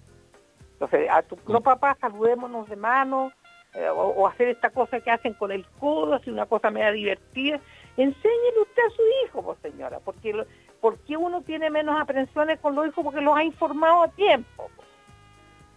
Entonces, 0.73 1.09
a 1.11 1.23
tu 1.23 1.39
no 1.49 1.61
papá, 1.61 1.97
saludémonos 2.01 2.69
de 2.69 2.77
mano, 2.77 3.33
eh, 3.75 3.89
o, 3.89 4.27
hacer 4.27 4.49
esta 4.49 4.71
cosa 4.71 5.01
que 5.01 5.11
hacen 5.11 5.35
con 5.35 5.53
el 5.53 5.67
codo, 5.79 6.15
así 6.15 6.31
una 6.31 6.47
cosa 6.47 6.71
media 6.71 6.93
divertida. 6.93 7.61
Enséñele 7.97 8.61
usted 8.63 8.83
a 8.83 8.91
su 8.91 9.03
hijo, 9.25 9.43
pues 9.43 9.59
señora, 9.61 10.01
porque 10.01 10.47
porque 10.81 11.17
uno 11.17 11.43
tiene 11.43 11.71
menos 11.71 11.99
aprensiones 11.99 12.61
con 12.61 12.75
los 12.75 12.87
hijos? 12.87 13.05
Porque 13.05 13.21
los 13.21 13.37
ha 13.37 13.43
informado 13.43 14.03
a 14.03 14.09
tiempo. 14.09 14.71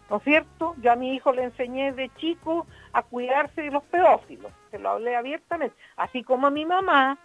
¿No 0.10 0.18
es 0.18 0.24
cierto? 0.24 0.76
Yo 0.82 0.92
a 0.92 0.96
mi 0.96 1.14
hijo 1.16 1.32
le 1.32 1.44
enseñé 1.44 1.94
de 1.94 2.10
chico 2.18 2.66
a 2.94 3.04
cuidarse 3.04 3.62
de 3.62 3.72
los 3.72 3.84
pedófilos, 3.84 4.52
se 4.72 4.80
lo 4.80 4.90
hablé 4.90 5.16
abiertamente, 5.16 5.76
así 5.98 6.24
como 6.24 6.48
a 6.48 6.52
mi 6.52 6.66
mamá 6.66 7.18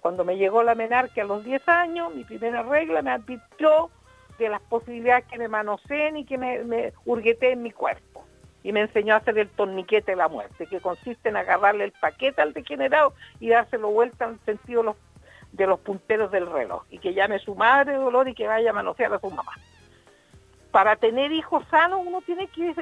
cuando 0.00 0.24
me 0.24 0.36
llegó 0.36 0.62
la 0.62 0.74
menarquia 0.74 1.24
a 1.24 1.26
los 1.26 1.44
10 1.44 1.68
años, 1.68 2.14
mi 2.14 2.24
primera 2.24 2.62
regla 2.62 3.02
me 3.02 3.10
advirtió 3.10 3.90
de 4.38 4.48
las 4.48 4.60
posibilidades 4.62 5.24
que 5.26 5.38
me 5.38 5.48
manoseen 5.48 6.16
y 6.16 6.24
que 6.24 6.38
me, 6.38 6.62
me 6.64 6.92
en 7.40 7.62
mi 7.62 7.70
cuerpo. 7.70 8.24
Y 8.62 8.72
me 8.72 8.80
enseñó 8.80 9.14
a 9.14 9.18
hacer 9.18 9.38
el 9.38 9.48
torniquete 9.50 10.12
de 10.12 10.16
la 10.16 10.28
muerte, 10.28 10.66
que 10.66 10.80
consiste 10.80 11.28
en 11.28 11.36
agarrarle 11.36 11.84
el 11.84 11.92
paquete 11.92 12.40
al 12.40 12.52
degenerado 12.52 13.14
y 13.40 13.50
dárselo 13.50 13.90
vuelta 13.90 14.24
en 14.24 14.40
sentido 14.44 14.80
de 14.80 14.86
los, 14.86 14.96
de 15.52 15.66
los 15.66 15.80
punteros 15.80 16.30
del 16.30 16.50
reloj 16.50 16.84
y 16.90 16.98
que 16.98 17.12
llame 17.12 17.38
su 17.40 17.54
madre 17.54 17.94
dolor 17.94 18.28
y 18.28 18.34
que 18.34 18.46
vaya 18.46 18.70
a 18.70 18.72
manosear 18.72 19.12
a 19.12 19.18
su 19.18 19.30
mamá. 19.30 19.52
Para 20.70 20.96
tener 20.96 21.30
hijos 21.30 21.64
sanos 21.70 22.00
uno 22.04 22.22
tiene 22.22 22.46
que, 22.48 22.74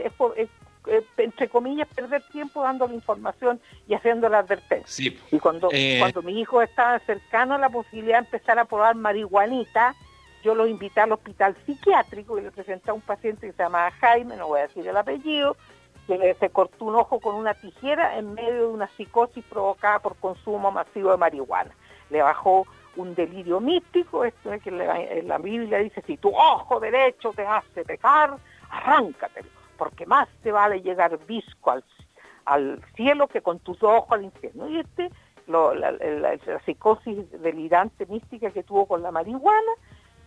eh, 0.87 0.99
eh, 0.99 1.05
eh, 1.16 1.24
entre 1.24 1.49
comillas, 1.49 1.89
perder 1.95 2.22
tiempo 2.30 2.62
dando 2.62 2.87
la 2.87 2.95
información 2.95 3.61
y 3.87 3.95
haciendo 3.95 4.28
la 4.28 4.39
advertencia. 4.39 5.12
Y 5.30 5.39
cuando, 5.39 5.68
cuando 5.99 6.22
mis 6.22 6.37
hijos 6.37 6.64
estaban 6.64 7.01
cercanos 7.07 7.57
a 7.57 7.61
la 7.61 7.68
posibilidad 7.68 8.20
de 8.20 8.26
empezar 8.26 8.59
a 8.59 8.64
probar 8.64 8.95
marihuanita, 8.97 9.95
yo 10.43 10.55
los 10.55 10.68
invité 10.68 11.01
al 11.01 11.12
hospital 11.12 11.57
psiquiátrico 11.64 12.39
y 12.39 12.43
le 12.43 12.51
presenté 12.51 12.91
a 12.91 12.95
un 12.95 13.01
paciente 13.01 13.47
que 13.47 13.53
se 13.53 13.62
llamaba 13.62 13.91
Jaime, 13.93 14.37
no 14.37 14.49
voy 14.49 14.61
a 14.61 14.66
decir 14.66 14.87
el 14.87 14.97
apellido, 14.97 15.57
que 16.07 16.37
se 16.41 16.51
cortó 16.51 16.87
un 16.87 16.97
ojo 16.97 17.20
con 17.20 17.37
una 17.37 17.55
tijera 17.55 18.18
en 18.18 18.35
medio 18.35 18.55
de 18.55 18.66
una 18.66 18.89
psicosis 18.97 19.45
provocada 19.45 20.01
por 20.01 20.16
consumo 20.16 20.72
masivo 20.72 21.12
de 21.12 21.16
marihuana. 21.16 21.70
Le 22.11 22.22
bajó 22.22 22.66
un 22.97 23.14
delirio 23.14 23.61
místico, 23.61 24.24
esto 24.24 24.53
es 24.53 24.62
que 24.62 24.70
en 24.70 25.28
la 25.28 25.39
Biblia 25.39 25.78
dice, 25.78 26.03
si 26.07 26.16
tu 26.16 26.28
ojo 26.35 26.80
derecho 26.80 27.33
te 27.33 27.47
hace 27.47 27.85
pecar, 27.85 28.37
arráncatelo, 28.68 29.49
porque 29.83 30.07
más 30.07 30.28
te 30.45 30.53
vale 30.53 30.80
llegar 30.80 31.18
visco 31.26 31.74
al, 32.45 32.80
cielo 32.95 33.26
que 33.26 33.41
con 33.41 33.59
tus 33.59 33.83
ojos 33.83 34.12
al 34.12 34.22
infierno. 34.22 34.68
Y 34.68 34.78
este, 34.78 35.11
la, 35.49 35.74
la, 35.74 36.39
psicosis 36.64 37.28
delirante 37.43 38.07
mística 38.07 38.53
que 38.53 38.62
tuvo 38.62 38.87
con 38.87 39.03
la 39.03 39.11
marihuana, 39.11 39.72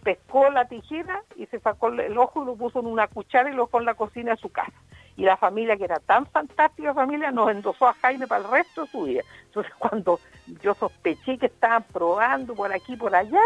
pescó 0.04 0.50
la 0.50 0.68
tijera 0.68 1.24
y 1.38 1.46
se 1.46 1.62
sacó 1.62 1.88
el 1.88 2.18
ojo 2.18 2.44
y 2.44 2.48
lo 2.48 2.58
puso 2.58 2.82
en 2.82 2.88
una 2.88 3.08
cuchara 3.08 3.50
y 3.50 3.54
lo 3.54 3.70
en 3.72 3.86
la 3.86 3.94
cocina 3.94 4.32
de 4.32 4.42
su 4.42 4.50
casa. 4.50 4.78
Y 5.16 5.24
la 5.24 5.38
familia, 5.38 5.78
que 5.78 5.86
era 5.86 6.00
tan 6.00 6.26
fantástica 6.26 6.94
familia, 6.94 7.32
nos 7.32 7.50
endosó 7.50 7.88
a 7.88 7.94
Jaime 7.94 8.28
para 8.28 8.44
el 8.44 8.52
resto 8.52 8.82
de 8.82 8.92
su 8.92 9.04
vida. 9.04 9.22
Entonces, 9.46 9.74
cuando 9.80 10.20
yo 10.62 10.74
sospeché 10.74 11.38
que 11.38 11.46
estaban 11.46 11.84
probando 11.94 12.56
por 12.56 12.74
aquí 12.74 12.96
y 12.96 12.98
por 12.98 13.16
allá, 13.16 13.40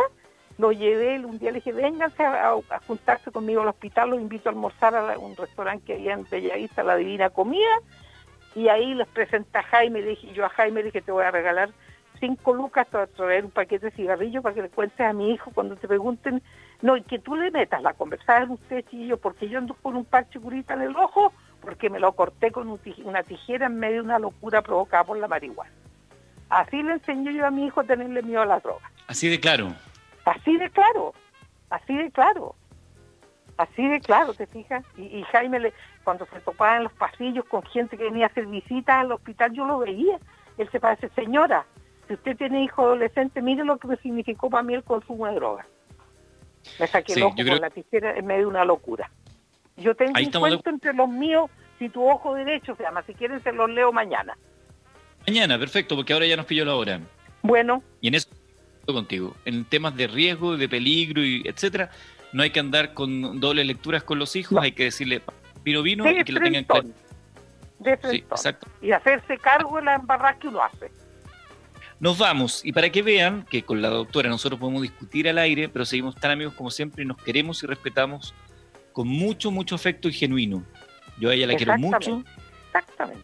lo 0.59 0.73
llevé, 0.73 1.17
un 1.25 1.39
día 1.39 1.51
le 1.51 1.59
dije, 1.59 1.71
vénganse 1.71 2.21
a, 2.21 2.53
juntarse 2.85 3.31
conmigo 3.31 3.61
al 3.61 3.69
hospital, 3.69 4.09
los 4.09 4.19
invito 4.19 4.49
a 4.49 4.51
almorzar 4.51 4.93
a 4.93 5.17
un 5.17 5.33
restaurante 5.37 5.85
que 5.85 5.93
había 5.93 6.13
en 6.13 6.27
Bellavista, 6.29 6.83
La 6.83 6.97
Divina 6.97 7.29
Comida, 7.29 7.79
y 8.55 8.67
ahí 8.67 8.93
les 8.93 9.07
presenté 9.07 9.57
a 9.57 9.63
Jaime, 9.63 10.01
le 10.01 10.09
dije, 10.09 10.33
yo 10.33 10.45
a 10.45 10.49
Jaime 10.49 10.81
le 10.81 10.87
dije, 10.87 11.01
te 11.01 11.13
voy 11.13 11.23
a 11.23 11.31
regalar 11.31 11.69
cinco 12.19 12.53
lucas 12.53 12.85
para 12.87 13.07
traer 13.07 13.45
un 13.45 13.51
paquete 13.51 13.85
de 13.85 13.91
cigarrillos 13.93 14.43
para 14.43 14.53
que 14.53 14.63
le 14.63 14.69
cuentes 14.69 14.99
a 14.99 15.13
mi 15.13 15.31
hijo 15.31 15.49
cuando 15.55 15.77
te 15.77 15.87
pregunten, 15.87 16.43
no, 16.81 16.97
y 16.97 17.03
que 17.03 17.19
tú 17.19 17.37
le 17.37 17.51
metas 17.51 17.81
la 17.81 17.93
conversación 17.93 18.51
usted 18.51 18.83
yo, 18.91 19.15
porque 19.15 19.47
yo 19.47 19.59
ando 19.59 19.75
con 19.75 19.95
un 19.95 20.03
parche 20.03 20.41
curita 20.41 20.73
en 20.73 20.81
el 20.81 20.95
ojo, 20.97 21.31
porque 21.61 21.89
me 21.89 22.01
lo 22.01 22.11
corté 22.11 22.51
con 22.51 22.77
una 23.05 23.23
tijera 23.23 23.67
en 23.67 23.79
medio 23.79 23.95
de 23.95 24.01
una 24.01 24.19
locura 24.19 24.61
provocada 24.61 25.05
por 25.05 25.17
la 25.17 25.29
marihuana. 25.29 25.71
Así 26.49 26.83
le 26.83 26.93
enseño 26.93 27.31
yo 27.31 27.45
a 27.45 27.51
mi 27.51 27.67
hijo 27.67 27.79
a 27.79 27.85
tenerle 27.85 28.23
miedo 28.23 28.41
a 28.41 28.45
la 28.45 28.59
droga. 28.59 28.91
Así 29.07 29.29
de 29.29 29.39
claro. 29.39 29.73
Así 30.25 30.57
de 30.57 30.69
claro, 30.69 31.13
así 31.69 31.95
de 31.95 32.11
claro. 32.11 32.55
Así 33.57 33.85
de 33.85 33.99
claro, 33.99 34.33
¿te 34.33 34.47
fijas? 34.47 34.85
Y, 34.97 35.21
Jaime, 35.33 35.59
le, 35.59 35.73
cuando 36.05 36.25
se 36.27 36.39
topaba 36.39 36.77
en 36.77 36.83
los 36.83 36.93
pasillos 36.93 37.43
con 37.43 37.61
gente 37.63 37.97
que 37.97 38.05
venía 38.05 38.27
a 38.27 38.29
hacer 38.29 38.45
visitas 38.45 38.95
al 38.95 39.11
hospital, 39.11 39.51
yo 39.51 39.65
lo 39.65 39.79
veía. 39.79 40.17
Él 40.57 40.69
se 40.71 40.79
parece, 40.79 41.09
señora, 41.09 41.65
si 42.07 42.13
usted 42.13 42.37
tiene 42.37 42.63
hijo 42.63 42.83
adolescente, 42.83 43.41
mire 43.41 43.65
lo 43.65 43.77
que 43.77 43.89
me 43.89 43.97
significó 43.97 44.49
para 44.49 44.63
mí 44.63 44.75
el 44.75 44.83
consumo 44.83 45.27
de 45.27 45.35
drogas. 45.35 45.67
Me 46.79 46.87
saqué 46.87 47.13
el 47.13 47.23
ojo 47.23 47.35
con 47.35 47.59
la 47.59 47.69
tijera 47.69 48.15
en 48.15 48.25
medio 48.27 48.43
de 48.43 48.47
una 48.47 48.63
locura. 48.63 49.11
Yo 49.75 49.93
tengo 49.93 50.13
un 50.17 50.31
cuento 50.31 50.69
entre 50.69 50.93
los 50.93 51.09
míos, 51.09 51.51
si 51.79 51.89
tu 51.89 52.09
ojo 52.09 52.35
derecho 52.35 52.75
se 52.75 52.83
llama, 52.83 53.03
si 53.03 53.13
quieren 53.13 53.43
se 53.43 53.51
los 53.51 53.69
leo 53.69 53.91
mañana. 53.91 54.37
Mañana, 55.27 55.59
perfecto, 55.59 55.97
porque 55.97 56.13
ahora 56.13 56.25
ya 56.25 56.37
nos 56.37 56.45
pilló 56.45 56.63
la 56.63 56.75
hora. 56.75 57.01
Bueno. 57.41 57.83
Y 57.99 58.07
en 58.07 58.15
eso 58.15 58.29
contigo. 58.93 59.35
En 59.45 59.65
temas 59.65 59.95
de 59.95 60.07
riesgo, 60.07 60.57
de 60.57 60.69
peligro 60.69 61.23
y 61.23 61.43
etcétera, 61.45 61.91
no 62.33 62.43
hay 62.43 62.51
que 62.51 62.59
andar 62.59 62.93
con 62.93 63.39
dobles 63.39 63.65
lecturas 63.65 64.03
con 64.03 64.19
los 64.19 64.35
hijos, 64.35 64.59
hay 64.61 64.71
que 64.71 64.85
decirle 64.85 65.21
vino 65.63 65.81
vino 65.81 66.09
y 66.09 66.23
que 66.23 66.31
lo 66.31 66.39
tengan 66.39 66.63
claro. 66.63 66.87
sí, 68.09 68.17
exacto. 68.17 68.67
Y 68.81 68.91
hacerse 68.91 69.37
cargo 69.37 69.77
de 69.77 69.83
la 69.83 69.95
embarrada 69.95 70.37
que 70.37 70.47
uno 70.47 70.63
hace. 70.63 70.91
Nos 71.99 72.17
vamos 72.17 72.63
y 72.63 72.71
para 72.71 72.89
que 72.89 73.01
vean 73.01 73.45
que 73.49 73.63
con 73.63 73.81
la 73.81 73.89
doctora 73.89 74.29
nosotros 74.29 74.59
podemos 74.59 74.81
discutir 74.81 75.27
al 75.27 75.37
aire, 75.37 75.67
pero 75.67 75.83
seguimos 75.85 76.15
tan 76.15 76.31
amigos 76.31 76.53
como 76.53 76.71
siempre 76.71 77.03
y 77.03 77.05
nos 77.05 77.17
queremos 77.17 77.61
y 77.63 77.67
respetamos 77.67 78.33
con 78.93 79.07
mucho, 79.07 79.51
mucho 79.51 79.75
afecto 79.75 80.07
y 80.07 80.13
genuino. 80.13 80.63
Yo 81.19 81.29
a 81.29 81.33
ella 81.33 81.47
la 81.47 81.55
quiero 81.55 81.77
mucho. 81.77 82.23
Exactamente. 82.67 83.21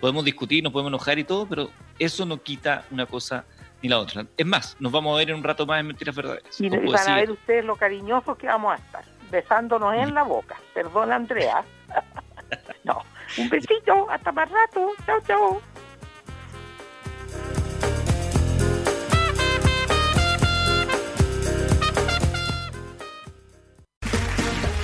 podemos 0.00 0.24
discutir, 0.24 0.62
nos 0.62 0.72
podemos 0.72 0.90
enojar 0.90 1.18
y 1.18 1.24
todo, 1.24 1.46
pero 1.46 1.70
eso 1.98 2.24
no 2.24 2.42
quita 2.42 2.86
una 2.90 3.04
cosa 3.04 3.44
ni 3.82 3.88
la 3.88 3.98
otra. 3.98 4.26
Es 4.36 4.46
más, 4.46 4.76
nos 4.80 4.92
vamos 4.92 5.14
a 5.14 5.18
ver 5.18 5.30
en 5.30 5.36
un 5.36 5.44
rato 5.44 5.66
más 5.66 5.80
en 5.80 5.86
Mentiras 5.88 6.14
Verdaderas. 6.14 6.60
Y, 6.60 6.68
van 6.68 7.08
a 7.08 7.16
ver 7.16 7.30
ustedes 7.30 7.64
lo 7.64 7.76
cariñosos 7.76 8.36
que 8.36 8.46
vamos 8.46 8.72
a 8.72 8.76
estar, 8.76 9.04
besándonos 9.30 9.94
en 9.94 10.14
la 10.14 10.22
boca. 10.22 10.56
Perdón, 10.74 11.12
Andrea. 11.12 11.64
no, 12.84 13.02
un 13.36 13.48
besito, 13.48 14.10
hasta 14.10 14.32
más 14.32 14.50
rato. 14.50 14.92
Chao, 15.06 15.20
chao. 15.26 15.62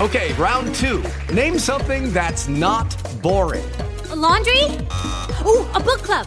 Okay, 0.01 0.33
round 0.35 0.75
two. 0.75 1.03
Name 1.33 1.59
something 1.59 2.13
that's 2.13 2.49
not 2.49 2.95
boring. 3.23 3.65
A 4.11 4.17
laundry? 4.17 4.65
Ooh, 5.47 5.67
a 5.73 5.81
book 5.81 6.03
club. 6.03 6.27